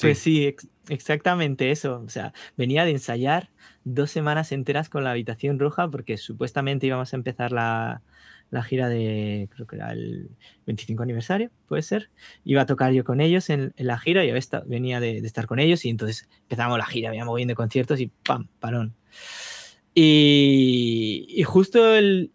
Pues 0.00 0.18
sí, 0.18 0.54
exactamente 0.88 1.70
eso. 1.70 2.02
O 2.04 2.08
sea, 2.08 2.32
venía 2.56 2.84
de 2.84 2.92
ensayar 2.92 3.50
dos 3.84 4.10
semanas 4.10 4.52
enteras 4.52 4.88
con 4.88 5.04
la 5.04 5.10
habitación 5.10 5.58
roja 5.58 5.88
porque 5.88 6.16
supuestamente 6.16 6.86
íbamos 6.86 7.12
a 7.12 7.16
empezar 7.16 7.52
la, 7.52 8.02
la 8.50 8.62
gira 8.62 8.88
de, 8.88 9.48
creo 9.54 9.66
que 9.66 9.76
era 9.76 9.92
el 9.92 10.30
25 10.66 11.02
aniversario, 11.02 11.50
puede 11.66 11.82
ser. 11.82 12.10
Iba 12.44 12.62
a 12.62 12.66
tocar 12.66 12.92
yo 12.92 13.04
con 13.04 13.20
ellos 13.20 13.50
en, 13.50 13.72
la 13.76 13.98
gira, 13.98 14.24
y 14.24 14.32
venía 14.66 15.00
de, 15.00 15.18
estar 15.18 15.46
con 15.46 15.58
ellos 15.58 15.84
y 15.84 15.90
entonces 15.90 16.28
empezamos 16.42 16.78
la 16.78 16.86
gira, 16.86 17.10
veníamos 17.10 17.36
bien 17.36 17.48
de 17.48 17.54
conciertos 17.54 18.00
y 18.00 18.10
¡pam! 18.24 18.48
Parón. 18.60 18.94
Y, 19.94 21.42
justo 21.46 21.94
el, 21.94 22.30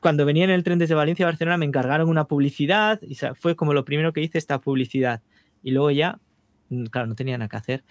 cuando 0.00 0.26
venía 0.26 0.44
en 0.44 0.50
el 0.50 0.64
tren 0.64 0.78
desde 0.78 0.94
Valencia 0.94 1.24
a 1.24 1.30
Barcelona 1.30 1.56
me 1.56 1.66
encargaron 1.66 2.08
una 2.08 2.26
publicidad 2.26 3.00
y 3.02 3.16
fue 3.34 3.56
como 3.56 3.72
lo 3.74 3.84
primero 3.84 4.12
que 4.12 4.22
hice 4.22 4.38
esta 4.38 4.60
publicidad. 4.60 5.22
Y 5.62 5.70
luego 5.70 5.90
ya, 5.90 6.20
mm, 6.68 6.86
claro, 6.86 7.06
no 7.06 7.14
tenía 7.14 7.38
nada 7.38 7.48
que 7.48 7.56
hacer. 7.56 7.84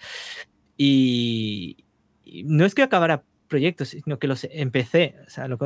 Y, 0.76 1.78
y 2.24 2.44
no 2.44 2.64
es 2.64 2.74
que 2.74 2.82
acabara 2.82 3.24
proyectos, 3.46 3.88
sino 3.88 4.18
que 4.18 4.26
los 4.26 4.46
empecé. 4.50 5.16
O 5.26 5.30
sea, 5.30 5.48
lo, 5.48 5.56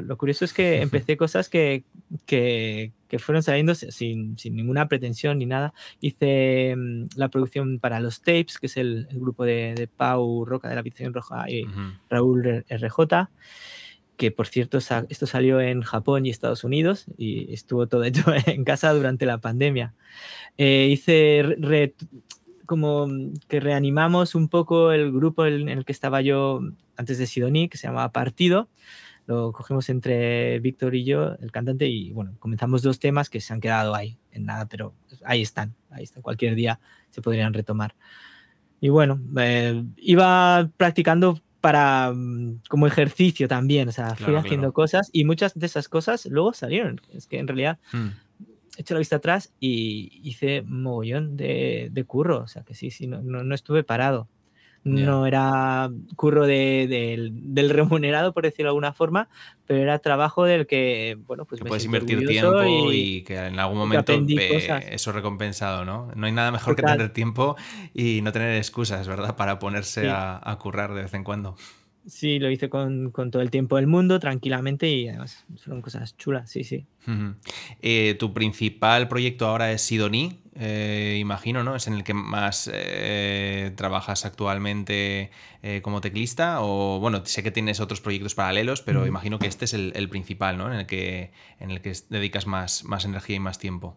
lo, 0.00 0.16
curioso 0.16 0.44
es 0.44 0.52
que 0.52 0.80
empecé 0.80 1.16
cosas 1.16 1.48
que, 1.48 1.84
que, 2.26 2.92
que 3.08 3.18
fueron 3.18 3.42
saliendo 3.42 3.74
sin, 3.74 4.38
sin, 4.38 4.56
ninguna 4.56 4.88
pretensión 4.88 5.38
ni 5.38 5.46
nada. 5.46 5.74
Hice 6.00 6.74
mm, 6.76 7.06
la 7.16 7.28
producción 7.28 7.78
para 7.78 8.00
los 8.00 8.20
Tapes, 8.20 8.58
que 8.58 8.66
es 8.66 8.76
el, 8.76 9.08
grupo 9.12 9.44
de, 9.44 9.74
de, 9.74 9.86
Pau 9.86 10.44
Roca 10.44 10.68
de 10.68 10.74
la 10.74 10.80
Habitación 10.80 11.14
Roja 11.14 11.48
y 11.50 11.66
Raúl 12.08 12.64
RJ 12.68 13.28
que 14.16 14.30
por 14.30 14.46
cierto 14.46 14.78
esto 14.78 15.26
salió 15.26 15.60
en 15.60 15.82
Japón 15.82 16.24
y 16.24 16.30
Estados 16.30 16.62
Unidos 16.62 17.06
y 17.18 17.52
estuvo 17.52 17.88
todo 17.88 18.04
hecho 18.04 18.24
en 18.46 18.64
casa 18.64 18.92
durante 18.92 19.26
la 19.26 19.38
pandemia. 19.38 19.94
Eh, 20.56 20.88
hice 20.90 21.42
como 22.66 23.06
que 23.48 23.60
reanimamos 23.60 24.34
un 24.34 24.48
poco 24.48 24.92
el 24.92 25.12
grupo 25.12 25.46
en 25.46 25.68
el 25.68 25.84
que 25.84 25.92
estaba 25.92 26.20
yo 26.20 26.60
antes 26.96 27.18
de 27.18 27.26
Sidoní, 27.26 27.68
que 27.68 27.78
se 27.78 27.86
llamaba 27.86 28.12
Partido. 28.12 28.68
Lo 29.26 29.52
cogimos 29.52 29.88
entre 29.88 30.60
Víctor 30.60 30.94
y 30.94 31.04
yo, 31.04 31.34
el 31.40 31.50
cantante, 31.50 31.86
y 31.86 32.12
bueno, 32.12 32.36
comenzamos 32.38 32.82
dos 32.82 32.98
temas 32.98 33.30
que 33.30 33.40
se 33.40 33.52
han 33.54 33.60
quedado 33.60 33.94
ahí, 33.94 34.18
en 34.32 34.44
nada, 34.44 34.66
pero 34.66 34.94
ahí 35.24 35.40
están, 35.40 35.74
ahí 35.90 36.04
están. 36.04 36.22
Cualquier 36.22 36.54
día 36.54 36.80
se 37.10 37.22
podrían 37.22 37.54
retomar. 37.54 37.94
Y 38.80 38.90
bueno, 38.90 39.18
eh, 39.38 39.82
iba 39.96 40.70
practicando 40.76 41.40
para 41.62 42.12
mm, 42.12 42.60
como 42.68 42.86
ejercicio 42.86 43.48
también, 43.48 43.88
o 43.88 43.92
sea, 43.92 44.14
fui 44.14 44.34
haciendo 44.34 44.74
cosas 44.74 45.08
y 45.10 45.24
muchas 45.24 45.58
de 45.58 45.64
esas 45.64 45.88
cosas 45.88 46.26
luego 46.26 46.52
salieron. 46.52 47.00
Es 47.10 47.26
que 47.26 47.38
en 47.38 47.48
realidad 47.48 47.78
hmm. 47.92 48.08
He 48.76 48.82
hecho 48.82 48.94
la 48.94 48.98
vista 48.98 49.16
atrás 49.16 49.52
y 49.60 50.20
hice 50.22 50.62
mogollón 50.62 51.36
de, 51.36 51.88
de 51.92 52.04
curro, 52.04 52.38
o 52.38 52.48
sea, 52.48 52.62
que 52.62 52.74
sí, 52.74 52.90
sí, 52.90 53.06
no, 53.06 53.20
no 53.22 53.54
estuve 53.54 53.84
parado. 53.84 54.28
No 54.84 55.26
era 55.26 55.90
curro 56.14 56.46
del 56.46 57.70
remunerado, 57.70 58.34
por 58.34 58.44
decirlo 58.44 58.66
de 58.66 58.70
alguna 58.70 58.92
forma, 58.92 59.28
pero 59.66 59.80
era 59.80 59.98
trabajo 59.98 60.44
del 60.44 60.66
que, 60.66 61.16
bueno, 61.26 61.46
pues 61.46 61.62
puedes 61.62 61.86
invertir 61.86 62.26
tiempo 62.26 62.92
y, 62.92 63.22
que 63.22 63.46
en 63.46 63.58
algún 63.58 63.78
momento 63.78 64.12
eso 64.12 65.12
recompensado, 65.12 65.86
¿no? 65.86 66.10
No 66.14 66.26
hay 66.26 66.32
nada 66.32 66.52
mejor 66.52 66.76
que 66.76 66.82
tener 66.82 67.12
tiempo 67.14 67.56
y 67.94 68.20
no 68.20 68.32
tener 68.32 68.56
excusas, 68.56 69.08
¿verdad? 69.08 69.36
Para 69.36 69.58
ponerse 69.58 70.10
a, 70.10 70.58
currar 70.60 70.92
de 70.92 71.02
vez 71.02 71.14
en 71.14 71.24
cuando. 71.24 71.56
Sí, 72.06 72.38
lo 72.38 72.50
hice 72.50 72.68
con, 72.68 73.12
todo 73.12 73.40
el 73.40 73.50
tiempo 73.50 73.76
del 73.76 73.86
mundo, 73.86 74.20
tranquilamente, 74.20 74.88
y 74.88 75.08
además 75.08 75.46
fueron 75.56 75.80
cosas 75.80 76.16
chulas, 76.18 76.50
sí, 76.50 76.62
sí. 76.62 76.86
Eh, 77.80 78.14
tu 78.18 78.34
principal 78.34 79.08
proyecto 79.08 79.46
ahora 79.46 79.72
es 79.72 79.80
Sidoní, 79.80 80.38
eh, 80.54 81.16
imagino, 81.18 81.64
¿no? 81.64 81.74
Es 81.74 81.86
en 81.86 81.94
el 81.94 82.04
que 82.04 82.12
más 82.12 82.70
eh, 82.72 83.72
trabajas 83.76 84.26
actualmente 84.26 85.30
como 85.80 86.02
teclista. 86.02 86.60
O 86.60 87.00
bueno, 87.00 87.24
sé 87.24 87.42
que 87.42 87.50
tienes 87.50 87.80
otros 87.80 88.02
proyectos 88.02 88.34
paralelos, 88.34 88.82
pero 88.82 89.06
imagino 89.06 89.38
que 89.38 89.46
este 89.46 89.64
es 89.64 89.72
el, 89.72 90.08
principal, 90.10 90.58
¿no? 90.58 90.70
En 90.70 90.80
el 90.80 90.86
que, 90.86 91.32
en 91.58 91.70
el 91.70 91.80
que 91.80 91.94
dedicas 92.10 92.46
más, 92.46 92.84
más 92.84 93.06
energía 93.06 93.36
y 93.36 93.40
más 93.40 93.58
tiempo. 93.58 93.96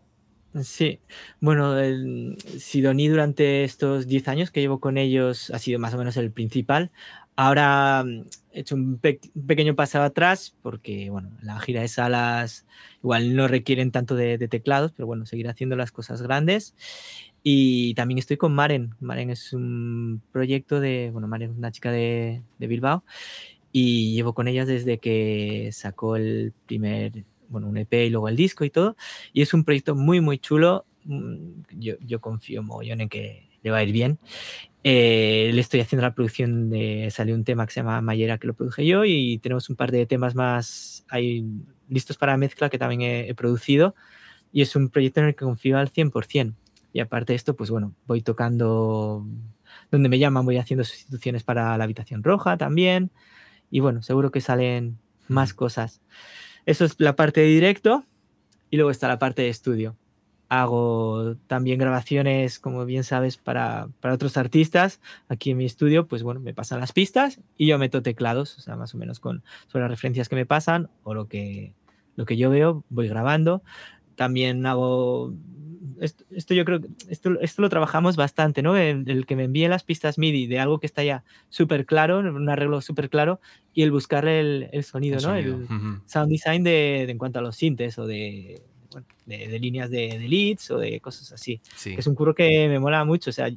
Sí, 0.63 1.01
bueno, 1.39 1.77
el 1.77 2.37
Sidoní 2.57 3.09
durante 3.09 3.63
estos 3.63 4.07
10 4.07 4.27
años 4.29 4.51
que 4.51 4.61
llevo 4.61 4.79
con 4.79 4.97
ellos 4.97 5.51
ha 5.51 5.59
sido 5.59 5.77
más 5.77 5.93
o 5.93 5.97
menos 5.97 6.17
el 6.17 6.31
principal. 6.31 6.91
Ahora 7.37 8.03
mm, 8.03 8.25
he 8.51 8.59
hecho 8.61 8.75
un, 8.75 8.99
pequeño 8.99 9.75
paso 9.75 10.01
atrás 10.01 10.55
porque, 10.61 11.09
bueno, 11.11 11.31
la 11.41 11.59
gira 11.59 11.81
de 11.81 11.87
salas 11.87 12.65
igual 13.03 13.35
no 13.35 13.47
requieren 13.47 13.91
tanto 13.91 14.15
de, 14.15 14.39
teclados, 14.49 14.91
pero 14.91 15.05
bueno, 15.05 15.25
seguir 15.25 15.47
haciendo 15.47 15.75
las 15.75 15.91
cosas 15.91 16.21
grandes. 16.21 16.75
Y 17.43 17.93
también 17.93 18.17
estoy 18.17 18.37
con 18.37 18.53
Maren. 18.55 18.95
Maren 18.99 19.29
es 19.29 19.53
un 19.53 20.21
proyecto 20.31 20.79
de, 20.81 21.11
bueno, 21.13 21.27
Maren 21.27 21.51
es 21.51 21.57
una 21.57 21.71
chica 21.71 21.91
de, 21.91 22.43
de 22.57 22.67
Bilbao 22.67 23.03
y 23.71 24.15
llevo 24.15 24.33
con 24.33 24.47
ellas 24.47 24.67
desde 24.67 24.97
que 24.97 25.69
sacó 25.71 26.15
el 26.15 26.53
primer 26.65 27.25
bueno, 27.49 27.67
un 27.67 27.77
EP 27.77 27.93
y 27.93 28.09
luego 28.09 28.29
el 28.29 28.35
disco 28.35 28.65
y 28.65 28.71
todo. 28.71 28.95
Y 29.31 29.43
es 29.43 29.53
un 29.53 29.63
proyecto 29.63 29.95
muy, 29.95 30.21
muy 30.21 30.39
chulo. 30.39 30.85
Mm, 31.05 31.61
yo, 31.77 31.95
yo 31.99 32.19
confío 32.19 32.63
mogollón 32.63 33.01
en 33.01 33.09
que 33.09 33.46
le 33.67 33.71
va 33.71 33.77
a 33.77 33.83
ir 33.83 33.91
bien. 33.91 34.19
Eh, 34.83 35.51
le 35.53 35.59
estoy 35.59 35.81
haciendo 35.81 36.03
la 36.03 36.13
producción 36.13 36.69
de. 36.69 37.09
Salió 37.11 37.35
un 37.35 37.43
tema 37.43 37.65
que 37.65 37.73
se 37.73 37.81
llama 37.81 37.99
Mayera, 38.01 38.37
que 38.37 38.47
lo 38.47 38.53
produje 38.53 38.85
yo, 38.85 39.03
y 39.03 39.37
tenemos 39.39 39.69
un 39.69 39.75
par 39.75 39.91
de 39.91 40.05
temas 40.05 40.33
más 40.35 41.05
ahí 41.09 41.45
listos 41.89 42.17
para 42.17 42.37
mezcla 42.37 42.69
que 42.69 42.77
también 42.77 43.01
he, 43.01 43.35
producido. 43.35 43.95
Y 44.53 44.61
es 44.61 44.75
un 44.75 44.89
proyecto 44.89 45.19
en 45.19 45.27
el 45.27 45.35
que 45.35 45.43
confío 45.43 45.77
al 45.77 45.91
100%. 45.91 46.53
Y 46.93 46.99
aparte 47.01 47.33
de 47.33 47.37
esto, 47.37 47.55
pues 47.55 47.69
bueno, 47.69 47.93
voy 48.07 48.21
tocando 48.21 49.25
donde 49.91 50.09
me 50.09 50.19
llaman, 50.19 50.45
voy 50.45 50.57
haciendo 50.57 50.85
sustituciones 50.85 51.43
para 51.43 51.77
la 51.77 51.83
habitación 51.83 52.23
roja 52.23 52.57
también. 52.57 53.11
Y 53.69 53.81
bueno, 53.81 54.01
seguro 54.01 54.31
que 54.31 54.39
salen 54.39 54.97
más 55.27 55.53
cosas. 55.53 56.01
Eso 56.65 56.85
es 56.85 56.95
la 56.97 57.15
parte 57.15 57.41
de 57.41 57.47
directo 57.47 58.05
y 58.69 58.77
luego 58.77 58.91
está 58.91 59.09
la 59.09 59.19
parte 59.19 59.41
de 59.41 59.49
estudio. 59.49 59.97
Hago 60.49 61.35
también 61.47 61.79
grabaciones, 61.79 62.59
como 62.59 62.85
bien 62.85 63.03
sabes, 63.03 63.37
para, 63.37 63.89
otros 64.01 64.37
artistas. 64.37 65.01
Aquí 65.27 65.51
en 65.51 65.57
mi 65.57 65.65
estudio, 65.65 66.07
pues 66.07 66.23
bueno, 66.23 66.39
me 66.39 66.53
pasan 66.53 66.79
las 66.79 66.93
pistas 66.93 67.41
y 67.57 67.67
yo 67.67 67.77
meto 67.77 68.01
teclados, 68.01 68.57
o 68.57 68.61
sea, 68.61 68.75
más 68.75 68.93
o 68.95 68.97
menos 68.97 69.19
con 69.19 69.43
sobre 69.67 69.83
las 69.83 69.91
referencias 69.91 70.29
que 70.29 70.35
me 70.35 70.45
pasan 70.45 70.89
o 71.03 71.13
lo 71.13 71.27
que, 71.27 71.73
lo 72.15 72.25
que 72.25 72.37
yo 72.37 72.49
veo, 72.49 72.83
voy 72.89 73.09
grabando. 73.09 73.61
También 74.15 74.65
hago 74.65 75.33
esto, 75.99 76.53
yo 76.53 76.65
creo 76.65 76.79
esto, 77.09 77.39
esto 77.41 77.61
lo 77.61 77.69
trabajamos 77.69 78.15
bastante, 78.15 78.61
¿no? 78.61 78.77
El, 78.77 79.25
que 79.25 79.35
me 79.35 79.45
envíe 79.45 79.67
las 79.67 79.83
pistas 79.83 80.17
MIDI 80.17 80.47
de 80.47 80.59
algo 80.59 80.79
que 80.79 80.87
está 80.87 81.03
ya 81.03 81.23
súper 81.49 81.85
claro, 81.85 82.19
un 82.19 82.49
arreglo 82.49 82.81
súper 82.81 83.09
claro, 83.09 83.39
y 83.73 83.83
el 83.83 83.91
buscar 83.91 84.27
el, 84.27 84.69
sonido, 84.83 85.19
¿no? 85.19 85.35
El 85.35 85.67
sound 86.05 86.29
design 86.29 86.63
de, 86.63 87.03
en 87.03 87.17
cuanto 87.17 87.39
a 87.39 87.41
los 87.41 87.55
sintes 87.55 87.97
o 87.99 88.05
de, 88.05 88.61
de, 89.25 89.59
líneas 89.59 89.89
de, 89.89 90.19
leads 90.19 90.71
o 90.71 90.77
de 90.77 90.99
cosas 90.99 91.31
así. 91.31 91.61
Es 91.85 92.07
un 92.07 92.15
curro 92.15 92.33
que 92.35 92.67
me 92.67 92.79
mola 92.79 93.03
mucho, 93.05 93.29
o 93.29 93.33
sea, 93.33 93.49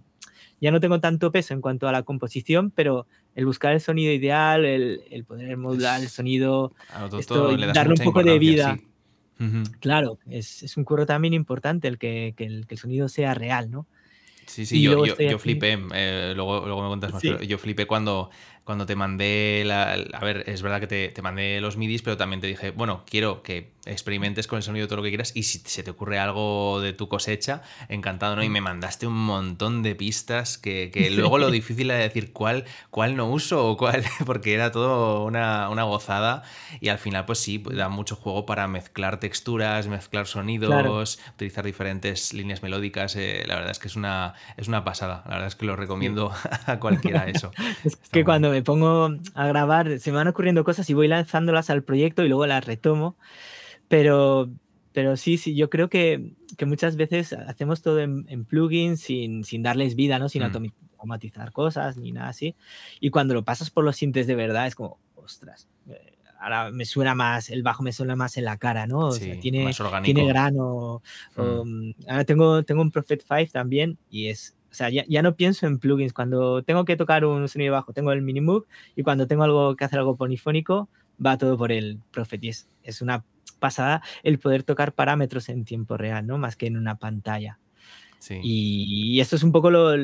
ya 0.60 0.70
no 0.70 0.80
tengo 0.80 1.00
tanto 1.00 1.32
peso 1.32 1.54
en 1.54 1.60
cuanto 1.60 1.88
a 1.88 1.92
la 1.92 2.02
composición, 2.02 2.70
pero 2.70 3.06
el 3.34 3.46
buscar 3.46 3.72
el 3.72 3.80
sonido 3.80 4.12
ideal, 4.12 4.64
el, 4.64 5.24
poder 5.26 5.56
modular 5.56 6.00
el 6.00 6.08
sonido, 6.08 6.72
darle 7.74 7.94
un 7.94 8.04
poco 8.04 8.22
de 8.22 8.38
vida. 8.38 8.78
Claro, 9.80 10.18
es, 10.28 10.76
un 10.76 10.84
curro 10.84 11.06
también 11.06 11.32
importante 11.32 11.88
el 11.88 11.98
que, 11.98 12.34
el, 12.36 12.66
que 12.66 12.74
el 12.74 12.78
sonido 12.78 13.08
sea 13.08 13.34
real, 13.34 13.70
¿no? 13.70 13.86
Sí, 14.46 14.66
sí, 14.66 14.82
yo, 14.82 15.06
yo, 15.06 15.38
flipé, 15.38 15.78
eh, 15.94 16.32
luego, 16.34 16.66
luego 16.66 16.82
me 16.82 16.88
cuentas 16.88 17.12
más, 17.12 17.22
pero 17.22 17.40
yo 17.40 17.56
flipé 17.56 17.86
cuando, 17.86 18.30
cuando 18.70 18.86
te 18.86 18.94
mandé 18.94 19.64
la... 19.66 19.94
A 20.12 20.24
ver, 20.24 20.44
es 20.46 20.62
verdad 20.62 20.78
que 20.78 20.86
te, 20.86 21.08
te, 21.08 21.22
mandé 21.22 21.60
los 21.60 21.76
midis, 21.76 22.02
pero 22.02 22.16
también 22.16 22.40
te 22.40 22.46
dije, 22.46 22.70
bueno, 22.70 23.02
quiero 23.04 23.42
que 23.42 23.72
experimentes 23.86 24.46
con 24.46 24.58
el 24.58 24.62
sonido 24.62 24.86
todo 24.86 24.98
lo 24.98 25.02
que 25.02 25.08
quieras 25.08 25.32
y 25.34 25.44
si 25.44 25.58
se 25.58 25.82
te 25.82 25.90
ocurre 25.90 26.18
algo 26.18 26.80
de 26.80 26.92
tu 26.92 27.08
cosecha, 27.08 27.62
encantado, 27.88 28.36
¿no? 28.36 28.42
Y 28.42 28.48
me 28.48 28.60
mandaste 28.60 29.06
un 29.06 29.16
montón 29.16 29.82
de 29.82 29.94
pistas 29.94 30.58
que, 30.58 30.90
que 30.92 31.10
luego 31.10 31.38
lo 31.38 31.50
difícil 31.50 31.90
era 31.90 31.98
decir 32.00 32.32
cuál, 32.32 32.64
cuál 32.90 33.16
no 33.16 33.28
uso 33.28 33.66
o 33.66 33.76
cuál, 33.76 34.04
porque 34.26 34.54
era 34.54 34.70
todo 34.70 35.24
una, 35.24 35.68
una 35.70 35.84
gozada. 35.84 36.42
Y 36.80 36.88
al 36.88 36.98
final 36.98 37.24
pues 37.24 37.38
sí, 37.38 37.62
da 37.72 37.88
mucho 37.88 38.16
juego 38.16 38.46
para 38.46 38.68
mezclar 38.68 39.18
texturas, 39.18 39.88
mezclar 39.88 40.26
sonidos, 40.26 41.18
utilizar 41.34 41.64
diferentes 41.64 42.32
líneas 42.34 42.62
melódicas, 42.62 43.16
eh, 43.16 43.44
la 43.46 43.56
verdad 43.56 43.70
es 43.70 43.78
que 43.78 43.88
es 43.88 43.96
una, 43.96 44.34
es 44.56 44.68
una 44.68 44.84
pasada, 44.84 45.22
la 45.26 45.32
verdad 45.32 45.48
es 45.48 45.56
que 45.56 45.66
lo 45.66 45.76
recomiendo 45.76 46.32
a 46.66 46.78
cualquiera 46.78 47.24
eso. 47.28 47.50
es 47.84 47.96
que 47.96 48.24
cuando 48.24 48.50
me 48.60 48.64
pongo 48.64 49.08
a 49.34 49.46
grabar 49.46 49.98
se 49.98 50.10
me 50.10 50.18
van 50.18 50.28
ocurriendo 50.28 50.64
cosas 50.64 50.88
y 50.90 50.94
voy 50.94 51.08
lanzándolas 51.08 51.70
al 51.70 51.82
proyecto 51.82 52.22
y 52.24 52.28
luego 52.28 52.46
las 52.46 52.66
retomo. 52.66 53.16
Pero, 53.88 54.50
pero 54.92 55.16
sí, 55.16 55.38
sí, 55.38 55.56
yo 55.56 55.70
creo 55.70 55.88
que, 55.88 56.34
que 56.58 56.66
muchas 56.66 56.96
veces 56.96 57.32
hacemos 57.32 57.80
todo 57.80 58.00
en, 58.00 58.44
plugins 58.44 59.00
sin, 59.00 59.44
sin, 59.44 59.62
darles 59.62 59.94
vida, 59.94 60.18
¿no? 60.18 60.28
Sin 60.28 60.42
mm. 60.42 60.72
automatizar 60.92 61.52
cosas 61.52 61.96
ni 61.96 62.12
nada 62.12 62.28
así. 62.28 62.54
Y 63.00 63.10
cuando 63.10 63.32
lo 63.32 63.44
pasas 63.44 63.70
por 63.70 63.82
los 63.82 63.96
sintes 63.96 64.26
de 64.26 64.34
verdad 64.34 64.66
es 64.66 64.74
como, 64.74 64.98
ostras, 65.16 65.66
eh, 65.88 66.18
ahora 66.38 66.70
me 66.70 66.84
suena 66.84 67.14
más, 67.14 67.48
el 67.48 67.62
bajo 67.62 67.82
me 67.82 67.92
suena 67.92 68.14
más 68.14 68.36
en 68.36 68.44
la 68.44 68.58
cara, 68.58 68.86
¿no? 68.86 69.06
O 69.06 69.12
sea, 69.12 69.40
tiene, 69.40 69.70
tiene 70.04 70.26
grano. 70.26 71.02
Mm. 71.34 71.92
ahora 72.06 72.24
tengo, 72.24 72.62
tengo 72.62 72.82
un 72.82 72.90
Prophet 72.90 73.24
5 73.26 73.50
también 73.52 73.96
y 74.10 74.28
es, 74.28 74.54
o 74.70 74.74
sea, 74.74 74.88
ya, 74.90 75.04
ya, 75.08 75.22
no 75.22 75.34
pienso 75.34 75.66
en 75.66 75.78
plugins. 75.78 76.12
Cuando 76.12 76.62
tengo 76.62 76.84
que 76.84 76.96
tocar 76.96 77.24
un 77.24 77.48
sonido 77.48 77.72
bajo, 77.72 77.92
tengo 77.92 78.12
el 78.12 78.22
Minimoog 78.22 78.66
y 78.94 79.02
cuando 79.02 79.26
tengo 79.26 79.42
algo 79.42 79.74
que 79.76 79.84
hacer 79.84 79.98
algo 79.98 80.16
polifónico, 80.16 80.88
va 81.24 81.38
todo 81.38 81.58
por 81.58 81.72
el 81.72 81.98
Prophet 82.10 82.42
y 82.44 82.48
es, 82.48 82.68
es 82.82 83.02
una 83.02 83.24
pasada 83.58 84.02
el 84.22 84.38
poder 84.38 84.62
tocar 84.62 84.94
parámetros 84.94 85.48
en 85.48 85.64
tiempo 85.64 85.96
real, 85.96 86.26
¿no? 86.26 86.38
Más 86.38 86.56
que 86.56 86.66
en 86.66 86.76
una 86.76 86.96
pantalla. 86.98 87.58
Y, 88.42 89.18
esto 89.20 89.36
es 89.36 89.42
un 89.42 89.50
poco 89.50 89.70
lo, 89.70 89.96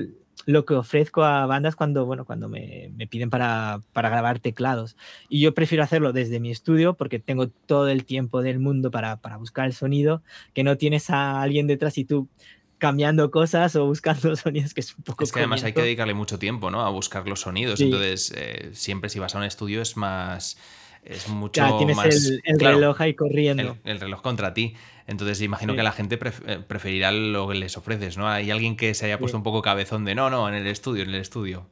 lo, 0.47 0.65
que 0.65 0.75
ofrezco 0.75 1.23
a 1.23 1.45
bandas 1.45 1.77
cuando, 1.77 2.07
bueno, 2.07 2.25
cuando 2.25 2.49
me, 2.49 2.91
me 2.97 3.07
piden 3.07 3.29
para, 3.29 3.83
para, 3.93 4.09
grabar 4.09 4.39
teclados. 4.39 4.97
Y 5.29 5.41
yo 5.41 5.53
prefiero 5.53 5.85
hacerlo 5.85 6.15
desde 6.15 6.41
mi 6.41 6.51
estudio 6.51 6.95
porque 6.95 7.19
tengo 7.19 7.49
todo 7.49 7.89
el 7.89 8.07
tiempo 8.07 8.41
del 8.41 8.59
mundo 8.59 8.91
para, 8.91 9.21
para 9.21 9.37
buscar 9.37 9.67
el 9.67 9.75
sonido, 9.75 10.23
que 10.55 10.65
no 10.65 10.79
tienes 10.79 11.11
a 11.11 11.43
alguien 11.43 11.67
detrás 11.67 11.99
y 11.99 12.07
tú 12.07 12.29
cambiando 12.79 13.31
cosas 13.31 13.77
o 13.77 13.87
buscando 13.87 14.37
sonidos 14.37 14.75
que 14.75 14.81
es 14.81 14.97
un 14.97 15.05
poco... 15.05 15.25
Es 15.25 15.33
que 15.33 15.41
además 15.41 15.65
hay 15.65 15.73
que 15.73 15.83
dedicarle 15.83 16.15
mucho 16.15 16.39
tiempo, 16.39 16.71
¿no? 16.71 16.83
A 16.83 16.91
buscar 16.91 17.27
los 17.29 17.41
sonidos. 17.41 17.81
Entonces, 17.81 18.33
eh, 18.37 18.71
siempre 18.73 19.11
si 19.11 19.19
vas 19.19 19.35
a 19.35 19.39
un 19.39 19.45
estudio 19.45 19.83
es 19.83 19.97
más 19.97 20.59
es 21.07 21.29
mucho 21.29 21.63
ya, 21.63 21.79
tienes 21.79 22.41
el, 22.45 22.59
reloj 22.59 23.01
ahí 23.01 23.15
corriendo. 23.15 23.77
El, 23.85 24.01
reloj 24.01 24.23
contra 24.23 24.55
ti. 24.55 24.75
Entonces 25.07 25.41
imagino 25.41 25.77
que 25.77 25.85
la 25.85 25.93
gente 25.93 26.19
eh, 26.21 26.59
preferirá 26.67 27.13
lo 27.13 27.49
que 27.49 27.55
les 27.55 27.77
ofreces, 27.77 28.19
¿no? 28.19 28.29
Hay 28.29 28.51
alguien 28.51 28.77
que 28.77 28.93
se 28.95 29.07
haya 29.07 29.19
puesto 29.19 29.37
un 29.37 29.45
poco 29.45 29.63
cabezón 29.63 30.05
de 30.05 30.17
no, 30.17 30.31
no, 30.31 30.49
en 30.49 30.55
el 30.55 30.67
estudio, 30.67 31.05
en 31.05 31.11
el 31.11 31.21
estudio. 31.21 31.67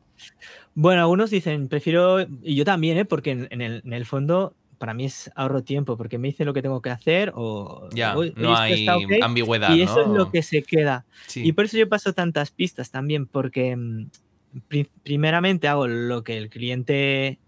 Bueno, 0.76 1.02
algunos 1.02 1.30
dicen, 1.30 1.68
prefiero, 1.68 2.20
y 2.42 2.54
yo 2.54 2.64
también, 2.64 2.96
¿eh? 2.98 3.04
porque 3.04 3.32
en, 3.32 3.60
el, 3.60 4.06
fondo 4.06 4.54
para 4.84 4.92
mí 4.92 5.06
es 5.06 5.30
ahorro 5.34 5.62
tiempo, 5.62 5.96
porque 5.96 6.18
me 6.18 6.28
dice 6.28 6.44
lo 6.44 6.52
que 6.52 6.60
tengo 6.60 6.82
que 6.82 6.90
hacer 6.90 7.32
o... 7.34 7.88
Ya, 7.94 8.14
no 8.36 8.54
hay 8.54 8.86
ambigüedad. 9.22 9.74
Y 9.74 9.80
eso 9.80 10.02
es 10.02 10.08
lo 10.08 10.30
que 10.30 10.42
se 10.42 10.62
queda. 10.62 11.06
Y 11.34 11.52
por 11.52 11.64
eso 11.64 11.78
yo 11.78 11.88
paso 11.88 12.12
tantas 12.12 12.50
pistas 12.50 12.90
también, 12.90 13.24
porque 13.24 13.74
mm, 13.74 14.10
primeramente 15.02 15.68
hago 15.68 15.86
lo 15.86 16.22
que 16.22 16.36
el 16.36 16.50
cliente 16.50 17.38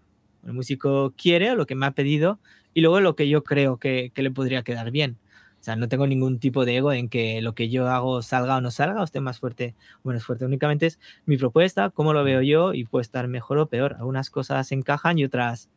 el 0.47 0.53
músico 0.53 1.13
quiere 1.15 1.51
o 1.51 1.55
lo 1.55 1.67
que 1.67 1.75
me 1.75 1.85
ha 1.85 1.91
pedido 1.91 2.39
y 2.73 2.81
luego 2.81 3.01
lo 3.01 3.15
que 3.15 3.29
yo 3.29 3.43
creo 3.43 3.77
que, 3.77 4.11
le 4.15 4.31
podría 4.31 4.63
quedar 4.63 4.89
bien. 4.89 5.19
O 5.61 5.63
sea, 5.63 5.75
no 5.75 5.87
tengo 5.87 6.07
ningún 6.07 6.39
tipo 6.39 6.65
de 6.65 6.77
ego 6.77 6.91
en 6.91 7.07
que 7.07 7.43
lo 7.43 7.53
que 7.53 7.69
yo 7.69 7.87
hago 7.87 8.23
salga 8.23 8.57
o 8.57 8.61
no 8.61 8.71
salga, 8.71 8.99
o 8.99 9.03
esté 9.03 9.19
más 9.19 9.37
fuerte 9.37 9.75
o 10.01 10.07
menos 10.07 10.23
fuerte. 10.23 10.43
Únicamente 10.43 10.87
es 10.87 10.99
mi 11.27 11.37
propuesta, 11.37 11.91
cómo 11.91 12.13
lo 12.13 12.23
veo 12.23 12.41
yo 12.41 12.73
y 12.73 12.85
puede 12.85 13.03
estar 13.03 13.27
mejor 13.27 13.59
o 13.59 13.67
peor. 13.67 13.95
Algunas 13.99 14.31
cosas 14.31 14.71
encajan 14.71 15.19
y 15.19 15.25
otras 15.25 15.69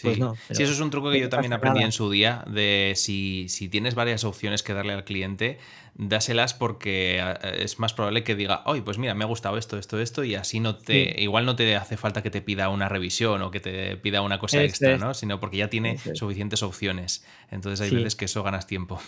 pues 0.00 0.16
sí. 0.16 0.22
sí, 0.52 0.62
eso 0.62 0.72
es 0.72 0.80
un 0.80 0.90
truco 0.90 1.10
que 1.10 1.20
yo 1.20 1.28
también 1.28 1.52
aprendí 1.52 1.82
en 1.82 1.92
su 1.92 2.10
día, 2.10 2.44
de 2.46 2.92
si, 2.96 3.46
si, 3.48 3.68
tienes 3.68 3.94
varias 3.94 4.24
opciones 4.24 4.62
que 4.62 4.72
darle 4.72 4.92
al 4.92 5.04
cliente, 5.04 5.58
dáselas 5.94 6.54
porque 6.54 7.18
eh, 7.20 7.62
es 7.64 7.78
más 7.78 7.92
probable 7.92 8.24
que 8.24 8.34
diga, 8.34 8.62
oye, 8.66 8.82
pues 8.82 8.98
mira, 8.98 9.14
me 9.14 9.24
ha 9.24 9.26
gustado 9.26 9.58
esto, 9.58 9.78
esto, 9.78 10.00
esto, 10.00 10.24
y 10.24 10.34
así 10.34 10.60
no 10.60 10.76
te, 10.76 11.20
igual 11.20 11.44
no 11.46 11.56
te 11.56 11.76
hace 11.76 11.96
falta 11.96 12.22
que 12.22 12.30
te 12.30 12.40
pida 12.40 12.68
una 12.68 12.88
revisión 12.88 13.42
o 13.42 13.50
que 13.50 13.60
te 13.60 13.96
pida 13.96 14.22
una 14.22 14.38
cosa 14.38 14.62
extra, 14.62 14.96
¿no? 14.96 15.14
Sino 15.14 15.40
porque 15.40 15.58
ya 15.58 15.68
tiene 15.68 15.98
suficientes 16.14 16.62
opciones. 16.62 17.24
Entonces 17.50 17.80
hay 17.80 17.94
veces 17.94 18.16
que 18.16 18.24
eso 18.26 18.42
ganas 18.42 18.66
tiempo. 18.66 19.00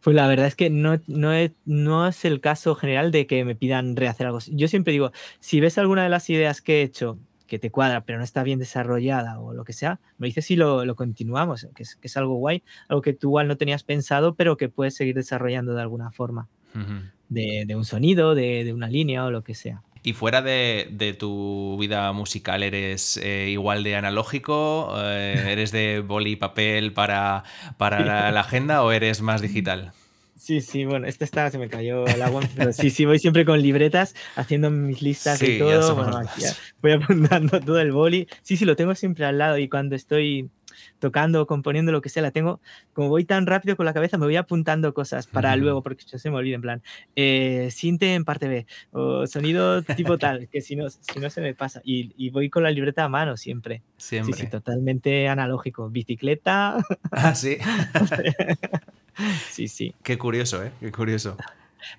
Pues 0.00 0.14
la 0.14 0.26
verdad 0.26 0.46
es 0.46 0.54
que 0.54 0.70
no, 0.70 1.00
no, 1.06 1.32
no, 1.64 2.06
es 2.06 2.24
el 2.24 2.40
caso 2.40 2.74
general 2.74 3.10
de 3.10 3.26
que 3.26 3.44
me 3.44 3.54
pidan 3.54 3.96
rehacer 3.96 4.26
algo. 4.26 4.38
Yo 4.48 4.68
siempre 4.68 4.92
digo, 4.92 5.12
si 5.40 5.60
ves 5.60 5.78
alguna 5.78 6.04
de 6.04 6.08
las 6.08 6.30
ideas 6.30 6.62
que 6.62 6.80
he 6.80 6.82
hecho 6.82 7.18
que 7.54 7.60
te 7.60 7.70
cuadra, 7.70 8.04
pero 8.04 8.18
no 8.18 8.24
está 8.24 8.42
bien 8.42 8.58
desarrollada 8.58 9.38
o 9.38 9.54
lo 9.54 9.62
que 9.62 9.72
sea, 9.72 10.00
me 10.18 10.26
dices 10.26 10.44
si 10.46 10.56
lo, 10.56 10.84
lo 10.84 10.96
continuamos, 10.96 11.68
que 11.76 11.84
es, 11.84 11.94
que 11.94 12.08
es, 12.08 12.16
algo 12.16 12.34
guay, 12.34 12.64
algo 12.88 13.00
que 13.00 13.12
tú 13.12 13.28
igual 13.28 13.46
no 13.46 13.56
tenías 13.56 13.84
pensado, 13.84 14.34
pero 14.34 14.56
que 14.56 14.68
puedes 14.68 14.96
seguir 14.96 15.14
desarrollando 15.14 15.72
de 15.72 15.80
alguna 15.80 16.10
forma, 16.10 16.48
uh 16.74 16.78
-huh. 16.78 17.10
de, 17.28 17.64
de, 17.64 17.76
un 17.76 17.84
sonido, 17.84 18.34
de, 18.34 18.64
de, 18.64 18.72
una 18.72 18.88
línea 18.88 19.24
o 19.24 19.30
lo 19.30 19.44
que 19.44 19.54
sea. 19.54 19.82
¿Y 20.02 20.14
fuera 20.14 20.42
de, 20.42 20.88
de 20.90 21.14
tu 21.14 21.76
vida 21.78 22.12
musical 22.12 22.64
eres 22.64 23.18
eh, 23.22 23.50
igual 23.50 23.84
de 23.84 23.94
analógico? 23.94 24.92
Eh, 24.98 25.52
¿Eres 25.52 25.70
de 25.70 26.00
boli 26.00 26.32
y 26.32 26.36
papel 26.36 26.92
para, 26.92 27.44
para 27.78 28.00
la, 28.04 28.32
la 28.32 28.40
agenda 28.40 28.82
o 28.82 28.90
eres 28.90 29.22
más 29.22 29.40
digital? 29.42 29.92
Sí, 30.36 30.60
sí, 30.60 30.84
bueno, 30.84 31.06
esta 31.06 31.24
está, 31.24 31.50
se 31.50 31.58
me 31.58 31.68
cayó 31.68 32.06
el 32.06 32.20
agua, 32.20 32.42
pero 32.56 32.72
sí, 32.72 32.90
sí, 32.90 33.04
voy 33.04 33.18
siempre 33.18 33.44
con 33.44 33.62
libretas, 33.62 34.14
haciendo 34.36 34.70
mis 34.70 35.00
listas 35.00 35.38
sí, 35.38 35.52
y 35.52 35.58
todo. 35.58 35.94
Bueno, 35.94 36.18
aquí 36.18 36.42
voy 36.82 36.92
apuntando 36.92 37.60
todo 37.60 37.78
el 37.80 37.92
boli. 37.92 38.28
Sí, 38.42 38.56
sí, 38.56 38.64
lo 38.64 38.76
tengo 38.76 38.94
siempre 38.94 39.24
al 39.24 39.38
lado 39.38 39.58
y 39.58 39.68
cuando 39.68 39.94
estoy 39.94 40.50
tocando, 40.98 41.46
componiendo, 41.46 41.92
lo 41.92 42.00
que 42.00 42.08
sea, 42.08 42.22
la 42.22 42.30
tengo, 42.30 42.60
como 42.92 43.08
voy 43.08 43.24
tan 43.24 43.46
rápido 43.46 43.76
con 43.76 43.86
la 43.86 43.94
cabeza, 43.94 44.18
me 44.18 44.26
voy 44.26 44.36
apuntando 44.36 44.92
cosas 44.92 45.26
para 45.26 45.50
uh 45.50 45.52
-huh. 45.52 45.60
luego, 45.60 45.82
porque 45.82 46.02
se 46.04 46.30
me 46.30 46.36
olvida, 46.36 46.56
en 46.56 46.62
plan, 46.62 46.82
eh, 47.16 47.68
sinte 47.70 48.14
en 48.14 48.24
parte 48.24 48.48
B, 48.48 48.66
o 48.90 49.26
sonido 49.26 49.82
tipo 49.82 50.18
tal, 50.18 50.48
que 50.48 50.60
si 50.60 50.76
no, 50.76 50.90
si 50.90 51.20
no 51.20 51.30
se 51.30 51.40
me 51.40 51.54
pasa. 51.54 51.80
Y, 51.84 52.12
y, 52.16 52.30
voy 52.30 52.50
con 52.50 52.62
la 52.62 52.70
libreta 52.70 53.04
a 53.04 53.08
mano 53.08 53.36
siempre. 53.36 53.82
Siempre. 53.96 54.34
Sí, 54.34 54.42
sí, 54.42 54.46
totalmente 54.48 55.28
analógico. 55.28 55.88
Bicicleta. 55.90 56.78
Ah, 57.10 57.34
sí. 57.34 57.56
sí, 59.50 59.68
sí. 59.68 59.94
Qué 60.02 60.18
curioso, 60.18 60.62
¿eh? 60.64 60.72
Qué 60.80 60.90
curioso. 60.92 61.36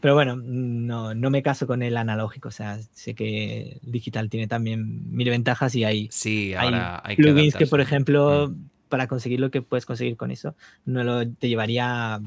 Pero 0.02 0.16
bueno, 0.16 0.36
no, 0.36 1.14
no, 1.14 1.30
me 1.30 1.44
caso 1.44 1.68
con 1.68 1.84
el 1.84 1.96
analógico, 1.98 2.50
o 2.50 2.52
sea, 2.52 2.80
sé 2.94 3.14
que 3.14 3.80
el 3.84 3.92
digital 3.92 4.30
tiene 4.30 4.48
también 4.48 5.16
mil 5.16 5.30
ventajas 5.30 5.76
y 5.76 5.84
hay, 5.84 6.08
sí, 6.12 6.54
ahora 6.56 7.02
hay, 7.04 7.12
hay 7.12 7.16
plugins 7.18 7.54
que, 7.54 7.66
que, 7.66 7.68
por 7.68 7.82
ejemplo, 7.82 8.50
mm. 8.50 8.70
para 8.90 9.08
conseguir 9.08 9.40
lo 9.40 9.52
que 9.52 9.62
puedes 9.62 9.86
conseguir 9.86 10.18
con 10.18 10.32
eso, 10.32 10.56
no 10.86 11.04
lo, 11.04 11.28
te 11.28 11.50
llevaría 11.50 12.20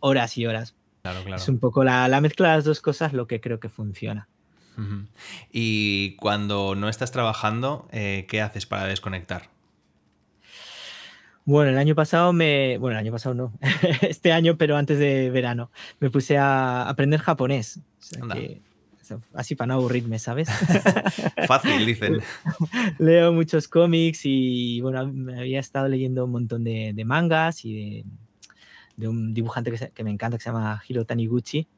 horas 0.00 0.38
y 0.38 0.46
horas. 0.46 0.74
Claro, 1.02 1.20
claro. 1.22 1.36
Es 1.36 1.48
un 1.48 1.58
poco 1.58 1.84
la, 1.84 2.08
la 2.08 2.20
mezcla 2.20 2.48
de 2.48 2.56
las 2.56 2.64
dos 2.64 2.80
cosas 2.80 3.12
lo 3.12 3.26
que 3.26 3.40
creo 3.40 3.60
que 3.60 3.68
funciona. 3.68 4.28
Uh 4.76 4.80
-huh. 4.80 5.06
Y 5.52 6.16
cuando 6.16 6.74
no 6.74 6.88
estás 6.88 7.12
trabajando, 7.12 7.88
eh, 7.92 8.26
¿qué 8.28 8.40
haces 8.42 8.66
para 8.66 8.84
desconectar? 8.86 9.50
Bueno, 11.46 11.70
el 11.70 11.78
año 11.78 11.94
pasado 11.94 12.32
me. 12.32 12.76
Bueno, 12.78 12.98
el 12.98 13.06
año 13.06 13.12
pasado 13.12 13.34
no. 13.36 13.52
este 14.02 14.32
año, 14.32 14.58
pero 14.58 14.76
antes 14.76 14.98
de 14.98 15.30
verano. 15.30 15.70
Me 16.00 16.10
puse 16.10 16.36
a 16.36 16.88
aprender 16.88 17.20
japonés. 17.20 17.78
O 17.78 18.02
sea 18.02 18.22
que, 18.34 18.62
así 19.32 19.54
para 19.54 19.68
no 19.68 19.74
aburrirme, 19.74 20.18
¿sabes? 20.18 20.48
Fácil, 21.46 21.86
dicen. 21.86 22.18
Leo 22.98 23.32
muchos 23.32 23.68
cómics 23.68 24.22
y 24.24 24.80
bueno, 24.80 25.06
me 25.06 25.38
había 25.38 25.60
estado 25.60 25.86
leyendo 25.86 26.24
un 26.24 26.32
montón 26.32 26.64
de, 26.64 26.92
de 26.92 27.04
mangas 27.04 27.64
y 27.64 27.74
de, 27.74 28.04
de 28.96 29.06
un 29.06 29.32
dibujante 29.32 29.70
que, 29.70 29.78
se, 29.78 29.90
que, 29.92 30.02
me 30.02 30.10
encanta 30.10 30.38
que 30.38 30.42
se 30.42 30.50
llama 30.50 30.82
Hiro 30.88 31.04
Taniguchi. 31.04 31.68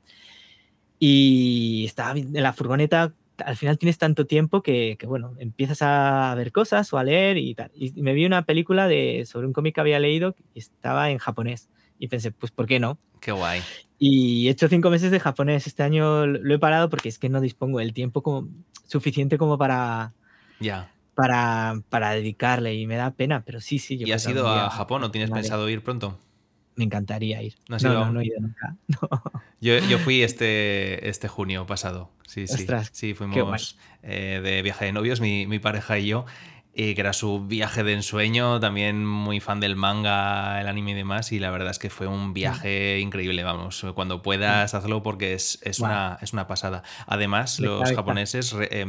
Y 0.98 1.85
estaba 1.87 2.18
en 2.18 2.33
la 2.33 2.54
furgoneta 2.54 3.12
al 3.44 3.57
final 3.57 3.79
tienes 3.79 3.98
tanto 3.98 4.27
tiempo 4.27 4.62
que, 4.62 4.96
que, 4.98 5.07
bueno, 5.07 5.35
empiezas 5.38 5.83
a 5.83 6.35
ver 6.37 6.53
cosas 6.53 6.92
o 6.92 6.98
a 6.98 7.05
leer 7.05 7.37
y 7.37 7.55
tal. 7.55 7.70
Y 7.74 7.92
me 8.03 8.12
vi 8.12 8.27
una 8.27 8.44
película 8.44 8.88
de, 8.88 9.24
sobre 9.27 9.46
un 9.46 9.53
cómic 9.53 9.74
que 9.74 9.81
había 9.81 9.98
leído 9.98 10.35
y 10.55 10.59
estaba 10.59 11.11
en 11.11 11.18
japonés. 11.18 11.68
Y 11.98 12.09
pensé, 12.09 12.31
pues, 12.31 12.53
¿por 12.53 12.66
qué 12.66 12.79
no? 12.79 12.98
Qué 13.20 13.33
guay. 13.33 13.61
Y 13.98 14.46
he 14.46 14.51
hecho 14.51 14.68
cinco 14.68 14.90
meses 14.90 15.11
de 15.11 15.18
japonés. 15.18 15.66
Este 15.66 15.83
año 15.83 16.27
lo 16.27 16.55
he 16.55 16.59
parado 16.59 16.88
porque 16.88 17.09
es 17.09 17.18
que 17.18 17.29
no 17.29 17.40
dispongo 17.40 17.81
del 17.81 17.92
tiempo 17.92 18.22
como, 18.22 18.48
suficiente 18.87 19.38
como 19.38 19.59
para, 19.59 20.14
yeah. 20.61 20.92
para, 21.14 21.83
para 21.88 22.11
dedicarle 22.11 22.74
y 22.74 22.87
me 22.87 22.96
da 22.96 23.12
pena, 23.12 23.42
pero 23.44 23.61
sí, 23.61 23.79
sí. 23.79 23.98
Yo 23.98 24.07
¿Y 24.07 24.12
has 24.12 24.27
ido 24.29 24.48
a 24.48 24.70
Japón 24.70 25.03
o 25.05 25.11
tienes 25.11 25.31
pensado 25.31 25.68
ir 25.68 25.83
pronto? 25.83 26.18
Me 26.79 26.85
encantaría 26.85 27.43
ir. 27.43 27.55
¿No, 27.69 27.77
no, 27.77 27.93
no, 27.93 28.12
no, 28.12 28.21
he 28.21 28.27
ido 28.27 28.41
nunca. 28.41 28.77
Yo, 29.61 29.77
yo, 29.81 29.99
fui 29.99 30.23
este, 30.23 31.09
este 31.09 31.27
junio 31.27 31.67
pasado. 31.67 32.12
Sí, 32.29 32.47
sí. 32.47 32.64
Sí, 32.93 33.14
fuimos 33.14 33.77
eh, 34.05 34.41
de 34.41 34.62
viaje 34.62 34.85
de 34.85 34.93
novios, 34.93 35.21
mi, 35.21 35.49
mi 35.49 35.59
pareja 35.59 35.99
y 35.99 36.07
yo 36.07 36.27
y 36.79 36.95
que 36.95 37.01
era 37.01 37.12
su 37.12 37.45
viaje 37.45 37.83
de 37.83 37.93
ensueño, 37.93 38.61
también 38.61 39.05
muy 39.05 39.41
fan 39.41 39.59
del 39.59 39.75
manga, 39.75 40.61
el 40.61 40.69
anime 40.69 40.93
y 40.93 40.95
demás, 40.95 41.33
y 41.33 41.41
la 41.41 41.51
verdad 41.51 41.73
es 41.73 41.81
que 41.81 41.91
fue 41.91 42.07
un 42.07 42.33
viaje 42.33 43.01
increíble, 43.01 43.43
vamos, 43.43 43.85
cuando 43.97 44.23
puedas 44.23 44.75
hazlo 44.75 45.03
porque 45.03 45.35
es, 45.35 45.59
es, 45.62 45.81
wow. 45.81 45.88
una, 45.88 46.19
es 46.23 46.33
una 46.33 46.47
pasada. 46.47 46.85
Además, 47.09 47.59
los 47.59 47.91
japoneses 47.91 48.55
eh, 48.71 48.87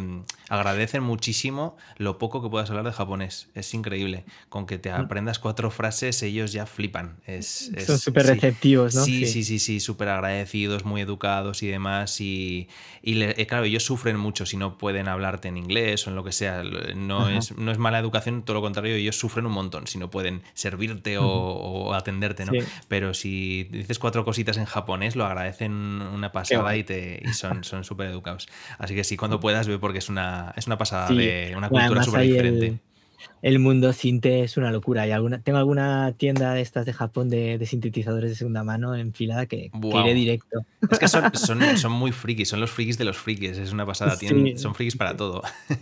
agradecen 0.49 1.01
muchísimo 1.01 1.77
lo 1.97 2.19
poco 2.19 2.43
que 2.43 2.49
puedas 2.49 2.69
hablar 2.69 2.85
de 2.85 2.91
japonés, 2.91 3.49
es 3.55 3.73
increíble, 3.73 4.23
con 4.49 4.67
que 4.67 4.77
te 4.77 4.91
aprendas 4.91 5.39
cuatro 5.39 5.71
frases 5.71 6.21
ellos 6.21 6.51
ya 6.51 6.67
flipan. 6.67 7.17
Es, 7.25 7.71
es 7.73 7.87
Son 7.87 7.97
súper 7.97 8.27
receptivos. 8.27 8.93
¿no? 8.93 9.03
Sí, 9.03 9.25
sí, 9.25 9.43
sí, 9.43 9.57
sí, 9.57 9.79
súper 9.79 10.09
agradecidos, 10.09 10.85
muy 10.85 11.01
educados 11.01 11.63
y 11.63 11.67
demás, 11.67 12.21
y, 12.21 12.69
y 13.01 13.15
le, 13.15 13.31
eh, 13.41 13.47
claro, 13.47 13.63
ellos 13.63 13.83
sufren 13.83 14.17
mucho 14.17 14.45
si 14.45 14.57
no 14.57 14.77
pueden 14.77 15.07
hablarte 15.07 15.47
en 15.47 15.57
inglés 15.57 16.05
o 16.05 16.11
en 16.11 16.15
lo 16.15 16.23
que 16.23 16.33
sea, 16.33 16.61
no, 16.95 17.29
es, 17.29 17.57
no 17.57 17.71
es 17.71 17.78
mala 17.79 17.99
educación, 17.99 18.43
todo 18.43 18.55
lo 18.55 18.61
contrario, 18.61 18.95
ellos 18.95 19.17
sufren 19.17 19.45
un 19.45 19.51
montón 19.51 19.87
si 19.87 19.97
no 19.97 20.09
pueden 20.09 20.43
servirte 20.53 21.17
o, 21.17 21.25
o 21.25 21.93
atenderte, 21.93 22.45
¿no? 22.45 22.51
Sí. 22.51 22.59
Pero 22.87 23.13
si 23.13 23.63
dices 23.65 23.99
cuatro 23.99 24.25
cositas 24.25 24.57
en 24.57 24.65
japonés, 24.65 25.15
lo 25.15 25.25
agradecen 25.25 25.71
una 25.71 26.31
pasada 26.31 26.75
y, 26.75 26.83
te, 26.83 27.21
y 27.23 27.33
son 27.33 27.63
súper 27.63 27.83
son 27.83 28.01
educados. 28.07 28.47
Así 28.77 28.95
que 28.95 29.03
sí, 29.03 29.17
cuando 29.17 29.39
puedas, 29.39 29.67
ve 29.67 29.79
porque 29.79 29.99
es 29.99 30.09
una, 30.09 30.53
es 30.55 30.67
una 30.67 30.77
pasada 30.77 31.07
sí. 31.07 31.15
de 31.15 31.53
una 31.55 31.69
cultura 31.69 32.03
súper 32.03 32.21
diferente. 32.21 32.79
El 33.38 33.38
el 33.41 33.59
mundo 33.59 33.93
Sinte 33.93 34.43
es 34.43 34.57
una 34.57 34.71
locura. 34.71 35.07
Y 35.07 35.11
alguna, 35.11 35.41
tengo 35.41 35.57
alguna 35.57 36.13
tienda 36.17 36.53
de 36.53 36.61
estas 36.61 36.85
de 36.85 36.93
Japón 36.93 37.29
de, 37.29 37.57
de 37.57 37.65
sintetizadores 37.65 38.29
de 38.29 38.35
segunda 38.35 38.63
mano 38.63 38.95
enfilada 38.95 39.45
que, 39.45 39.69
wow. 39.73 39.91
que 39.91 39.99
iré 39.99 40.13
directo. 40.13 40.65
Es 40.89 40.99
que 40.99 41.07
son, 41.07 41.31
son, 41.33 41.77
son, 41.77 41.91
muy 41.91 42.11
frikis, 42.11 42.49
son 42.49 42.59
los 42.59 42.71
frikis 42.71 42.97
de 42.97 43.05
los 43.05 43.17
frikis, 43.17 43.57
es 43.57 43.71
una 43.71 43.85
pasada. 43.85 44.17
Tienen. 44.17 44.57
Son 44.57 44.75
frikis 44.75 44.95
para 44.95 45.15
todo. 45.15 45.41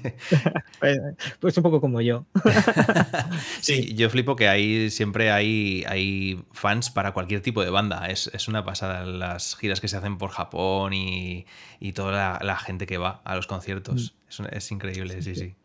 Pues, 0.79 0.99
pues, 1.39 1.57
un 1.57 1.63
poco 1.63 1.81
como 1.81 2.01
yo. 2.01 2.25
sí, 3.61 3.81
sí, 3.81 3.95
yo 3.95 4.09
flipo 4.11 4.35
que 4.35 4.47
ahí 4.47 4.91
siempre 4.91 5.31
hay, 5.31 5.83
hay 5.87 6.43
fans 6.51 6.91
para 6.91 7.13
cualquier 7.13 7.41
tipo 7.41 7.63
de 7.63 7.71
banda. 7.71 8.07
Es, 8.07 8.29
es 8.33 8.47
una 8.47 8.63
pasada 8.63 9.03
las 9.05 9.55
giras 9.55 9.81
que 9.81 9.87
se 9.87 9.97
hacen 9.97 10.19
por 10.19 10.29
Japón 10.29 10.93
y, 10.93 11.45
y 11.79 11.93
toda 11.93 12.11
la, 12.11 12.39
la, 12.43 12.57
gente 12.57 12.85
que 12.85 12.97
va 12.97 13.21
a 13.23 13.35
los 13.35 13.47
conciertos. 13.47 14.13
Mm. 14.29 14.43
Es, 14.45 14.51
es 14.51 14.71
increíble, 14.71 15.21
sí, 15.21 15.33
sí. 15.33 15.55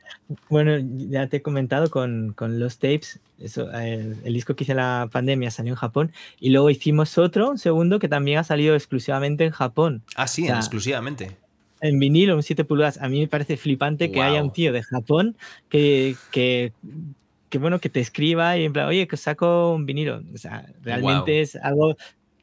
Bueno, 0.48 0.78
ya 1.10 1.26
te 1.26 1.38
he 1.38 1.42
comentado 1.42 1.81
con, 1.90 2.32
con 2.34 2.58
los 2.58 2.78
tapes, 2.78 3.20
eso, 3.38 3.70
el, 3.72 4.16
el, 4.24 4.32
disco 4.34 4.54
que 4.54 4.64
hice 4.64 4.72
en 4.72 4.78
la 4.78 5.08
pandemia 5.10 5.50
salió 5.50 5.72
en 5.72 5.76
Japón 5.76 6.12
y 6.40 6.50
luego 6.50 6.70
hicimos 6.70 7.18
otro, 7.18 7.50
un 7.50 7.58
segundo, 7.58 7.98
que 7.98 8.08
también 8.08 8.38
ha 8.38 8.44
salido 8.44 8.74
exclusivamente 8.74 9.44
en 9.44 9.50
Japón. 9.50 10.02
Ah, 10.16 10.26
sí, 10.26 10.44
o 10.44 10.46
sea, 10.46 10.56
exclusivamente. 10.56 11.36
En 11.80 11.98
vinilo, 11.98 12.36
un 12.36 12.42
7 12.42 12.64
pulgadas. 12.64 12.98
A 13.02 13.08
mí 13.08 13.20
me 13.20 13.28
parece 13.28 13.56
flipante 13.56 14.06
wow. 14.06 14.14
que 14.14 14.22
haya 14.22 14.42
un 14.42 14.52
tío 14.52 14.72
de 14.72 14.82
Japón 14.82 15.36
que, 15.68 16.14
que, 16.30 16.72
que, 17.48 17.58
bueno, 17.58 17.80
que 17.80 17.88
te 17.88 18.00
escriba 18.00 18.56
y 18.56 18.64
en 18.64 18.72
plan, 18.72 18.86
oye, 18.86 19.08
que 19.08 19.16
saco 19.16 19.74
un 19.74 19.84
vinilo. 19.86 20.22
O 20.32 20.38
sea, 20.38 20.66
realmente 20.82 21.32
wow. 21.32 21.40
es 21.40 21.56
algo 21.56 21.96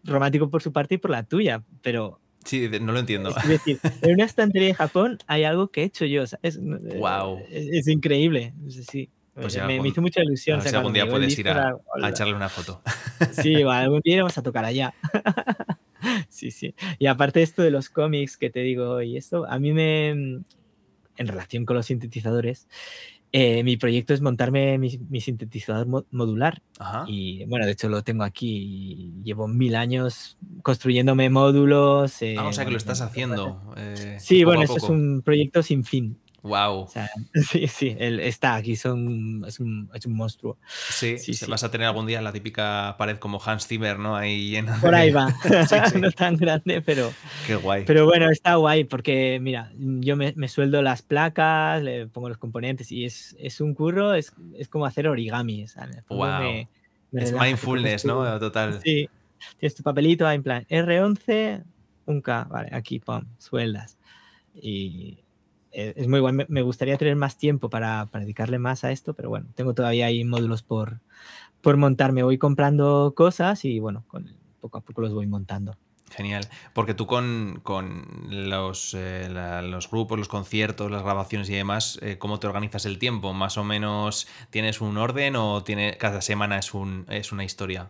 romántico 0.03 0.49
por 0.49 0.61
su 0.61 0.73
parte 0.73 0.95
y 0.95 0.97
por 0.97 1.11
la 1.11 1.23
tuya, 1.23 1.63
pero 1.81 2.19
Sí, 2.45 2.69
no 2.81 2.93
lo 2.93 2.99
entiendo. 2.99 3.29
Es 3.29 3.47
decir, 3.47 3.79
en 4.01 4.13
una 4.13 4.25
estantería 4.25 4.69
de 4.69 4.73
Japón 4.73 5.19
hay 5.27 5.43
algo 5.43 5.69
que 5.69 5.81
he 5.81 5.85
hecho 5.85 6.05
yo. 6.05 6.25
¿sabes? 6.25 6.59
Wow. 6.59 7.39
Es, 7.49 7.67
es 7.71 7.87
increíble. 7.87 8.53
Sí. 8.69 9.09
Pues 9.41 9.57
me, 9.57 9.79
me, 9.79 9.87
hizo 9.87 10.01
mucha 10.01 10.21
ilusión. 10.21 10.59
A 10.59 10.63
ver 10.63 10.69
si 10.71 10.75
algún 10.75 10.93
día 10.93 11.09
puedes 11.09 11.37
ir 11.37 11.49
a, 11.49 11.75
a, 12.01 12.09
echarle 12.09 12.33
una 12.33 12.49
foto. 12.49 12.81
Sí, 13.31 13.63
va, 13.63 13.79
algún 13.79 14.01
día 14.03 14.17
vamos 14.17 14.37
a 14.37 14.43
tocar 14.43 14.65
allá. 14.65 14.93
Sí, 16.29 16.51
sí. 16.51 16.73
Y 16.97 17.07
aparte 17.07 17.41
esto 17.41 17.61
de 17.61 17.71
los 17.71 17.89
cómics 17.89 18.37
que 18.37 18.49
te 18.49 18.61
digo 18.61 19.01
y 19.01 19.17
esto, 19.17 19.45
a 19.45 19.59
mí 19.59 19.73
me, 19.73 20.09
en 20.09 20.43
relación 21.17 21.65
con 21.65 21.75
los 21.75 21.87
sintetizadores, 21.87 22.67
eh, 23.31 23.63
mi 23.63 23.77
proyecto 23.77 24.13
es 24.13 24.21
montarme 24.21 24.77
mi, 24.79 24.99
mi 25.09 25.21
sintetizador 25.21 25.85
mo 25.85 26.05
modular. 26.09 26.63
Ajá. 26.79 27.05
Y 27.07 27.45
bueno, 27.45 27.65
de 27.65 27.73
hecho 27.73 27.87
lo 27.87 28.03
tengo 28.03 28.23
aquí. 28.23 29.13
Llevo 29.23 29.47
mil 29.47 29.75
años 29.75 30.37
construyéndome 30.63 31.29
módulos. 31.29 32.21
Eh, 32.23 32.35
ah, 32.39 32.47
o 32.47 32.53
sea 32.53 32.65
que 32.65 32.71
lo 32.71 32.77
estás 32.77 33.01
haciendo. 33.01 33.73
Eh, 33.77 34.17
sí, 34.19 34.43
bueno, 34.43 34.63
esto 34.63 34.77
es 34.77 34.83
un 34.83 35.21
proyecto 35.23 35.61
sin 35.61 35.83
fin. 35.83 36.17
Wow. 36.41 36.81
O 36.81 36.87
sea, 36.87 37.09
sí, 37.33 37.67
sí, 37.67 37.95
él 37.99 38.19
está 38.19 38.55
aquí, 38.55 38.75
son, 38.75 39.43
es, 39.47 39.59
un, 39.59 39.89
es 39.93 40.05
un 40.05 40.15
monstruo. 40.15 40.57
Sí, 40.67 41.17
sí, 41.17 41.33
sí, 41.33 41.45
vas 41.47 41.63
a 41.63 41.71
tener 41.71 41.87
algún 41.87 42.07
día 42.07 42.21
la 42.21 42.31
típica 42.31 42.95
pared 42.97 43.17
como 43.17 43.41
Hans 43.43 43.67
Zimmer, 43.67 43.99
¿no? 43.99 44.15
Ahí 44.15 44.49
llena. 44.49 44.79
Por 44.79 44.95
ahí 44.95 45.11
va, 45.11 45.31
sí, 45.67 45.75
sí. 45.91 45.99
no 45.99 46.11
tan 46.11 46.37
grande, 46.37 46.81
pero. 46.81 47.11
Qué 47.45 47.55
guay. 47.55 47.83
Pero 47.85 48.05
bueno, 48.05 48.29
está 48.29 48.55
guay 48.55 48.85
porque, 48.85 49.39
mira, 49.41 49.71
yo 49.77 50.15
me, 50.15 50.33
me 50.35 50.47
sueldo 50.47 50.81
las 50.81 51.01
placas, 51.01 51.81
le 51.83 52.07
pongo 52.07 52.29
los 52.29 52.37
componentes 52.37 52.91
y 52.91 53.05
es, 53.05 53.35
es 53.39 53.61
un 53.61 53.73
curro, 53.73 54.13
es, 54.13 54.33
es 54.57 54.67
como 54.69 54.85
hacer 54.85 55.07
origami. 55.07 55.65
Wow. 56.09 56.41
Me, 56.41 56.69
me 57.11 57.23
es 57.23 57.33
mindfulness, 57.33 58.05
¿no? 58.05 58.39
Total. 58.39 58.79
Sí, 58.81 59.09
tienes 59.57 59.75
tu 59.75 59.83
papelito 59.83 60.27
ahí 60.27 60.35
en 60.37 60.43
plan 60.43 60.65
R11, 60.69 61.63
un 62.05 62.21
K, 62.21 62.43
vale, 62.45 62.69
aquí, 62.71 62.99
pum, 62.99 63.25
sueldas. 63.37 63.97
Y 64.53 65.19
eh, 65.19 65.23
es 65.95 66.07
muy 66.07 66.19
bueno. 66.19 66.45
Me 66.47 66.61
gustaría 66.61 66.97
tener 66.97 67.15
más 67.15 67.37
tiempo 67.37 67.69
para, 67.69 68.07
para, 68.07 68.23
dedicarle 68.23 68.59
más 68.59 68.83
a 68.83 68.91
esto, 68.91 69.13
pero 69.13 69.29
bueno, 69.29 69.47
tengo 69.55 69.73
todavía 69.73 70.07
ahí 70.07 70.23
módulos 70.23 70.63
por, 70.63 70.99
por 71.61 71.77
montar. 71.77 72.11
Me 72.11 72.23
voy 72.23 72.37
comprando 72.37 73.13
cosas 73.15 73.65
y 73.65 73.79
bueno, 73.79 74.03
con, 74.07 74.31
poco 74.59 74.77
a 74.77 74.81
poco 74.81 75.01
los 75.01 75.13
voy 75.13 75.27
montando. 75.27 75.75
Genial, 76.11 76.47
porque 76.73 76.93
tú 76.93 77.05
con, 77.05 77.59
con 77.63 78.07
los, 78.29 78.95
eh, 78.97 79.29
los, 79.29 79.89
grupos, 79.89 80.17
los 80.17 80.27
conciertos, 80.27 80.89
las 80.89 81.03
grabaciones 81.03 81.49
y 81.49 81.55
demás, 81.55 81.99
eh, 82.01 82.17
¿cómo 82.17 82.39
te 82.39 82.47
organizas 82.47 82.85
el 82.85 82.97
tiempo? 82.97 83.33
¿Más 83.33 83.57
o 83.57 83.63
menos 83.63 84.27
tienes 84.49 84.81
un 84.81 84.97
orden 84.97 85.35
o 85.35 85.63
tiene, 85.63 85.97
cada 85.97 86.21
semana 86.21 86.57
es, 86.57 86.73
un, 86.73 87.05
es 87.09 87.31
una 87.31 87.43
historia? 87.43 87.89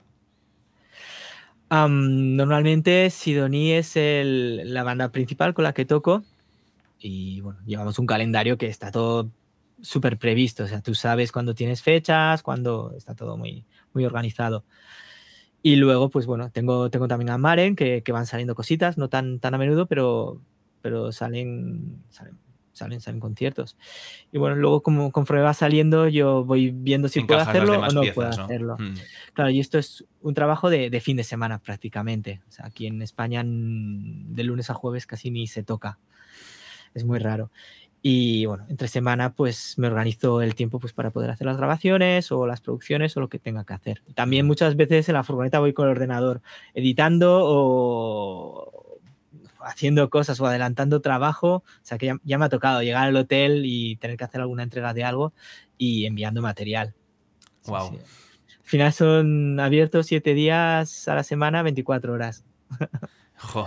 normalmente 1.72 3.12
Sidoní 3.12 3.74
es 3.74 3.96
el, 3.96 4.74
la 4.74 4.84
banda 4.84 5.12
principal 5.12 5.54
con 5.54 5.64
la 5.64 5.74
que 5.74 5.86
toco 5.86 6.24
y 7.00 7.42
bueno, 7.42 7.60
llevamos 7.66 7.98
un 8.00 8.06
calendario 8.06 8.58
que 8.58 8.68
está 8.68 8.92
todo 8.92 9.32
súper 9.82 10.18
previsto, 10.18 10.66
o 10.66 10.68
sea, 10.68 10.82
tú 10.82 10.94
sabes 10.94 11.32
cuándo 11.32 11.56
tienes 11.56 11.82
fechas, 11.82 12.44
cuándo 12.44 12.94
está 12.98 13.16
todo 13.16 13.38
muy, 13.38 13.66
muy 13.94 14.06
organizado. 14.06 14.66
Y 15.62 15.76
luego, 15.76 16.10
pues 16.10 16.26
bueno, 16.26 16.52
tengo, 16.52 16.90
tengo 16.90 17.08
también 17.08 17.30
a 17.32 17.38
Maren, 17.38 17.76
que, 17.76 18.02
que, 18.04 18.12
van 18.12 18.26
saliendo 18.26 18.56
cositas, 18.56 18.98
no 18.98 19.10
tan, 19.10 19.40
tan 19.40 19.54
a 19.54 19.58
menudo, 19.58 19.88
pero, 19.88 20.42
pero 20.82 21.12
salen, 21.12 22.02
salen, 22.10 22.38
salen, 22.72 23.02
salen 23.02 23.20
conciertos. 23.20 23.78
Y 24.32 24.38
bueno, 24.38 24.56
luego 24.56 24.82
como 24.82 25.12
conforme 25.12 25.44
va 25.44 25.54
saliendo, 25.54 26.08
yo 26.08 26.46
voy 26.46 26.72
viendo 26.72 27.10
si 27.10 27.24
puedo 27.24 27.42
hacerlo 27.42 27.80
o 27.80 27.88
no 27.92 28.02
puedo 28.14 28.30
hacerlo. 28.30 28.78
Mm. 28.80 28.96
Claro, 29.34 29.50
y 29.50 29.60
esto 29.60 29.78
es 29.78 30.06
un 30.22 30.34
trabajo 30.34 30.70
de, 30.70 30.90
de, 30.90 31.02
fin 31.02 31.18
de 31.18 31.24
semana 31.24 31.60
prácticamente. 31.60 32.42
O 32.48 32.52
sea, 32.52 32.66
aquí 32.66 32.88
en 32.88 33.02
España 33.02 33.44
de 33.46 34.44
lunes 34.44 34.70
a 34.70 34.74
jueves 34.74 35.06
casi 35.06 35.30
ni 35.30 35.48
se 35.48 35.64
toca. 35.64 36.00
Es 36.94 37.04
muy 37.04 37.20
raro. 37.20 37.52
Y 38.02 38.46
bueno, 38.46 38.66
entre 38.70 38.88
semana 38.88 39.34
pues 39.34 39.78
me 39.78 39.88
organizo 39.88 40.42
el 40.42 40.56
tiempo 40.56 40.80
pues 40.80 40.94
para 40.94 41.12
poder 41.12 41.32
hacer 41.32 41.46
las 41.46 41.58
grabaciones 41.58 42.32
o 42.32 42.48
las 42.48 42.62
producciones 42.62 43.16
o 43.18 43.20
lo 43.20 43.28
que 43.28 43.40
tenga 43.40 43.66
que 43.66 43.74
hacer. 43.74 44.02
También 44.16 44.48
muchas 44.48 44.78
veces 44.78 45.10
en 45.10 45.16
la 45.16 45.24
furgoneta 45.24 45.60
voy 45.60 45.74
con 45.74 45.86
el 45.86 45.92
ordenador 45.92 46.42
editando 46.74 47.42
o 47.44 48.90
haciendo 49.60 50.10
cosas 50.10 50.40
o 50.40 50.46
adelantando 50.46 51.02
trabajo. 51.02 51.56
O 51.56 51.64
sea 51.82 51.98
que 51.98 52.16
ya, 52.24 52.38
me 52.38 52.46
ha 52.46 52.50
tocado 52.50 52.82
llegar 52.82 53.08
al 53.08 53.16
hotel 53.18 53.64
y 53.66 53.98
tener 53.98 54.16
que 54.16 54.24
hacer 54.24 54.40
alguna 54.40 54.64
entrega 54.64 54.94
de 54.94 55.04
algo 55.04 55.34
y 55.78 56.06
enviando 56.06 56.42
material. 56.42 56.94
Wow. 57.66 57.88
Al 57.90 58.00
final 58.64 58.94
son 58.94 59.60
abiertos 59.60 60.06
siete 60.06 60.34
días 60.34 61.08
a 61.10 61.16
la 61.16 61.24
semana, 61.24 61.64
24 61.64 62.14
horas. 62.14 62.46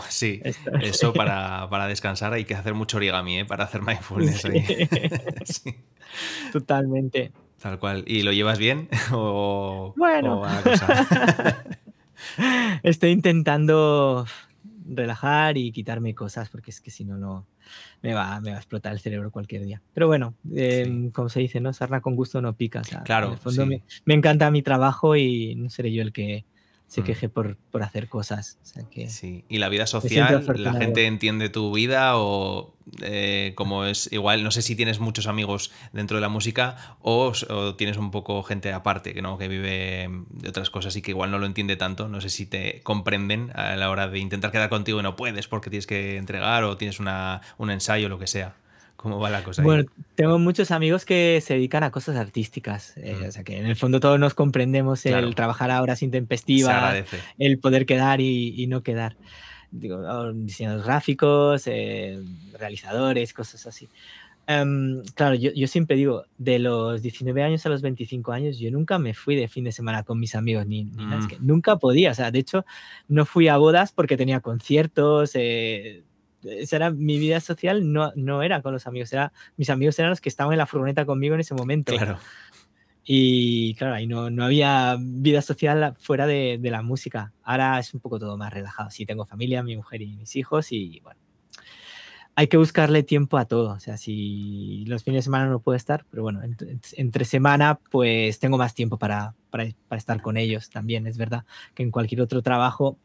sí, 0.08 0.40
eso 0.80 1.12
para, 1.14 1.86
descansar 1.86 2.32
hay 2.32 2.44
que 2.44 2.54
hacer 2.54 2.74
mucho 2.74 2.96
origami, 2.96 3.40
¿eh? 3.40 3.44
Para 3.44 3.64
hacer 3.64 3.82
mindfulness 3.82 4.44
ahí. 4.44 4.64
sí. 5.44 5.74
Totalmente. 6.52 7.32
Tal 7.60 7.78
cual. 7.78 8.04
¿Y 8.06 8.22
lo 8.22 8.32
llevas 8.32 8.58
bien? 8.58 8.88
¿O, 9.12 9.94
bueno. 9.96 10.42
Estoy 12.82 13.10
intentando 13.10 14.26
relajar 14.84 15.56
y 15.56 15.70
quitarme 15.70 16.14
cosas 16.14 16.48
porque 16.50 16.70
es 16.70 16.80
que 16.80 16.90
si 16.90 17.04
no, 17.04 17.16
no 17.16 17.46
me 18.02 18.14
va, 18.14 18.40
me 18.40 18.50
va 18.50 18.56
a 18.56 18.60
explotar 18.60 18.92
el 18.92 18.98
cerebro 18.98 19.30
cualquier 19.30 19.64
día. 19.64 19.80
Pero 19.94 20.08
bueno, 20.08 20.34
em, 20.52 21.10
como 21.10 21.28
se 21.28 21.40
dice, 21.40 21.60
¿no? 21.60 21.72
Sarna 21.72 22.00
con 22.00 22.16
gusto 22.16 22.42
no 22.42 22.56
pica. 22.56 22.82
claro. 23.04 23.28
En 23.28 23.32
el 23.34 23.38
fondo 23.38 23.64
me, 23.64 23.82
me, 24.04 24.14
encanta 24.14 24.50
mi 24.50 24.62
trabajo 24.62 25.14
y 25.16 25.54
no 25.54 25.70
seré 25.70 25.92
yo 25.92 26.02
el 26.02 26.12
que 26.12 26.44
se 26.93 27.01
mm. 27.01 27.05
queje 27.05 27.28
por, 27.30 27.57
por 27.70 27.82
hacer 27.82 28.11
cosas. 28.11 28.59
que 28.90 29.09
sí, 29.09 29.47
y 29.49 29.57
la 29.57 29.70
vida 29.70 29.86
social, 29.86 30.45
la 30.57 30.74
gente 30.74 31.07
entiende 31.07 31.49
tu 31.49 31.72
vida 31.72 32.18
o 32.18 32.74
eh, 33.01 33.53
como 33.55 33.86
es 33.86 34.12
igual, 34.12 34.45
no 34.45 34.51
sé 34.51 34.61
si 34.61 34.76
tienes 34.76 35.01
muchos 35.01 35.26
amigos 35.26 35.72
dentro 35.95 36.18
de 36.18 36.20
la 36.20 36.28
música 36.28 36.99
o, 37.01 37.32
tienes 37.78 37.97
un 37.97 38.11
poco 38.11 38.43
gente 38.43 38.74
aparte 38.74 39.14
que 39.14 39.22
no 39.22 39.38
que 39.38 39.49
vive 39.49 40.11
de 40.28 40.49
otras 40.51 40.68
cosas 40.68 40.95
y 40.97 41.01
que 41.01 41.12
igual 41.12 41.30
no 41.30 41.38
lo 41.38 41.47
entiende 41.47 41.76
tanto. 41.76 42.09
No 42.09 42.20
sé 42.20 42.28
si 42.28 42.45
te 42.45 42.82
comprenden 42.82 43.53
a 43.55 43.74
la 43.76 43.88
hora 43.88 44.09
de 44.09 44.18
intentar 44.18 44.53
quedar 44.53 44.68
contigo 44.68 45.01
y 45.01 45.03
no 45.03 45.16
puedes 45.16 45.49
porque 45.49 45.70
tienes 45.70 45.86
que 45.86 46.18
entregar 46.18 46.62
o 46.64 46.76
tienes 46.76 47.01
una, 47.01 47.40
un 47.57 47.70
ensayo 47.70 48.05
o 48.05 48.11
lo 48.11 48.18
que 48.18 48.26
sea. 48.26 48.55
¿Cómo 49.03 49.18
va 49.18 49.30
la 49.30 49.42
cosa? 49.42 49.64
Bueno, 49.64 49.90
tengo 50.14 50.38
muchos 50.38 50.70
amigos 50.70 51.05
que 51.05 51.42
se 51.44 51.55
dedican 51.55 51.82
a 51.82 51.90
cosas 51.90 52.14
artísticas. 52.16 52.96
Eh, 52.98 53.16
o 53.26 53.32
sea 53.32 53.42
que 53.42 53.59
en 53.59 53.66
el 53.66 53.74
fondo 53.74 53.98
todos 53.98 54.20
nos 54.20 54.34
comprendemos 54.34 55.05
el 55.07 55.34
trabajar 55.34 55.72
a 55.72 55.82
horas 55.82 56.03
intempestivas, 56.03 57.05
el 57.36 57.59
poder 57.59 57.84
quedar 57.84 58.20
y, 58.20 58.64
no 58.68 58.84
quedar. 58.84 59.16
Digo, 59.72 60.32
diseñadores 60.34 60.84
gráficos, 60.84 61.64
eh, 61.66 62.22
realizadores, 62.57 63.32
cosas 63.32 63.66
así. 63.66 63.88
Em, 64.46 65.03
claro, 65.14 65.34
yo, 65.34 65.50
yo, 65.53 65.66
siempre 65.66 65.96
digo, 65.96 66.24
de 66.38 66.61
los 66.61 67.03
19 67.03 67.42
años 67.42 67.66
a 67.66 67.70
los 67.70 67.82
25 67.82 68.30
años, 68.30 68.59
yo 68.59 68.70
nunca 68.70 68.98
me 68.98 69.14
fui 69.14 69.34
de 69.34 69.48
fin 69.48 69.64
de 69.64 69.72
semana 69.72 70.05
con 70.05 70.20
mis 70.20 70.36
amigos, 70.36 70.66
ni, 70.66 70.84
ni 70.84 71.07
nada, 71.07 71.18
es 71.18 71.26
que 71.26 71.40
mm. 71.40 71.46
nunca 71.46 71.76
podía. 71.76 72.12
O 72.12 72.14
sea, 72.14 72.30
de 72.30 72.38
hecho, 72.38 72.64
no 73.09 73.24
fui 73.24 73.48
a 73.48 73.57
bodas 73.57 73.90
porque 73.90 74.16
tenía 74.16 74.40
conciertos, 74.40 75.32
eh, 75.34 76.03
esa 76.45 76.76
era 76.76 76.90
mi 76.90 77.18
vida 77.18 77.40
social, 77.40 77.93
no, 77.93 78.12
no 78.16 78.43
era 78.43 78.62
con 78.62 78.72
los 78.72 78.86
amigos, 78.86 79.12
era, 79.12 79.32
mis 79.57 79.70
amigos 79.70 79.99
eran 79.99 80.11
los 80.11 80.20
que 80.20 80.28
estaban 80.28 80.53
en 80.53 80.59
la 80.59 80.66
furgoneta 80.66 81.05
conmigo 81.05 81.34
en 81.34 81.40
ese 81.40 81.55
momento. 81.55 81.93
Claro. 81.95 82.18
Y 83.05 83.74
claro, 83.74 83.95
ahí 83.95 84.07
no, 84.07 84.30
no 84.30 84.45
había 84.45 84.97
vida 85.01 85.43
social 85.43 85.95
fuera 85.99 86.26
de, 86.26 86.59
de, 86.61 86.70
la 86.70 86.82
música. 86.82 87.32
Ahora 87.43 87.78
es 87.80 87.93
un 87.95 88.01
poco 88.01 88.20
todo 88.20 88.36
más 88.36 88.53
relajado. 88.53 88.90
Sí, 88.90 89.05
tengo 89.05 89.26
familia, 89.26 89.62
mi 89.64 89.76
mujer 89.76 90.03
y 90.03 90.16
mis 90.16 90.36
hijos 90.36 90.70
y 90.70 91.01
bueno, 91.01 91.20
hay 92.34 92.47
que 92.47 92.57
buscarle 92.57 93.03
tiempo 93.03 93.38
a 93.38 93.45
todo. 93.45 93.72
O 93.72 93.80
sea, 93.80 93.97
si 93.97 94.84
los 94.86 95.05
fines 95.05 95.18
de 95.18 95.22
semana 95.22 95.47
no 95.47 95.61
puedo 95.61 95.76
estar, 95.76 96.05
pero 96.11 96.22
bueno, 96.22 96.40
entre, 96.43 97.24
semana 97.24 97.78
pues 97.90 98.38
tengo 98.38 98.57
más 98.57 98.74
tiempo 98.74 98.99
para, 98.99 99.34
para, 99.51 99.66
para 99.88 99.99
estar 99.99 100.22
con 100.22 100.36
ellos 100.36 100.70
también. 100.70 101.07
Es 101.07 101.18
verdad 101.18 101.45
que 101.74 101.82
en 101.82 101.90
cualquier 101.90 102.20
otro 102.20 102.43
trabajo 102.43 102.99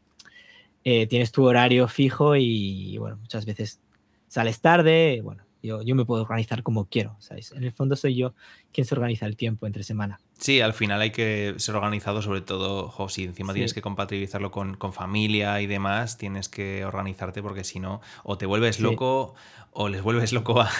eh, 0.84 1.06
tienes 1.06 1.32
tu 1.32 1.44
horario 1.44 1.88
fijo 1.88 2.36
y, 2.36 2.96
bueno, 2.98 3.16
muchas 3.16 3.44
veces 3.44 3.80
sales 4.28 4.60
tarde, 4.60 5.20
bueno, 5.22 5.42
yo, 5.62 5.82
yo 5.82 5.94
me 5.94 6.04
puedo 6.04 6.22
organizar 6.22 6.62
como 6.62 6.86
quiero, 6.86 7.16
¿sabes? 7.18 7.52
En 7.52 7.64
el 7.64 7.72
fondo 7.72 7.96
soy 7.96 8.14
yo 8.14 8.34
quien 8.72 8.84
se 8.84 8.94
organiza 8.94 9.26
el 9.26 9.36
tiempo 9.36 9.66
entre 9.66 9.82
semana. 9.82 10.20
Sí, 10.38 10.60
al 10.60 10.72
final 10.72 11.00
hay 11.00 11.10
que 11.10 11.54
ser 11.56 11.74
organizado, 11.74 12.22
sobre 12.22 12.42
todo, 12.42 12.88
jo, 12.88 13.08
si 13.08 13.24
encima 13.24 13.52
tienes 13.52 13.74
que 13.74 13.82
compatibilizarlo 13.82 14.50
con, 14.50 14.76
con, 14.76 14.92
familia 14.92 15.60
y 15.60 15.66
demás, 15.66 16.16
tienes 16.16 16.48
que 16.48 16.84
organizarte 16.84 17.42
porque 17.42 17.64
si 17.64 17.80
no, 17.80 18.00
o 18.22 18.38
te 18.38 18.46
vuelves 18.46 18.78
loco 18.78 19.34
o 19.72 19.88
les 19.88 20.02
vuelves 20.02 20.32
loco 20.32 20.60
a, 20.60 20.70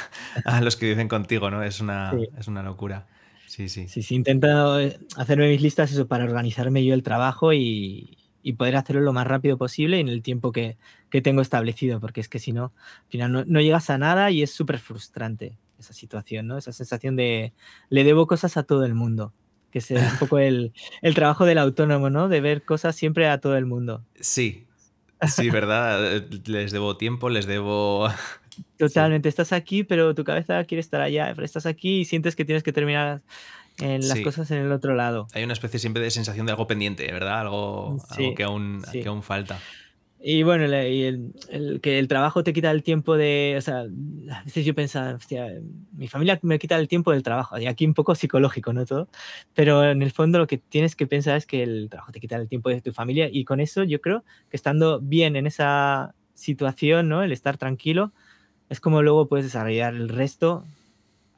a, 0.44 0.60
los 0.60 0.76
que 0.76 0.86
viven 0.86 1.08
contigo, 1.08 1.50
¿no? 1.50 1.62
Es 1.62 1.80
una, 1.80 2.14
es 2.38 2.46
una 2.46 2.62
locura. 2.62 3.08
Sí, 3.46 3.68
sí. 3.68 3.88
Sí, 3.88 4.02
sí, 4.02 4.14
intento 4.14 4.78
eh, 4.78 4.98
hacerme 5.16 5.48
mis 5.48 5.62
listas 5.62 5.90
eso 5.90 6.06
para 6.06 6.24
organizarme 6.24 6.84
yo 6.84 6.94
el 6.94 7.02
trabajo 7.02 7.52
y, 7.52 8.17
y 8.48 8.54
poder 8.54 8.76
hacerlo 8.76 9.02
lo 9.02 9.12
más 9.12 9.26
rápido 9.26 9.58
posible 9.58 10.00
en 10.00 10.08
el 10.08 10.22
tiempo 10.22 10.52
que, 10.52 10.78
que 11.10 11.20
tengo 11.20 11.42
establecido, 11.42 12.00
porque 12.00 12.22
es 12.22 12.30
que 12.30 12.38
si 12.38 12.52
no, 12.54 12.72
al 13.04 13.10
final 13.10 13.30
no, 13.30 13.44
no 13.44 13.60
llegas 13.60 13.90
a 13.90 13.98
nada 13.98 14.30
y 14.30 14.42
es 14.42 14.50
súper 14.50 14.78
frustrante 14.78 15.58
esa 15.78 15.92
situación, 15.92 16.46
¿no? 16.46 16.56
Esa 16.56 16.72
sensación 16.72 17.14
de 17.14 17.52
le 17.90 18.04
debo 18.04 18.26
cosas 18.26 18.56
a 18.56 18.62
todo 18.62 18.86
el 18.86 18.94
mundo, 18.94 19.34
que 19.70 19.80
es 19.80 19.90
un 19.90 20.18
poco 20.18 20.38
el, 20.38 20.72
el 21.02 21.14
trabajo 21.14 21.44
del 21.44 21.58
autónomo, 21.58 22.08
¿no? 22.08 22.30
De 22.30 22.40
ver 22.40 22.62
cosas 22.62 22.96
siempre 22.96 23.28
a 23.28 23.38
todo 23.38 23.54
el 23.58 23.66
mundo. 23.66 24.02
Sí, 24.18 24.66
sí, 25.28 25.50
¿verdad? 25.50 26.24
les 26.46 26.72
debo 26.72 26.96
tiempo, 26.96 27.28
les 27.28 27.44
debo... 27.44 28.08
Totalmente, 28.78 29.28
estás 29.28 29.52
aquí, 29.52 29.84
pero 29.84 30.14
tu 30.14 30.24
cabeza 30.24 30.64
quiere 30.64 30.80
estar 30.80 31.02
allá, 31.02 31.32
estás 31.42 31.66
aquí 31.66 32.00
y 32.00 32.04
sientes 32.06 32.34
que 32.34 32.46
tienes 32.46 32.62
que 32.62 32.72
terminar 32.72 33.20
en 33.80 34.06
las 34.08 34.20
cosas 34.20 34.50
en 34.50 34.58
el 34.58 34.72
otro 34.72 34.94
lado. 34.94 35.28
Hay 35.32 35.44
una 35.44 35.52
especie 35.52 35.78
siempre 35.78 36.02
de 36.02 36.10
sensación 36.10 36.46
de 36.46 36.52
algo 36.52 36.66
pendiente, 36.66 37.10
¿verdad? 37.12 37.40
Algo, 37.40 37.98
que, 38.36 38.42
aún, 38.42 38.82
que 38.92 39.06
aún 39.06 39.22
falta. 39.22 39.58
Y 40.20 40.42
bueno, 40.42 40.66
y 40.66 41.04
el, 41.04 41.80
que 41.80 42.00
el 42.00 42.08
trabajo 42.08 42.42
te 42.42 42.52
quita 42.52 42.72
el 42.72 42.82
tiempo 42.82 43.16
de, 43.16 43.54
o 43.56 43.60
sea, 43.60 43.82
a 43.82 44.42
veces 44.42 44.64
yo 44.64 44.74
pensaba, 44.74 45.14
hostia, 45.14 45.46
mi 45.92 46.08
familia 46.08 46.40
me 46.42 46.58
quita 46.58 46.76
el 46.76 46.88
tiempo 46.88 47.12
del 47.12 47.22
trabajo, 47.22 47.56
y 47.56 47.66
aquí 47.66 47.86
un 47.86 47.94
poco 47.94 48.16
psicológico, 48.16 48.72
¿no? 48.72 48.84
Todo, 48.84 49.08
pero 49.54 49.88
en 49.88 50.02
el 50.02 50.10
fondo 50.10 50.38
lo 50.38 50.48
que 50.48 50.58
tienes 50.58 50.96
que 50.96 51.06
pensar 51.06 51.36
es 51.36 51.46
que 51.46 51.62
el 51.62 51.88
trabajo 51.88 52.10
te 52.10 52.18
quita 52.18 52.34
el 52.34 52.48
tiempo 52.48 52.68
de 52.68 52.80
tu 52.80 52.92
familia 52.92 53.28
y 53.30 53.44
con 53.44 53.60
eso 53.60 53.84
yo 53.84 54.00
creo 54.00 54.24
que 54.50 54.56
estando 54.56 55.00
bien 55.00 55.36
en 55.36 55.46
esa 55.46 56.14
situación, 56.34 57.08
¿no? 57.08 57.22
El 57.22 57.30
estar 57.30 57.56
tranquilo, 57.56 58.12
es 58.70 58.80
como 58.80 59.02
luego 59.02 59.28
puedes 59.28 59.46
desarrollar 59.46 59.94
el 59.94 60.08
resto 60.08 60.64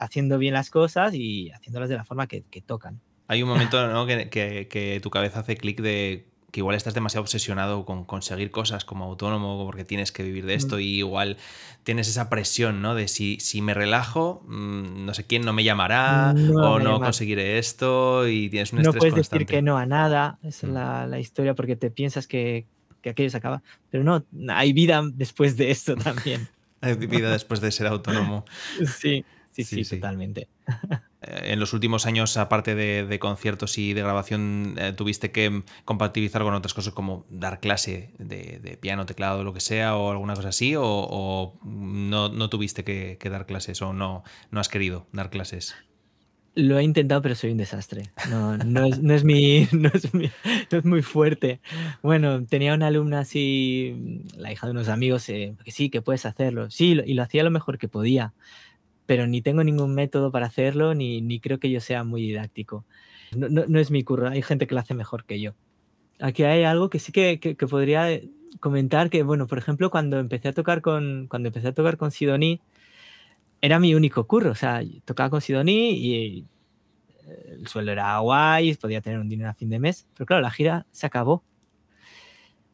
haciendo 0.01 0.39
bien 0.39 0.55
las 0.55 0.71
cosas 0.71 1.15
y 1.15 1.51
haciéndolas 1.51 1.89
de 1.89 1.97
la 1.97 2.05
forma 2.05 2.27
que, 2.27 2.43
tocan. 2.67 3.01
Hay 3.29 3.43
un 3.43 3.49
momento 3.49 3.87
¿no? 3.93 4.07
que, 4.07 4.29
que, 4.29 5.01
tu 5.03 5.11
cabeza 5.11 5.41
hace 5.41 5.57
clic 5.57 5.81
de 5.81 6.27
que 6.51 6.61
igual 6.61 6.75
estás 6.75 6.95
demasiado 6.95 7.23
obsesionado 7.23 7.85
con 7.85 8.05
conseguir 8.05 8.51
cosas 8.51 8.85
como 8.85 9.05
autónomo 9.05 9.65
porque 9.65 9.85
tienes 9.85 10.11
que 10.11 10.25
vivir 10.25 10.47
de 10.47 10.55
esto 10.55 10.81
y 10.81 10.99
igual 10.99 11.37
tienes 11.85 12.09
esa 12.09 12.29
presión, 12.29 12.83
¿no? 12.83 12.97
De 12.97 13.07
si, 13.07 13.39
si 13.39 13.63
me 13.63 13.73
relajo, 13.73 14.43
mm, 14.49 15.05
no 15.05 15.15
sé 15.15 15.25
quién 15.25 15.43
no 15.43 15.53
me 15.53 15.63
llamará 15.63 16.35
o 16.57 16.81
no 16.81 16.99
conseguiré 16.99 17.59
esto 17.59 18.27
y 18.27 18.49
tienes 18.49 18.73
un 18.73 18.83
No 18.83 18.93
puedes 18.93 19.15
decir 19.15 19.47
que 19.47 19.63
no 19.63 19.79
a 19.79 19.87
nada, 19.87 20.41
es 20.43 20.65
mm. 20.65 20.73
la, 20.73 21.07
la, 21.07 21.21
historia 21.21 21.55
porque 21.55 21.77
te 21.77 21.91
piensas 21.93 22.27
que, 22.27 22.67
que 23.01 23.11
aquello 23.11 23.31
se 23.31 23.37
acaba, 23.37 23.63
pero 23.91 24.03
no, 24.03 24.25
hay 24.49 24.73
vida 24.73 25.03
después 25.13 25.57
de 25.57 25.71
esto 25.71 25.95
también. 25.97 26.49
vida 27.09 27.31
después 27.31 27.61
de 27.61 27.71
ser 27.71 27.87
autónomo. 27.87 28.45
Sí, 28.99 29.25
sí, 29.65 29.85
sí, 29.85 29.97
totalmente. 29.97 30.49
Eh, 31.23 31.53
en 31.53 31.61
los 31.61 31.73
últimos 31.73 32.07
años, 32.07 32.37
aparte 32.37 32.75
de, 32.75 33.19
conciertos 33.19 33.77
y 33.79 33.93
de 33.93 34.03
grabación, 34.03 34.75
eh, 34.79 34.93
tuviste 34.97 35.31
que 35.31 35.63
compatibilizar 35.85 36.43
con 36.43 36.55
otras 36.55 36.75
cosas 36.75 36.95
como 36.95 37.27
dar 37.29 37.61
clase 37.61 38.11
de, 38.19 38.79
piano, 38.81 39.07
teclado, 39.07 39.45
lo 39.45 39.53
que 39.53 39.61
sea, 39.61 39.97
o 39.97 40.11
alguna 40.11 40.35
cosa 40.35 40.49
así, 40.49 40.75
o, 40.77 41.59
no, 41.65 42.51
tuviste 42.51 42.85
que, 42.85 43.19
dar 43.31 43.47
clases 43.47 43.83
o 43.83 43.93
no, 43.93 44.25
no 44.51 44.61
has 44.61 44.69
querido 44.69 45.07
dar 45.13 45.31
clases. 45.31 45.75
Lo 46.57 46.79
he 46.79 46.83
intentado, 46.83 47.23
pero 47.23 47.37
soy 47.37 47.53
un 47.53 47.59
desastre. 47.59 48.11
No, 48.29 48.57
no, 48.57 48.85
es, 48.85 48.99
no, 49.03 49.15
es, 49.15 49.25
mi, 49.25 49.69
no, 49.73 49.91
es, 49.95 50.85
muy 50.85 51.03
fuerte. 51.03 51.61
Bueno, 52.03 52.45
tenía 52.45 52.75
una 52.75 52.89
alumna 52.89 53.21
así, 53.21 54.25
la 54.37 54.51
hija 54.51 54.67
de 54.67 54.73
unos 54.73 54.89
amigos, 54.89 55.29
eh, 55.29 55.55
que 55.65 55.71
sí, 55.71 55.91
que 55.91 56.03
puedes 56.03 56.27
hacerlo. 56.27 56.71
Sí, 56.71 56.99
y 57.07 57.15
lo 57.15 57.23
hacía 57.23 57.45
lo 57.45 57.51
mejor 57.51 57.79
que 57.79 57.89
podía 57.89 58.33
pero 59.11 59.27
ni 59.27 59.43
tengo 59.43 59.65
ningún 59.65 59.93
método 59.93 60.31
para 60.31 60.47
hacerlo, 60.47 60.95
ni, 60.95 61.21
ni 61.21 61.41
creo 61.41 61.59
que 61.59 61.69
yo 61.69 61.81
sea 61.81 62.05
muy 62.05 62.23
didáctico. 62.23 62.85
No, 63.37 63.49
no, 63.49 63.81
es 63.81 63.91
mi 63.91 64.05
curro, 64.05 64.29
hay 64.29 64.41
gente 64.41 64.69
que 64.69 64.75
lo 64.77 64.81
hace 64.81 64.95
mejor 64.95 65.25
que 65.25 65.41
yo. 65.41 65.55
Aquí 66.21 66.45
hay 66.45 66.63
algo 66.63 66.91
que 66.91 67.01
sí 67.01 67.11
que, 67.11 67.41
que, 67.41 67.57
podría 67.67 68.21
comentar, 68.61 69.11
que 69.11 69.25
bueno, 69.25 69.49
por 69.49 69.59
ejemplo, 69.59 69.91
cuando 69.91 70.21
empecé 70.21 70.47
a 70.47 70.53
tocar 70.53 70.81
con, 70.81 71.27
cuando 71.27 71.49
empecé 71.49 71.67
a 71.67 71.75
tocar 71.75 71.97
con 71.97 72.13
Sidoní, 72.13 72.61
era 73.61 73.81
mi 73.81 73.97
único 73.97 74.29
curro, 74.29 74.53
o 74.53 74.55
sea, 74.55 74.81
tocaba 75.05 75.29
con 75.29 75.41
Sidoní 75.41 75.91
y 75.91 76.47
eh, 77.27 77.57
el 77.59 77.67
sueldo 77.67 77.91
era 77.91 78.17
guay, 78.21 78.75
podía 78.75 79.01
tener 79.01 79.19
un 79.19 79.29
dinero 79.29 79.51
a 79.51 79.55
fin 79.55 79.71
de 79.71 79.81
mes, 79.81 80.07
pero 80.15 80.27
claro, 80.27 80.43
la 80.43 80.53
gira 80.53 80.87
se 80.93 81.07
acabó. 81.07 81.43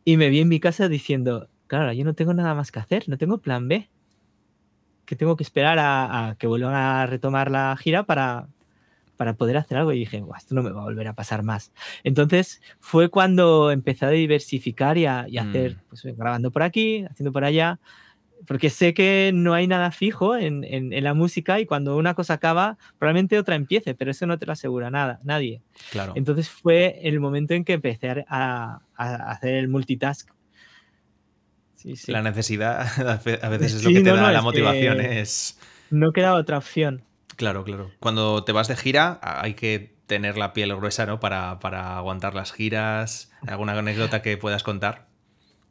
Y 0.05 0.19
me 0.19 0.29
vi 0.29 0.41
en 0.41 0.49
mi 0.49 0.61
casa 0.61 0.91
diciendo, 0.91 1.49
claro, 1.67 1.95
yo 1.95 2.05
no 2.05 2.13
tengo 2.13 2.35
nada 2.35 2.55
más 2.55 2.73
que 2.73 2.79
hacer, 2.79 3.09
no 3.09 3.17
tengo 3.17 3.39
plan 3.39 3.69
B 3.69 3.89
que 5.07 5.17
tengo 5.17 5.37
que 5.37 5.45
esperar 5.45 5.79
a, 5.79 6.37
que 6.39 6.47
vuelvan 6.47 6.75
a 6.75 7.07
retomar 7.07 7.51
la 7.51 7.77
gira 7.79 8.03
para, 8.05 8.49
para 9.17 9.35
poder 9.35 9.57
hacer 9.57 9.79
algo. 9.79 9.93
Y 9.93 10.01
dije, 10.01 10.23
esto 10.37 10.55
no 10.55 10.63
me 10.63 10.71
va 10.71 10.83
a 10.83 10.85
volver 10.85 11.09
a 11.09 11.15
pasar 11.15 11.43
más. 11.43 11.73
Entonces 12.05 12.61
fue 12.81 13.09
cuando 13.09 13.71
empecé 13.71 14.05
a 14.05 14.11
diversificar 14.11 14.99
y 14.99 15.07
a, 15.07 15.21
hacer, 15.21 15.77
mm. 15.77 15.81
pues 15.89 16.05
grabando 16.17 16.51
por 16.51 16.63
aquí, 16.63 17.05
haciendo 17.09 17.33
por 17.33 17.45
allá, 17.45 17.79
porque 18.47 18.69
sé 18.69 18.93
que 18.93 19.31
no 19.33 19.55
hay 19.55 19.67
nada 19.67 19.91
fijo 19.91 20.37
en, 20.37 20.63
en, 20.65 21.03
la 21.03 21.15
música 21.15 21.59
y 21.59 21.67
cuando 21.67 21.97
una 21.97 22.15
cosa 22.15 22.35
acaba, 22.35 22.77
probablemente 22.99 23.39
otra 23.39 23.55
empiece, 23.55 23.95
pero 23.95 24.11
eso 24.11 24.27
no 24.27 24.37
te 24.37 24.45
lo 24.45 24.53
asegura 24.53 24.91
nada, 24.91 25.21
nadie. 25.25 25.63
Claro. 25.91 26.13
Entonces 26.17 26.51
fue 26.51 27.01
el 27.03 27.19
momento 27.19 27.55
en 27.55 27.65
que 27.65 27.75
empecé 27.75 28.27
a, 28.29 28.81
a 28.95 29.15
hacer 29.31 29.55
el 29.55 29.69
multitask 29.69 30.29
la 32.09 32.23
necesidad 32.23 32.87
a 33.43 33.49
veces 33.49 33.75
es 33.75 33.85
lo 33.85 33.91
que 33.91 34.01
te 34.01 34.11
da 34.11 34.33
la 34.33 34.43
motivación. 34.43 35.01
Es... 35.01 35.59
No 35.91 36.13
queda 36.13 36.35
otra 36.35 36.59
opción. 36.59 37.03
Claro, 37.37 37.65
claro. 37.65 37.91
Cuando 38.01 38.45
te 38.45 38.53
vas 38.53 38.69
de 38.69 38.77
gira 38.77 39.21
hay 39.23 39.55
que 39.55 39.97
tener 40.07 40.39
la 40.39 40.53
piel 40.53 40.75
gruesa, 40.75 41.07
¿no? 41.07 41.21
Para, 41.21 41.59
para 41.59 41.99
aguantar 41.99 42.35
las 42.35 42.53
giras. 42.53 43.31
¿Alguna 43.47 43.73
anécdota 43.73 44.23
que 44.23 44.37
puedas 44.37 44.63
contar? 44.63 45.07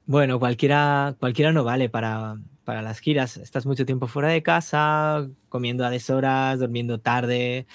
Bueno, 0.06 0.40
cualquiera, 0.40 1.16
cualquiera 1.20 1.52
no 1.52 1.64
vale 1.64 1.90
para, 1.90 2.38
para 2.64 2.82
las 2.82 3.00
giras. 3.00 3.38
Estás 3.38 3.66
mucho 3.66 3.86
tiempo 3.86 4.08
fuera 4.08 4.30
de 4.30 4.44
casa, 4.44 5.28
comiendo 5.50 5.86
a 5.86 5.90
deshoras, 5.90 6.60
durmiendo 6.60 7.00
tarde. 7.00 7.66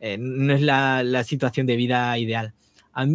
Eh, 0.00 0.16
no 0.18 0.54
es 0.54 0.62
la, 0.62 1.02
la, 1.02 1.24
situación 1.24 1.66
de 1.66 1.76
vida 1.76 2.16
ideal. 2.18 2.54
A 2.92 3.06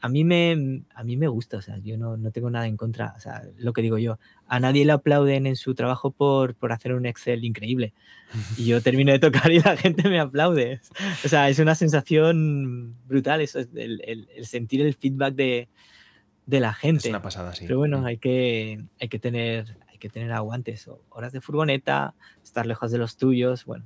a 0.00 0.08
mí 0.08 0.24
me, 0.24 0.82
a 0.94 1.04
mí 1.04 1.16
me 1.16 1.28
gusta, 1.28 1.58
o 1.58 1.62
sea, 1.62 1.78
yo 1.78 1.98
no, 1.98 2.16
no, 2.16 2.30
tengo 2.30 2.50
nada 2.50 2.66
en 2.66 2.76
contra, 2.76 3.12
o 3.16 3.20
sea, 3.20 3.42
lo 3.58 3.72
que 3.72 3.82
digo 3.82 3.98
yo, 3.98 4.18
a 4.46 4.58
nadie 4.58 4.84
le 4.84 4.92
aplauden 4.92 5.46
en 5.46 5.56
su 5.56 5.74
trabajo 5.74 6.10
por, 6.10 6.54
por 6.54 6.72
hacer 6.72 6.94
un 6.94 7.04
Excel 7.04 7.44
increíble. 7.44 7.92
Y 8.56 8.64
yo 8.64 8.80
termino 8.82 9.12
de 9.12 9.18
tocar 9.18 9.52
y 9.52 9.60
la 9.60 9.76
gente 9.76 10.08
me 10.08 10.18
aplaude. 10.18 10.80
O 11.24 11.28
sea, 11.28 11.48
es 11.50 11.58
una 11.58 11.74
sensación 11.74 12.96
brutal, 13.06 13.42
eso, 13.42 13.58
el, 13.58 14.00
el, 14.04 14.28
el 14.34 14.46
sentir 14.46 14.80
el 14.80 14.94
feedback 14.94 15.34
de, 15.34 15.68
de, 16.46 16.60
la 16.60 16.72
gente. 16.72 17.08
Es 17.08 17.10
una 17.10 17.22
pasada, 17.22 17.54
sí. 17.54 17.66
Pero 17.66 17.78
bueno, 17.78 18.04
hay 18.06 18.16
que, 18.16 18.82
hay 19.00 19.08
que, 19.08 19.18
tener, 19.18 19.76
hay 19.88 19.98
que 19.98 20.08
tener 20.08 20.32
aguantes, 20.32 20.88
horas 21.10 21.32
de 21.32 21.42
furgoneta, 21.42 22.14
estar 22.42 22.64
lejos 22.64 22.90
de 22.90 22.98
los 22.98 23.18
tuyos, 23.18 23.66
bueno. 23.66 23.84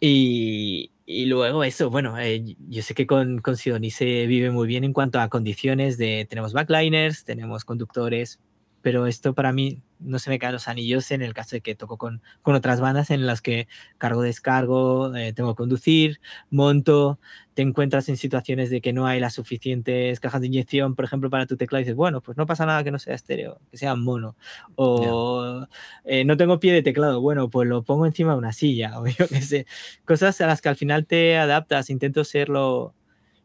Y, 0.00 0.90
luego 1.26 1.62
eso, 1.64 1.90
bueno, 1.90 2.18
eh, 2.18 2.56
yo 2.68 2.82
sé 2.82 2.94
que 2.94 3.06
con, 3.06 3.40
con 3.40 3.56
Sidoní 3.56 3.90
se 3.90 4.26
vive 4.26 4.50
muy 4.50 4.66
bien 4.66 4.84
en 4.84 4.92
cuanto 4.92 5.20
a 5.20 5.28
condiciones 5.28 5.98
de, 5.98 6.26
tenemos 6.28 6.52
backliners, 6.52 7.24
tenemos 7.24 7.64
conductores, 7.64 8.40
pero 8.82 9.06
esto 9.06 9.34
para 9.34 9.52
mí 9.52 9.82
no 9.98 10.18
se 10.18 10.30
me 10.30 10.38
caen 10.38 10.54
los 10.54 10.68
anillos 10.68 11.10
en 11.10 11.22
el 11.22 11.34
caso 11.34 11.56
de 11.56 11.60
que 11.60 11.74
toco 11.74 11.98
con, 11.98 12.22
con 12.42 12.54
otras 12.54 12.80
bandas 12.80 13.10
en 13.10 13.26
las 13.26 13.42
que 13.42 13.68
cargo, 13.98 14.22
descargo, 14.22 15.14
eh, 15.14 15.32
tengo 15.32 15.54
que 15.54 15.58
conducir, 15.58 16.20
monto, 16.50 17.20
te 17.54 17.62
encuentras 17.62 18.08
en 18.08 18.16
situaciones 18.16 18.70
de 18.70 18.80
que 18.80 18.92
no 18.92 19.06
hay 19.06 19.20
las 19.20 19.34
suficientes 19.34 20.18
cajas 20.20 20.40
de 20.40 20.46
inyección, 20.46 20.94
por 20.94 21.04
ejemplo, 21.04 21.28
para 21.28 21.46
tu 21.46 21.56
teclado 21.56 21.80
y 21.80 21.84
dices, 21.84 21.96
bueno, 21.96 22.22
pues 22.22 22.38
no 22.38 22.46
pasa 22.46 22.64
nada 22.64 22.82
que 22.82 22.90
no 22.90 22.98
sea 22.98 23.14
estéreo, 23.14 23.60
que 23.70 23.76
sea 23.76 23.94
mono. 23.94 24.36
O 24.76 25.66
eh, 26.04 26.24
no 26.24 26.36
tengo 26.36 26.60
pie 26.60 26.72
de 26.72 26.82
teclado, 26.82 27.20
bueno, 27.20 27.50
pues 27.50 27.68
lo 27.68 27.82
pongo 27.82 28.06
encima 28.06 28.32
de 28.32 28.38
una 28.38 28.52
silla, 28.52 28.98
o 29.00 29.06
yo 29.06 29.28
qué 29.28 29.42
sé. 29.42 29.66
Cosas 30.06 30.40
a 30.40 30.46
las 30.46 30.62
que 30.62 30.70
al 30.70 30.76
final 30.76 31.06
te 31.06 31.36
adaptas, 31.36 31.90
intento 31.90 32.24
ser 32.24 32.48
lo, 32.48 32.94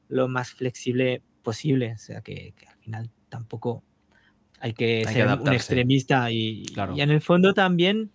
más 0.10 0.52
flexible 0.52 1.22
posible, 1.44 1.94
o 1.94 1.98
sea 1.98 2.22
que 2.22 2.54
al 2.68 2.78
final 2.78 3.12
tampoco 3.30 3.84
hay 4.60 4.74
que 4.74 5.06
ser 5.06 5.28
un 5.28 5.54
extremista 5.54 6.32
y, 6.32 6.66
y, 6.96 7.02
en 7.02 7.12
el 7.12 7.22
fondo 7.22 7.54
también 7.54 8.12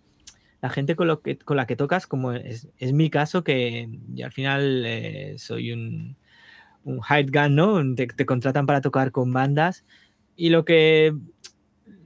la 0.61 0.69
gente 0.69 0.95
con, 0.95 1.07
lo 1.07 1.21
que, 1.21 1.37
con 1.37 1.57
la 1.57 1.65
que 1.65 1.75
tocas, 1.75 2.07
como 2.07 2.33
es, 2.33 2.67
es 2.77 2.93
mi 2.93 3.09
caso, 3.09 3.43
que 3.43 3.89
yo 4.13 4.25
al 4.25 4.31
final 4.31 4.83
eh, 4.85 5.35
soy 5.37 5.71
un, 5.71 6.15
un 6.83 6.99
hide 6.99 7.31
gun, 7.31 7.55
¿no? 7.55 7.95
Te, 7.95 8.07
te, 8.07 8.25
contratan 8.25 8.65
para 8.65 8.81
tocar 8.81 9.11
con 9.11 9.33
bandas 9.33 9.85
y 10.35 10.49
lo 10.49 10.63
que, 10.63 11.15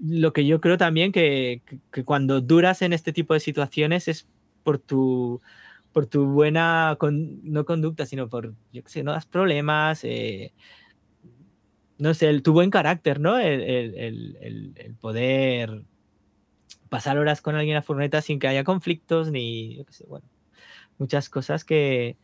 lo 0.02 0.32
que 0.32 0.46
yo 0.46 0.62
creo 0.62 0.78
también 0.78 1.12
que, 1.12 1.62
que, 1.92 2.04
cuando 2.04 2.42
duras 2.42 2.82
en 2.82 2.94
este 2.94 3.12
tipo 3.12 3.34
de 3.34 3.42
situaciones 3.42 4.08
es 4.08 4.28
por 4.64 4.80
tu, 4.80 5.42
por 5.92 6.06
tu 6.06 6.26
buena, 6.26 6.96
con, 7.00 7.42
no 7.44 7.66
conducta, 7.66 8.06
sino 8.06 8.30
por, 8.30 8.54
yo 8.72 8.84
qué 8.84 8.90
sé, 8.90 9.04
no 9.04 9.12
das 9.12 9.26
problemas. 9.26 10.04
Eh, 10.04 10.54
no 11.98 12.14
sé, 12.14 12.30
el, 12.30 12.44
tu 12.44 12.54
buen 12.54 12.70
carácter, 12.70 13.20
¿no? 13.20 13.38
El, 13.38 13.62
el, 13.62 14.74
el, 14.78 14.96
poder 15.00 15.84
pasar 16.90 17.18
horas 17.18 17.42
con 17.42 17.56
alguien 17.56 17.78
a 17.78 17.82
furgoneta 17.82 18.22
sin 18.22 18.40
que 18.40 18.48
haya 18.48 18.64
conflictos 18.64 19.32
ni, 19.32 19.78
yo 19.78 19.86
qué 19.86 19.94
sé, 19.94 20.06
bueno, 20.08 20.26
muchas 20.98 21.30
cosas 21.30 21.64
que, 21.64 22.18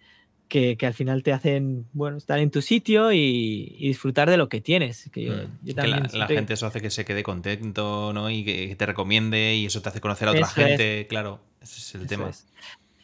que, 0.47 0.77
que, 0.77 0.85
al 0.85 0.93
final 0.93 1.23
te 1.23 1.33
hacen, 1.33 1.87
bueno, 1.93 2.17
estar 2.17 2.39
en 2.39 2.51
tu 2.51 2.61
sitio 2.61 3.11
y, 3.11 3.75
y 3.77 3.87
disfrutar 3.87 4.29
de 4.29 4.37
lo 4.37 4.49
que 4.49 4.61
tienes. 4.61 5.09
Que, 5.11 5.23
yo, 5.23 5.33
mm. 5.33 5.59
yo 5.63 5.75
también 5.75 6.03
la, 6.11 6.19
la, 6.19 6.27
gente 6.27 6.53
eso 6.53 6.67
hace 6.67 6.81
que 6.81 6.89
se 6.89 7.05
quede 7.05 7.23
contento, 7.23 8.11
¿no? 8.13 8.29
Y 8.29 8.43
que 8.43 8.75
te 8.75 8.85
recomiende 8.85 9.55
y 9.55 9.65
eso 9.65 9.81
te 9.81 9.89
hace 9.89 10.01
conocer 10.01 10.27
a 10.27 10.31
otra 10.31 10.45
eso 10.45 10.55
gente, 10.55 11.01
es. 11.01 11.07
claro, 11.07 11.39
ese 11.61 11.79
es 11.79 11.95
el 11.95 12.01
eso 12.01 12.09
tema. 12.09 12.29
Es. 12.29 12.45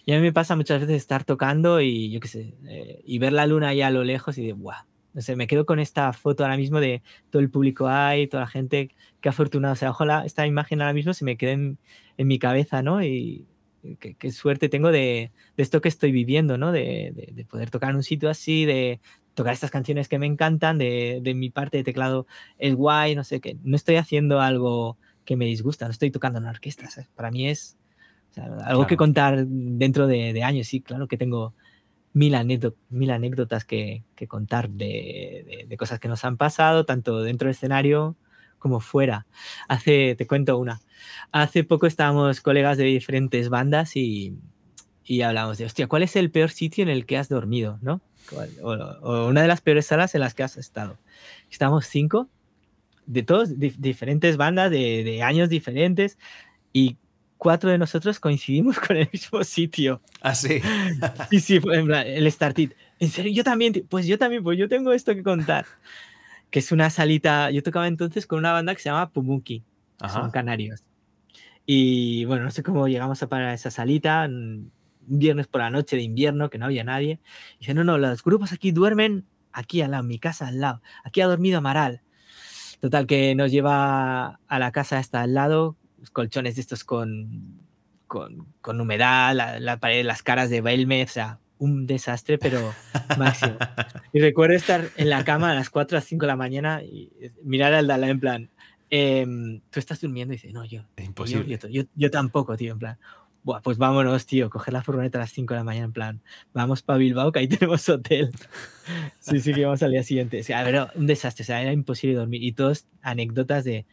Y 0.05 0.13
a 0.13 0.15
mí 0.15 0.21
me 0.21 0.31
pasa 0.31 0.55
muchas 0.55 0.79
veces 0.79 0.95
estar 0.95 1.25
tocando 1.25 1.81
y, 1.81 2.09
yo 2.11 2.21
qué 2.21 2.29
sé, 2.29 2.53
eh, 2.65 3.01
y 3.05 3.19
ver 3.19 3.33
la 3.33 3.45
luna 3.45 3.69
ahí 3.69 3.81
a 3.81 3.89
lo 3.89 4.05
lejos 4.05 4.37
y 4.37 4.45
de, 4.45 4.53
¡guau! 4.53 4.85
No 5.17 5.23
sé, 5.23 5.35
me 5.35 5.47
quedo 5.47 5.65
con 5.65 5.79
esta 5.79 6.13
foto 6.13 6.43
ahora 6.43 6.57
mismo 6.57 6.79
de 6.79 7.01
todo 7.31 7.41
el 7.41 7.49
público 7.49 7.87
ahí, 7.87 8.27
toda 8.27 8.41
la 8.41 8.47
gente, 8.47 8.91
qué 9.19 9.29
afortunado. 9.29 9.73
O 9.73 9.75
sea, 9.75 9.89
ojalá 9.89 10.23
esta 10.23 10.45
imagen 10.45 10.79
ahora 10.79 10.93
mismo 10.93 11.11
se 11.11 11.25
me 11.25 11.37
quede 11.37 11.53
en, 11.53 11.79
en 12.17 12.27
mi 12.27 12.37
cabeza, 12.37 12.83
¿no? 12.83 13.01
Y 13.03 13.47
qué, 13.99 14.13
qué 14.13 14.31
suerte 14.31 14.69
tengo 14.69 14.91
de, 14.91 15.31
de, 15.55 15.63
esto 15.63 15.81
que 15.81 15.89
estoy 15.89 16.11
viviendo, 16.11 16.59
¿no? 16.59 16.71
De, 16.71 17.13
de, 17.15 17.31
de, 17.33 17.45
poder 17.45 17.71
tocar 17.71 17.89
en 17.89 17.95
un 17.95 18.03
sitio 18.03 18.29
así, 18.29 18.65
de 18.65 18.99
tocar 19.33 19.53
estas 19.53 19.71
canciones 19.71 20.07
que 20.07 20.19
me 20.19 20.27
encantan, 20.27 20.77
de, 20.77 21.19
mi 21.35 21.49
parte 21.49 21.77
de 21.77 21.83
teclado 21.83 22.27
es 22.59 22.75
guay, 22.75 23.15
no 23.15 23.23
sé, 23.23 23.41
que 23.41 23.57
no 23.63 23.75
estoy 23.75 23.95
haciendo 23.95 24.39
algo 24.39 24.99
que 25.25 25.35
me 25.35 25.45
disgusta, 25.45 25.85
no 25.85 25.91
estoy 25.93 26.11
tocando 26.11 26.37
en 26.37 26.43
una 26.43 26.51
orquesta, 26.51 26.87
¿sabes? 26.91 27.09
Para 27.15 27.31
mí 27.31 27.49
es 27.49 27.75
o 28.29 28.33
sea, 28.35 28.43
algo 28.43 28.59
claro. 28.59 28.85
que 28.85 28.97
contar 28.97 29.47
dentro 29.47 30.05
de, 30.05 30.31
de 30.31 30.43
años, 30.43 30.67
sí, 30.67 30.79
claro 30.79 31.07
que 31.07 31.17
tengo 31.17 31.55
mil, 32.13 32.35
anécdotas, 32.35 33.65
que, 33.65 34.03
contar 34.27 34.69
de, 34.69 35.67
cosas 35.77 35.99
que 35.99 36.07
nos 36.07 36.25
han 36.25 36.37
pasado, 36.37 36.85
tanto 36.85 37.21
dentro 37.21 37.47
del 37.47 37.55
escenario 37.55 38.15
como 38.59 38.79
fuera. 38.79 39.27
Hace, 39.67 40.15
te 40.15 40.25
cuento 40.25 40.57
una. 40.57 40.81
Hace 41.31 41.63
poco 41.63 41.85
estábamos 41.85 42.41
colegas 42.41 42.77
de 42.77 42.85
diferentes 42.85 43.49
bandas 43.49 43.95
y, 43.95 44.35
y 45.03 45.21
hablamos 45.21 45.57
de, 45.57 45.65
hostia, 45.65 45.87
¿cuál 45.87 46.03
es 46.03 46.15
el 46.15 46.31
peor 46.31 46.49
sitio 46.49 46.83
en 46.83 46.89
el 46.89 47.05
que 47.05 47.17
has 47.17 47.29
dormido? 47.29 47.77
¿no? 47.81 48.01
O, 48.61 49.27
una 49.27 49.41
de 49.41 49.47
las 49.47 49.61
peores 49.61 49.85
salas 49.85 50.15
en 50.15 50.21
las 50.21 50.33
que 50.33 50.43
has 50.43 50.57
estado. 50.57 50.97
Estamos 51.49 51.85
cinco, 51.85 52.27
de 53.05 53.23
todos, 53.23 53.57
diferentes 53.57 54.37
bandas, 54.37 54.69
de, 54.71 55.03
de 55.03 55.23
años 55.23 55.49
diferentes, 55.49 56.17
y 56.73 56.97
cuatro 57.37 57.69
de 57.69 57.77
nosotros 57.77 58.19
coincidimos 58.19 58.79
con 58.87 58.97
el 58.97 59.09
mismo 59.11 59.43
sitio. 59.43 60.01
Ah, 60.21 60.35
sí. 60.35 60.61
sí, 61.29 61.39
sí, 61.39 61.59
el 61.63 62.31
Startit. 62.31 62.73
En 62.99 63.09
serio, 63.09 63.31
yo 63.31 63.43
también, 63.43 63.85
pues 63.89 64.07
yo 64.07 64.17
también, 64.17 64.43
pues 64.43 64.57
yo 64.57 64.67
tengo 64.67 64.93
esto 64.93 65.13
que 65.15 65.23
contar. 65.23 65.65
Que 66.49 66.59
es 66.59 66.71
una 66.71 66.89
salita, 66.89 67.51
yo 67.51 67.61
tocaba 67.61 67.87
entonces 67.87 68.25
con 68.25 68.39
una 68.39 68.53
banda 68.53 68.73
que 68.73 68.79
se 68.79 68.87
llama 68.87 69.11
Pumuki, 69.11 69.65
Ajá. 69.99 70.21
son 70.21 70.31
canarios. 70.31 70.85
Y 71.65 72.23
bueno, 72.23 72.45
no 72.45 72.51
sé 72.51 72.63
cómo 72.63 72.87
llegamos 72.87 73.21
a 73.21 73.27
parar 73.27 73.53
esa 73.53 73.69
salita, 73.69 74.23
un 74.25 74.71
viernes 75.01 75.47
por 75.47 75.59
la 75.59 75.69
noche 75.69 75.97
de 75.97 76.03
invierno, 76.03 76.49
que 76.49 76.57
no 76.57 76.63
había 76.63 76.85
nadie. 76.85 77.19
Y 77.55 77.59
dice, 77.59 77.73
no, 77.73 77.83
no, 77.83 77.97
los 77.97 78.23
grupos 78.23 78.53
aquí 78.53 78.71
duermen 78.71 79.25
aquí 79.51 79.81
al 79.81 79.91
lado, 79.91 80.03
mi 80.03 80.19
casa 80.19 80.47
al 80.47 80.61
lado. 80.61 80.81
Aquí 81.03 81.19
ha 81.19 81.27
dormido 81.27 81.57
Amaral. 81.57 82.01
Total, 82.79 83.07
que 83.07 83.35
nos 83.35 83.51
lleva 83.51 84.39
a 84.47 84.59
la 84.59 84.71
casa 84.71 84.99
hasta 84.99 85.21
al 85.21 85.33
lado, 85.33 85.75
colchones 86.11 86.55
de 86.55 86.61
estos 86.61 86.83
con, 86.83 87.61
con, 88.07 88.47
con 88.61 88.79
humedad, 88.81 89.35
la, 89.35 89.59
la, 89.59 89.79
pared, 89.79 90.05
las 90.05 90.23
caras 90.23 90.49
de 90.49 90.61
Belmez, 90.61 91.11
o 91.11 91.13
sea, 91.13 91.39
un 91.59 91.85
desastre, 91.85 92.37
pero 92.37 92.73
máximo. 93.17 93.57
Y 94.13 94.19
recuerdo 94.19 94.55
estar 94.55 94.89
en 94.95 95.09
la 95.09 95.23
cama 95.23 95.51
a 95.51 95.55
las 95.55 95.69
4 95.69 95.97
a 95.97 96.01
5 96.01 96.25
de 96.25 96.27
la 96.27 96.35
mañana 96.35 96.83
y 96.83 97.11
mirar 97.43 97.73
al 97.73 97.87
Dalai 97.87 98.11
en 98.11 98.19
plan, 98.19 98.49
ehm, 98.89 99.61
tú 99.69 99.79
estás 99.79 100.01
durmiendo 100.01 100.33
y 100.33 100.37
dice, 100.37 100.51
no, 100.51 100.65
yo. 100.65 100.83
Imposible. 100.97 101.57
Yo, 101.61 101.67
yo, 101.69 101.83
yo, 101.95 102.11
tampoco, 102.11 102.55
tío, 102.57 102.73
en 102.73 102.79
plan. 102.79 102.97
Buah, 103.43 103.61
pues 103.61 103.77
vámonos, 103.77 104.25
tío, 104.25 104.49
coger 104.49 104.73
la 104.73 104.83
furgoneta 104.83 105.17
a 105.19 105.21
las 105.21 105.31
5 105.31 105.53
de 105.53 105.59
la 105.59 105.63
mañana, 105.63 105.85
en 105.85 105.93
plan, 105.93 106.21
vamos 106.53 106.81
para 106.81 106.99
Bilbao, 106.99 107.31
que 107.31 107.39
ahí 107.39 107.47
tenemos 107.47 107.87
hotel. 107.87 108.31
sí, 109.19 109.39
sí, 109.39 109.53
que 109.53 109.65
vamos 109.65 109.81
al 109.83 109.91
día 109.91 110.03
siguiente. 110.03 110.41
O 110.41 110.43
sea, 110.43 110.63
pero 110.63 110.89
un 110.95 111.07
desastre, 111.07 111.43
o 111.43 111.45
sea, 111.45 111.61
era 111.61 111.71
imposible 111.71 112.15
dormir. 112.15 112.43
Y 112.43 112.51
todas 112.51 112.87
anécdotas 113.01 113.63
de 113.63 113.85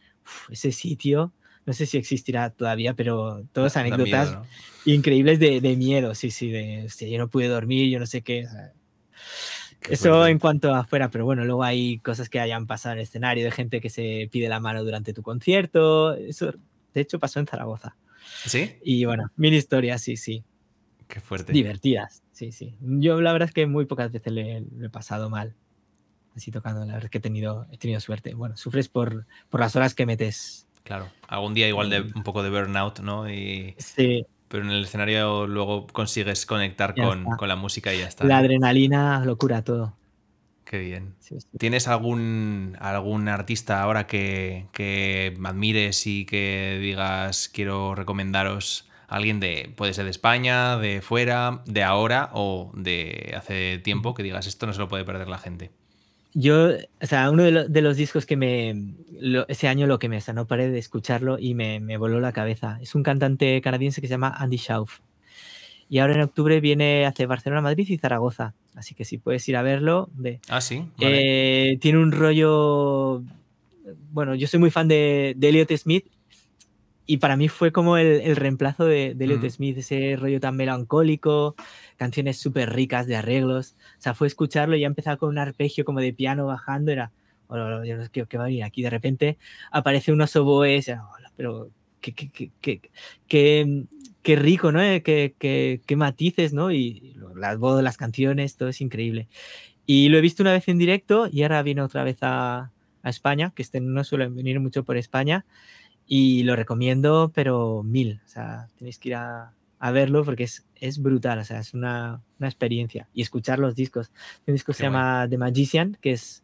ese 0.49 0.71
sitio, 0.71 1.31
no 1.65 1.73
sé 1.73 1.85
si 1.85 1.97
existirá 1.97 2.51
todavía, 2.51 2.93
pero 2.93 3.45
todas 3.51 3.75
anécdotas 3.77 4.29
miedo, 4.29 4.41
¿no? 4.41 4.91
increíbles 4.93 5.39
de, 5.39 5.61
de, 5.61 5.75
miedo, 5.75 6.13
sí, 6.15 6.31
sí, 6.31 6.49
de, 6.49 6.83
hostia, 6.85 7.07
yo 7.07 7.17
no 7.17 7.27
pude 7.27 7.47
dormir, 7.47 7.89
yo 7.89 7.99
no 7.99 8.05
sé 8.05 8.21
qué. 8.21 8.45
O 8.45 8.49
sea, 8.49 8.73
Qué 9.79 9.93
eso 9.93 10.09
fuerte. 10.09 10.31
en 10.31 10.39
cuanto 10.39 10.73
a 10.73 10.79
afuera, 10.79 11.09
pero 11.09 11.25
bueno, 11.25 11.45
luego 11.45 11.63
hay 11.63 11.99
cosas 11.99 12.29
que 12.29 12.39
hayan 12.39 12.65
pasado 12.65 12.93
en 12.93 12.99
el 12.99 13.03
escenario, 13.03 13.43
de 13.43 13.51
gente 13.51 13.81
que 13.81 13.89
se 13.89 14.29
pide 14.31 14.49
la 14.49 14.59
mano 14.59 14.83
durante 14.83 15.13
tu 15.13 15.21
concierto, 15.21 16.15
eso 16.15 16.53
de 16.93 17.01
hecho 17.01 17.19
pasó 17.19 17.39
en 17.39 17.47
Zaragoza. 17.47 17.95
¿Sí? 18.45 18.77
Y 18.83 19.05
bueno, 19.05 19.31
mil 19.35 19.53
historias, 19.53 20.01
sí, 20.01 20.17
sí. 20.17 20.43
Qué 21.07 21.19
fuerte. 21.19 21.53
Divertidas, 21.53 22.23
sí, 22.31 22.51
sí. 22.51 22.75
Yo 22.81 23.21
la 23.21 23.31
verdad 23.31 23.49
es 23.49 23.53
que 23.53 23.67
muy 23.67 23.85
pocas 23.85 24.11
veces 24.11 24.33
le, 24.33 24.61
le 24.61 24.87
he 24.87 24.89
pasado 24.89 25.29
mal. 25.29 25.55
Así 26.35 26.51
tocando, 26.51 26.81
la 26.81 26.93
verdad 26.93 27.05
es 27.05 27.11
que 27.11 27.19
he 27.19 27.21
tenido, 27.21 27.67
he 27.71 27.77
tenido 27.77 27.99
suerte. 27.99 28.33
Bueno, 28.33 28.57
sufres 28.57 28.89
por, 28.89 29.25
por 29.49 29.59
las 29.59 29.75
horas 29.75 29.93
que 29.93 30.05
metes. 30.05 30.67
Claro. 30.85 31.09
Algún 31.27 31.55
día 31.55 31.67
igual 31.67 31.89
de 31.89 32.01
un 32.01 32.23
poco 32.23 32.43
de 32.43 32.51
burnout, 32.51 32.99
¿no? 32.99 33.29
Y, 33.29 33.75
Sí, 33.79 34.23
pero 34.47 34.63
en 34.63 34.69
el 34.69 34.83
escenario 34.83 35.47
luego 35.47 35.87
consigues 35.87 36.45
conectar 36.45 36.93
con, 36.93 37.25
con 37.25 37.47
la 37.47 37.55
música 37.55 37.93
y 37.93 37.99
ya 37.99 38.07
está. 38.07 38.23
la 38.25 38.37
adrenalina 38.37 39.25
lo 39.25 39.35
cura 39.37 39.63
todo. 39.63 39.95
Qué 40.63 40.77
bien. 40.77 41.15
Sí, 41.19 41.39
sí. 41.39 41.47
¿Tienes 41.57 41.87
algún, 41.87 42.77
algún 42.79 43.27
artista 43.27 43.81
ahora 43.81 44.05
que, 44.05 44.67
que 44.71 45.35
admires 45.43 46.05
y 46.05 46.25
que 46.25 46.77
digas 46.79 47.49
quiero 47.49 47.95
recomendaros 47.95 48.87
a 49.07 49.15
alguien 49.15 49.39
de, 49.39 49.73
puede 49.75 49.93
ser 49.93 50.05
de 50.05 50.11
España, 50.11 50.77
de 50.77 51.01
fuera, 51.01 51.63
de 51.65 51.83
ahora 51.83 52.29
o 52.33 52.71
de 52.75 53.33
hace 53.35 53.79
tiempo, 53.79 54.13
que 54.13 54.23
digas 54.23 54.45
esto 54.45 54.67
no 54.67 54.73
se 54.73 54.79
lo 54.79 54.87
puede 54.87 55.03
perder 55.03 55.27
la 55.27 55.39
gente? 55.39 55.71
Yo, 56.37 56.71
o 57.01 57.05
sea, 57.05 57.31
uno 57.31 57.43
de, 57.43 57.51
lo- 57.51 57.67
de 57.67 57.81
los 57.81 57.95
discos 57.95 58.25
que 58.25 58.35
me. 58.35 58.93
lo- 59.21 59.47
ese 59.47 59.69
año 59.69 59.87
lo 59.87 59.99
que 59.99 60.09
me. 60.09 60.17
O 60.17 60.21
sea, 60.21 60.33
no 60.33 60.45
paré 60.45 60.69
de 60.69 60.77
escucharlo 60.79 61.39
y 61.39 61.53
me, 61.55 61.79
me 61.79 61.95
voló 61.97 62.19
la 62.19 62.33
cabeza. 62.33 62.77
Es 62.81 62.93
un 62.93 63.03
cantante 63.03 63.61
canadiense 63.61 64.01
que 64.01 64.07
se 64.07 64.11
llama 64.11 64.35
Andy 64.37 64.57
Schauf. 64.57 64.99
Y 65.89 65.99
ahora 65.99 66.15
en 66.15 66.21
octubre 66.21 66.59
viene 66.59 67.05
hacia 67.05 67.25
Barcelona, 67.27 67.61
Madrid 67.61 67.87
y 67.87 67.97
Zaragoza. 67.97 68.53
Así 68.75 68.95
que 68.95 69.05
si 69.05 69.17
puedes 69.17 69.47
ir 69.47 69.55
a 69.55 69.61
verlo, 69.61 70.09
ve. 70.13 70.41
Ah, 70.49 70.59
sí. 70.59 70.83
Vale. 70.97 71.71
Eh, 71.71 71.77
tiene 71.77 71.99
un 71.99 72.11
rollo. 72.11 73.23
Bueno, 74.11 74.35
yo 74.35 74.47
soy 74.47 74.59
muy 74.59 74.71
fan 74.71 74.87
de, 74.87 75.35
de 75.37 75.49
Elliot 75.49 75.71
Smith. 75.77 76.05
Y 77.07 77.17
para 77.17 77.37
mí 77.37 77.49
fue 77.49 77.71
como 77.71 77.97
el, 77.97 78.21
el 78.21 78.35
reemplazo 78.35 78.85
de, 78.85 79.13
de 79.15 79.25
Elliot. 79.25 79.49
Smith, 79.49 79.77
ese 79.77 80.15
rollo 80.17 80.39
tan 80.39 80.55
melancólico, 80.55 81.55
canciones 81.97 82.39
súper 82.39 82.73
ricas 82.73 83.05
de 83.07 83.15
arreglos. 83.15 83.75
O 83.97 84.01
sea, 84.01 84.13
fue 84.15 84.27
escucharlo 84.27 84.75
y 84.75 84.81
ya 84.81 84.87
empezaba 84.87 85.17
con 85.17 85.29
un 85.29 85.37
arpegio 85.37 85.85
como 85.85 85.99
de 86.01 86.13
piano 86.13 86.47
bajando. 86.47 86.91
Era, 86.91 87.11
"Hola, 87.47 87.65
hola, 87.65 87.85
yo 87.85 87.95
no 87.97 88.03
sé 88.03 88.09
qué, 88.11 88.37
va 88.37 88.45
a 88.45 88.47
venir 88.47 88.63
aquí. 88.63 88.81
De 88.81 88.89
repente 88.89 89.37
aparece 89.71 90.11
unos 90.11 90.35
oboes. 90.35 90.87
"Hola, 90.89 91.31
pero 91.37 91.69
qué, 92.01 92.13
qué, 92.13 92.51
qué, 92.61 92.81
qué, 93.27 94.35
rico, 94.35 94.71
¿no? 94.71 94.81
Eh, 94.81 95.01
Qué, 95.03 95.35
qué- 95.37 95.81
qué 95.85 95.95
matices, 95.95 96.53
¿no? 96.53 96.71
Y 96.71 97.15
las 97.35 97.57
voces, 97.59 97.83
las 97.83 97.97
canciones, 97.97 98.55
todo 98.57 98.69
es 98.69 98.81
increíble. 98.81 99.27
Y 99.85 100.09
lo 100.09 100.17
he 100.17 100.21
visto 100.21 100.43
una 100.43 100.53
vez 100.53 100.67
en 100.67 100.77
directo 100.77 101.27
y 101.31 101.43
ahora 101.43 101.61
viene 101.63 101.81
otra 101.81 102.03
vez 102.03 102.17
a, 102.21 102.71
a 103.03 103.09
España, 103.09 103.51
que 103.55 103.61
este 103.61 103.79
no 103.81 104.03
suelen 104.03 104.35
venir 104.35 104.59
mucho 104.59 104.83
por 104.83 104.97
España. 104.97 105.45
Y 106.07 106.43
lo 106.43 106.55
recomiendo, 106.55 107.31
pero 107.33 107.81
mil. 107.83 108.21
O 108.25 108.27
sea, 108.27 108.67
tenéis 108.77 108.99
que 108.99 109.09
ir 109.09 109.15
a, 109.15 109.53
a 109.79 109.91
verlo 109.91 110.23
porque 110.23 110.43
es, 110.43 110.65
es 110.75 111.01
brutal. 111.01 111.39
O 111.39 111.43
sea, 111.43 111.59
es 111.59 111.73
una, 111.73 112.21
una 112.39 112.47
experiencia. 112.47 113.07
Y 113.13 113.21
escuchar 113.21 113.59
los 113.59 113.75
discos. 113.75 114.11
Un 114.45 114.53
disco 114.53 114.71
Qué 114.71 114.77
se 114.77 114.83
llama 114.83 115.27
The 115.29 115.37
Magician, 115.37 115.97
que 116.01 116.11
es, 116.11 116.43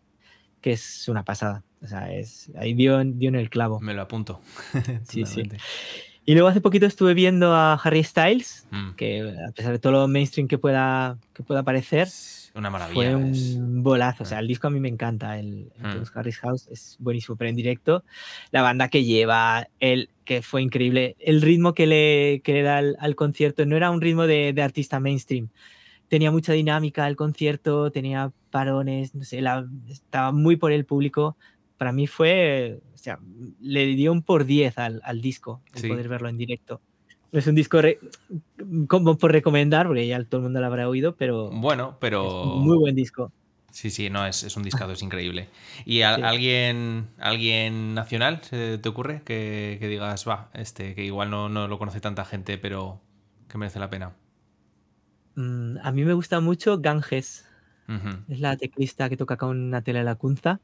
que 0.62 0.72
es 0.72 1.08
una 1.08 1.24
pasada. 1.24 1.64
O 1.84 1.88
sea, 1.88 2.12
es, 2.14 2.52
ahí 2.58 2.74
dio, 2.74 3.04
dio 3.04 3.30
en 3.30 3.36
el 3.36 3.50
clavo. 3.50 3.80
Me 3.80 3.94
lo 3.94 4.02
apunto. 4.02 4.42
Sí, 5.04 5.26
sí. 5.26 5.44
Y 6.24 6.34
luego 6.34 6.48
hace 6.50 6.62
poquito 6.62 6.86
estuve 6.86 7.16
viendo 7.16 7.54
a 7.54 7.74
Harry 7.76 8.04
Styles, 8.04 8.68
Mm. 8.72 8.92
que 8.96 9.36
a 9.48 9.52
pesar 9.52 9.72
de 9.72 9.80
todo 9.80 9.92
lo 9.94 10.08
mainstream 10.08 10.48
que 10.48 10.58
pueda, 10.60 11.18
que 11.34 11.42
pueda 11.44 11.64
parecer, 11.64 12.08
Una 12.54 12.70
maravilla. 12.70 13.18
fue 13.18 13.32
es- 13.32 13.56
un 13.56 13.82
bolazo. 13.84 14.24
O 14.24 14.26
Ah. 14.26 14.30
sea, 14.30 14.40
el 14.40 14.48
disco 14.48 14.68
a 14.68 14.70
mí 14.70 14.80
me 14.80 14.90
encanta. 14.90 15.40
El, 15.40 15.72
el 15.76 15.88
Mm. 15.88 15.94
Todos 15.94 16.12
Harry's 16.16 16.38
House 16.40 16.68
es 16.70 16.98
buenísimo, 17.00 17.36
pero 17.38 17.50
en 17.50 17.56
directo, 17.56 18.04
la 18.52 18.62
banda 18.62 18.90
que 18.90 19.04
lleva, 19.04 19.68
el 19.80 20.10
que 20.26 20.42
fue 20.42 20.62
increíble. 20.62 21.16
El 21.20 21.42
ritmo 21.42 21.74
que 21.74 21.88
le, 21.88 22.42
que 22.44 22.54
le 22.54 22.62
da 22.64 22.78
al, 22.78 22.96
al 23.00 23.16
concierto 23.16 23.66
no 23.66 23.76
era 23.78 23.90
un 23.92 24.02
ritmo 24.02 24.28
de, 24.28 24.54
de 24.54 24.62
artista 24.62 25.00
mainstream. 25.00 25.50
Tenía 26.08 26.30
mucha 26.32 26.52
dinámica 26.54 27.08
el 27.08 27.16
concierto, 27.16 27.90
tenía 27.92 28.32
parones, 28.50 29.16
no 29.16 29.24
sé, 29.24 29.42
la- 29.42 29.66
estaba 29.90 30.32
muy 30.34 30.58
por 30.58 30.72
el 30.74 30.84
público. 30.86 31.38
Para 31.78 31.94
mí 31.94 32.06
fue, 32.06 32.80
o 32.94 32.98
sea, 32.98 33.18
le 33.62 33.86
dio 33.88 34.12
un 34.12 34.22
por 34.22 34.46
10 34.46 34.78
al, 34.78 35.02
al 35.04 35.22
disco, 35.22 35.62
el 35.74 35.82
Sí. 35.82 35.88
poder 35.88 36.10
verlo 36.10 36.28
en 36.30 36.38
directo. 36.38 36.82
Es 37.32 37.48
un 37.48 37.56
disco 37.56 37.80
como 38.88 39.18
por 39.18 39.32
recomendar, 39.32 39.88
porque 39.88 40.06
ya 40.08 40.24
todo 40.26 40.38
el 40.40 40.44
mundo 40.44 40.60
lo 40.60 40.66
habrá 40.66 40.90
oído, 40.90 41.16
pero 41.16 41.50
Bueno, 41.50 41.98
pero. 42.00 42.44
muy 42.46 42.78
buen 42.78 42.96
disco. 42.96 43.32
Sí, 43.72 43.90
sí, 43.90 44.10
no, 44.10 44.26
es, 44.28 44.44
es 44.44 44.58
un 44.58 44.64
discazo, 44.64 44.92
es 44.92 45.02
increíble. 45.02 45.48
¿Y 45.86 46.02
a- 46.02 46.16
Sí. 46.16 46.22
alguien, 46.24 47.08
alguien 47.18 47.94
nacional 47.94 48.42
se 48.44 48.78
te 48.78 48.90
ocurre 48.90 49.22
que, 49.24 49.78
que 49.80 49.88
digas, 49.88 50.28
va, 50.28 50.50
este, 50.54 50.94
que 50.94 51.06
igual 51.06 51.30
no, 51.30 51.48
no 51.48 51.70
lo 51.70 51.80
conoce 51.80 52.02
tanta 52.02 52.26
gente, 52.26 52.58
pero 52.58 53.00
que 53.48 53.58
merece 53.58 53.80
la 53.80 53.90
pena? 53.90 54.12
Mm, 55.36 55.78
a 55.82 55.92
mí 55.94 56.04
me 56.04 56.14
gusta 56.14 56.40
mucho 56.42 56.80
Ganges. 56.80 57.46
Es 58.30 58.40
la 58.40 58.56
teclista 58.56 59.10
que 59.10 59.18
toca 59.18 59.36
con 59.36 59.70
Natalia 59.70 60.04
Lacunza 60.04 60.62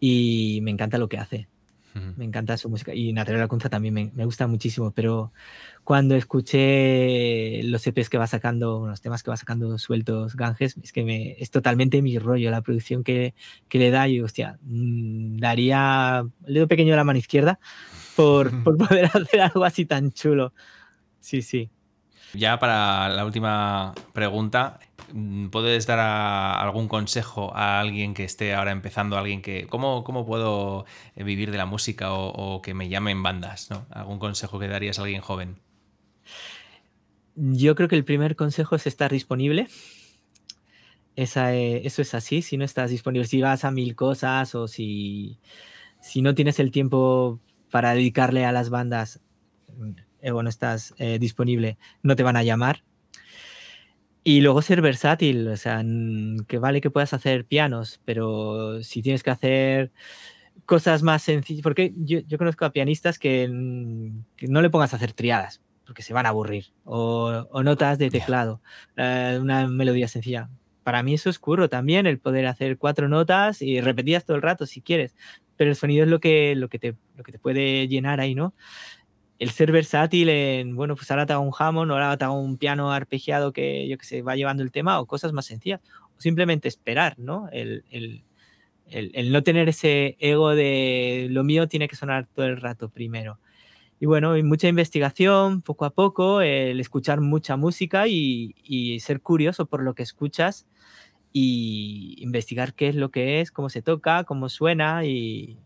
y 0.00 0.58
me 0.62 0.72
encanta 0.72 0.98
lo 0.98 1.08
que 1.08 1.18
hace. 1.18 1.46
Me 1.94 2.24
encanta 2.24 2.56
su 2.56 2.68
música. 2.68 2.94
Y 2.94 3.12
Natalia 3.12 3.40
Lacunza 3.40 3.68
también 3.68 3.94
me, 3.94 4.10
me 4.14 4.24
gusta 4.24 4.46
muchísimo. 4.46 4.92
Pero 4.92 5.32
cuando 5.84 6.14
escuché 6.14 7.62
los 7.64 7.86
EPs 7.86 8.08
que 8.08 8.18
va 8.18 8.26
sacando, 8.26 8.86
los 8.86 9.00
temas 9.00 9.22
que 9.22 9.30
va 9.30 9.36
sacando 9.36 9.76
sueltos 9.78 10.36
Ganges, 10.36 10.76
es 10.82 10.92
que 10.92 11.04
me, 11.04 11.32
es 11.32 11.50
totalmente 11.50 12.00
mi 12.02 12.18
rollo. 12.18 12.50
La 12.50 12.62
producción 12.62 13.04
que, 13.04 13.34
que 13.68 13.78
le 13.78 13.90
da, 13.90 14.08
yo, 14.08 14.24
hostia, 14.24 14.58
mm, 14.62 15.38
daría 15.38 16.24
el 16.46 16.54
dedo 16.54 16.68
pequeño 16.68 16.92
de 16.92 16.96
la 16.96 17.04
mano 17.04 17.18
izquierda 17.18 17.58
por, 18.16 18.50
por 18.64 18.76
poder 18.76 19.06
hacer 19.14 19.40
algo 19.40 19.64
así 19.64 19.84
tan 19.84 20.12
chulo. 20.12 20.54
Sí, 21.20 21.42
sí. 21.42 21.70
Ya 22.34 22.58
para 22.58 23.08
la 23.10 23.24
última 23.26 23.94
pregunta, 24.12 24.80
mm, 25.12 25.48
¿puedes 25.48 25.86
dar 25.86 25.98
algún 25.98 26.88
consejo 26.88 27.54
a 27.54 27.80
alguien 27.80 28.14
que 28.14 28.24
esté 28.24 28.54
ahora 28.54 28.72
empezando, 28.72 29.16
a 29.16 29.20
alguien 29.20 29.42
que, 29.42 29.66
¿cómo, 29.66 30.02
cómo 30.02 30.24
puedo 30.24 30.86
eh, 31.14 31.24
vivir 31.24 31.50
de 31.50 31.58
la 31.58 31.66
música 31.66 32.12
o, 32.12 32.28
o 32.28 32.62
que 32.62 32.72
me 32.72 32.88
llamen 32.88 33.22
bandas? 33.22 33.70
¿no? 33.70 33.86
¿Algún 33.90 34.18
consejo 34.18 34.58
que 34.58 34.68
darías 34.68 34.98
a 34.98 35.02
alguien 35.02 35.20
joven? 35.20 35.58
Yo 37.34 37.74
creo 37.74 37.88
que 37.88 37.96
el 37.96 38.04
primer 38.04 38.36
consejo 38.36 38.76
es 38.76 38.86
estar 38.86 39.10
disponible. 39.10 39.68
Esa, 41.16 41.54
eh, 41.54 41.82
eso 41.86 42.00
es 42.00 42.14
así, 42.14 42.40
si 42.40 42.56
no 42.56 42.64
estás 42.64 42.90
disponible, 42.90 43.26
si 43.26 43.42
vas 43.42 43.64
a 43.64 43.70
mil 43.70 43.94
cosas 43.94 44.54
o 44.54 44.66
si, 44.66 45.38
si 46.00 46.22
no 46.22 46.34
tienes 46.34 46.58
el 46.58 46.70
tiempo 46.70 47.40
para 47.70 47.94
dedicarle 47.94 48.46
a 48.46 48.52
las 48.52 48.70
bandas 48.70 49.20
eh, 50.22 50.30
o 50.30 50.42
no 50.42 50.48
estás 50.48 50.94
eh, 50.98 51.18
disponible, 51.18 51.76
no 52.02 52.16
te 52.16 52.22
van 52.22 52.36
a 52.36 52.42
llamar. 52.42 52.82
Y 54.24 54.40
luego 54.40 54.62
ser 54.62 54.80
versátil, 54.82 55.48
o 55.48 55.56
sea, 55.56 55.84
que 56.46 56.58
vale 56.58 56.80
que 56.80 56.90
puedas 56.90 57.12
hacer 57.12 57.44
pianos, 57.44 58.00
pero 58.04 58.80
si 58.82 59.02
tienes 59.02 59.24
que 59.24 59.30
hacer 59.30 59.92
cosas 60.64 61.02
más 61.02 61.22
sencillas, 61.22 61.62
porque 61.62 61.92
yo, 61.96 62.20
yo 62.20 62.38
conozco 62.38 62.64
a 62.64 62.72
pianistas 62.72 63.18
que, 63.18 63.50
que 64.36 64.46
no 64.46 64.62
le 64.62 64.70
pongas 64.70 64.92
a 64.92 64.96
hacer 64.96 65.12
triadas, 65.12 65.60
porque 65.84 66.02
se 66.02 66.14
van 66.14 66.26
a 66.26 66.28
aburrir, 66.30 66.66
o, 66.84 67.46
o 67.50 67.62
notas 67.64 67.98
de 67.98 68.10
teclado, 68.10 68.62
eh, 68.96 69.38
una 69.40 69.66
melodía 69.66 70.06
sencilla. 70.06 70.48
Para 70.84 71.02
mí 71.02 71.14
eso 71.14 71.28
es 71.28 71.38
curro 71.38 71.68
también, 71.68 72.06
el 72.06 72.18
poder 72.18 72.46
hacer 72.46 72.78
cuatro 72.78 73.08
notas 73.08 73.60
y 73.60 73.80
repetidas 73.80 74.24
todo 74.24 74.36
el 74.36 74.42
rato 74.42 74.66
si 74.66 74.82
quieres, 74.82 75.14
pero 75.56 75.70
el 75.70 75.76
sonido 75.76 76.04
es 76.04 76.10
lo 76.10 76.20
que, 76.20 76.54
lo 76.56 76.68
que, 76.68 76.78
te, 76.78 76.96
lo 77.16 77.24
que 77.24 77.32
te 77.32 77.38
puede 77.38 77.88
llenar 77.88 78.20
ahí, 78.20 78.34
¿no? 78.34 78.54
El 79.42 79.50
ser 79.50 79.72
versátil 79.72 80.28
en, 80.28 80.76
bueno, 80.76 80.94
pues 80.94 81.10
ahora 81.10 81.26
te 81.26 81.32
hago 81.32 81.42
un 81.42 81.50
jamón, 81.50 81.90
ahora 81.90 82.16
te 82.16 82.24
hago 82.24 82.38
un 82.40 82.58
piano 82.58 82.92
arpegiado 82.92 83.52
que 83.52 83.88
yo 83.88 83.98
que 83.98 84.04
sé, 84.04 84.22
va 84.22 84.36
llevando 84.36 84.62
el 84.62 84.70
tema 84.70 85.00
o 85.00 85.06
cosas 85.06 85.32
más 85.32 85.46
sencillas. 85.46 85.80
O 86.16 86.20
simplemente 86.20 86.68
esperar, 86.68 87.18
¿no? 87.18 87.48
El, 87.50 87.84
el, 87.90 88.22
el, 88.86 89.32
no 89.32 89.42
tener 89.42 89.68
ese 89.68 90.16
ego 90.20 90.50
de 90.50 91.26
lo 91.28 91.42
mío 91.42 91.66
tiene 91.66 91.88
que 91.88 91.96
sonar 91.96 92.28
todo 92.32 92.46
el 92.46 92.56
rato 92.60 92.88
primero. 92.88 93.40
Y 93.98 94.06
bueno, 94.06 94.30
hay 94.30 94.44
mucha 94.44 94.68
investigación, 94.68 95.60
poco 95.60 95.86
a 95.86 95.90
poco, 95.90 96.40
el 96.40 96.78
escuchar 96.78 97.20
mucha 97.20 97.56
música 97.56 98.06
y, 98.06 98.54
y, 98.62 99.00
ser 99.00 99.20
curioso 99.22 99.66
por 99.66 99.82
lo 99.82 99.96
que 99.96 100.04
escuchas 100.04 100.68
y 101.32 102.14
investigar 102.18 102.74
qué 102.74 102.90
es 102.90 102.94
lo 102.94 103.10
que 103.10 103.40
es, 103.40 103.50
cómo 103.50 103.70
se 103.70 103.82
toca, 103.82 104.22
cómo 104.22 104.48
suena 104.48 105.04
y, 105.04 105.58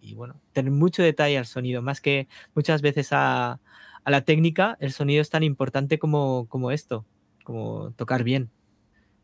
y 0.00 0.14
bueno, 0.14 0.40
tener 0.52 0.72
mucho 0.72 1.02
detalle 1.02 1.38
al 1.38 1.46
sonido, 1.46 1.82
más 1.82 2.00
que 2.00 2.28
muchas 2.54 2.82
veces 2.82 3.12
a, 3.12 3.60
a 4.04 4.10
la 4.10 4.22
técnica, 4.22 4.76
el 4.80 4.92
sonido 4.92 5.22
es 5.22 5.30
tan 5.30 5.42
importante 5.42 5.98
como, 5.98 6.46
como 6.48 6.70
esto, 6.70 7.04
como 7.44 7.92
tocar 7.92 8.24
bien. 8.24 8.50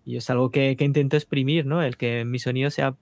Y 0.05 0.17
es 0.17 0.31
algo 0.31 0.51
que, 0.51 0.77
que 0.77 0.85
intento 0.85 1.17
exprimir, 1.17 1.67
¿no? 1.67 1.83
El 1.83 1.97
que 1.97 2.25
mi 2.25 2.39
sonido 2.39 2.71
sea 2.71 2.97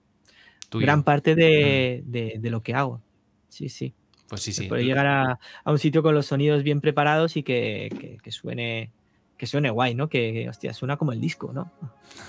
gran 0.72 1.04
parte 1.04 1.34
de, 1.34 2.02
de, 2.06 2.36
de, 2.38 2.50
lo 2.50 2.62
que 2.62 2.74
hago. 2.74 3.02
Sí, 3.48 3.68
sí. 3.68 3.94
Pues 4.28 4.40
sí, 4.40 4.52
sí. 4.52 4.66
Poder 4.66 4.84
llegar 4.84 5.06
a, 5.06 5.38
a, 5.64 5.70
un 5.70 5.78
sitio 5.78 6.02
con 6.02 6.14
los 6.14 6.26
sonidos 6.26 6.62
bien 6.62 6.80
preparados 6.80 7.36
y 7.36 7.42
que, 7.42 7.90
que, 8.00 8.16
que 8.22 8.30
suene 8.30 8.90
que 9.36 9.46
suene 9.46 9.70
guay, 9.70 9.94
¿no? 9.94 10.08
Que, 10.08 10.48
hostia, 10.48 10.72
suena 10.72 10.96
como 10.96 11.12
el 11.12 11.20
disco, 11.20 11.52
¿no? 11.52 11.72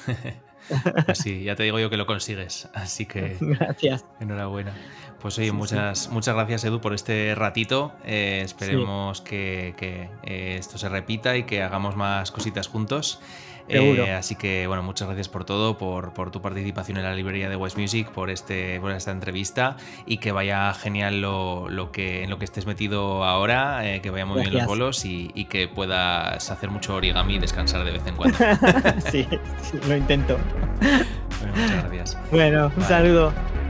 pues 1.05 1.17
sí, 1.17 1.43
ya 1.43 1.55
te 1.55 1.63
digo 1.63 1.79
yo 1.79 1.89
que 1.89 1.97
lo 1.97 2.05
consigues. 2.05 2.69
Así 2.73 3.05
que. 3.05 3.37
Gracias. 3.41 4.05
Enhorabuena. 4.19 4.73
Pues 5.19 5.37
oye, 5.37 5.47
sí, 5.47 5.53
muchas, 5.53 5.99
sí. 5.99 6.09
muchas 6.11 6.35
gracias 6.35 6.65
Edu 6.65 6.81
por 6.81 6.93
este 6.93 7.33
ratito. 7.35 7.93
Eh, 8.03 8.41
esperemos 8.43 9.19
sí. 9.19 9.23
que, 9.23 9.73
que 9.77 10.09
eh, 10.23 10.57
esto 10.59 10.77
se 10.77 10.89
repita 10.89 11.35
y 11.35 11.43
que 11.43 11.63
hagamos 11.63 11.95
más 11.95 12.31
cositas 12.31 12.67
juntos. 12.67 13.19
Eh, 13.67 14.13
así 14.13 14.35
que, 14.35 14.67
bueno, 14.67 14.83
muchas 14.83 15.07
gracias 15.07 15.27
por 15.27 15.43
todo, 15.43 15.77
por, 15.77 16.13
por, 16.13 16.31
tu 16.31 16.41
participación 16.41 16.97
en 16.97 17.03
la 17.03 17.15
librería 17.15 17.49
de 17.49 17.55
West 17.55 17.77
Music, 17.77 18.09
por, 18.09 18.29
este, 18.29 18.79
por 18.79 18.91
esta 18.91 19.11
entrevista 19.11 19.77
y 20.05 20.17
que 20.17 20.31
vaya 20.31 20.73
genial 20.73 21.21
lo, 21.21 21.67
lo 21.69 21.91
que, 21.91 22.23
en 22.23 22.29
lo 22.29 22.37
que 22.37 22.45
estés 22.45 22.65
metido 22.65 23.23
ahora, 23.23 23.87
eh, 23.89 24.01
que 24.01 24.11
vaya 24.11 24.25
muy 24.25 24.35
gracias. 24.35 24.51
bien 24.51 24.63
los 24.63 24.67
bolos 24.67 25.05
y, 25.05 25.31
y, 25.33 25.45
que 25.45 25.67
puedas 25.67 26.51
hacer 26.51 26.69
mucho 26.69 26.95
origami 26.95 27.35
y 27.35 27.39
descansar 27.39 27.83
de 27.83 27.91
vez 27.91 28.05
en 28.05 28.15
cuando. 28.15 28.37
sí, 29.11 29.27
sí, 29.61 29.79
lo 29.87 29.97
intento. 29.97 30.37
Bueno, 31.39 31.53
muchas 31.55 31.83
gracias. 31.83 32.17
Bueno, 32.31 32.67
un 32.67 32.75
vale. 32.75 32.87
saludo. 32.87 33.64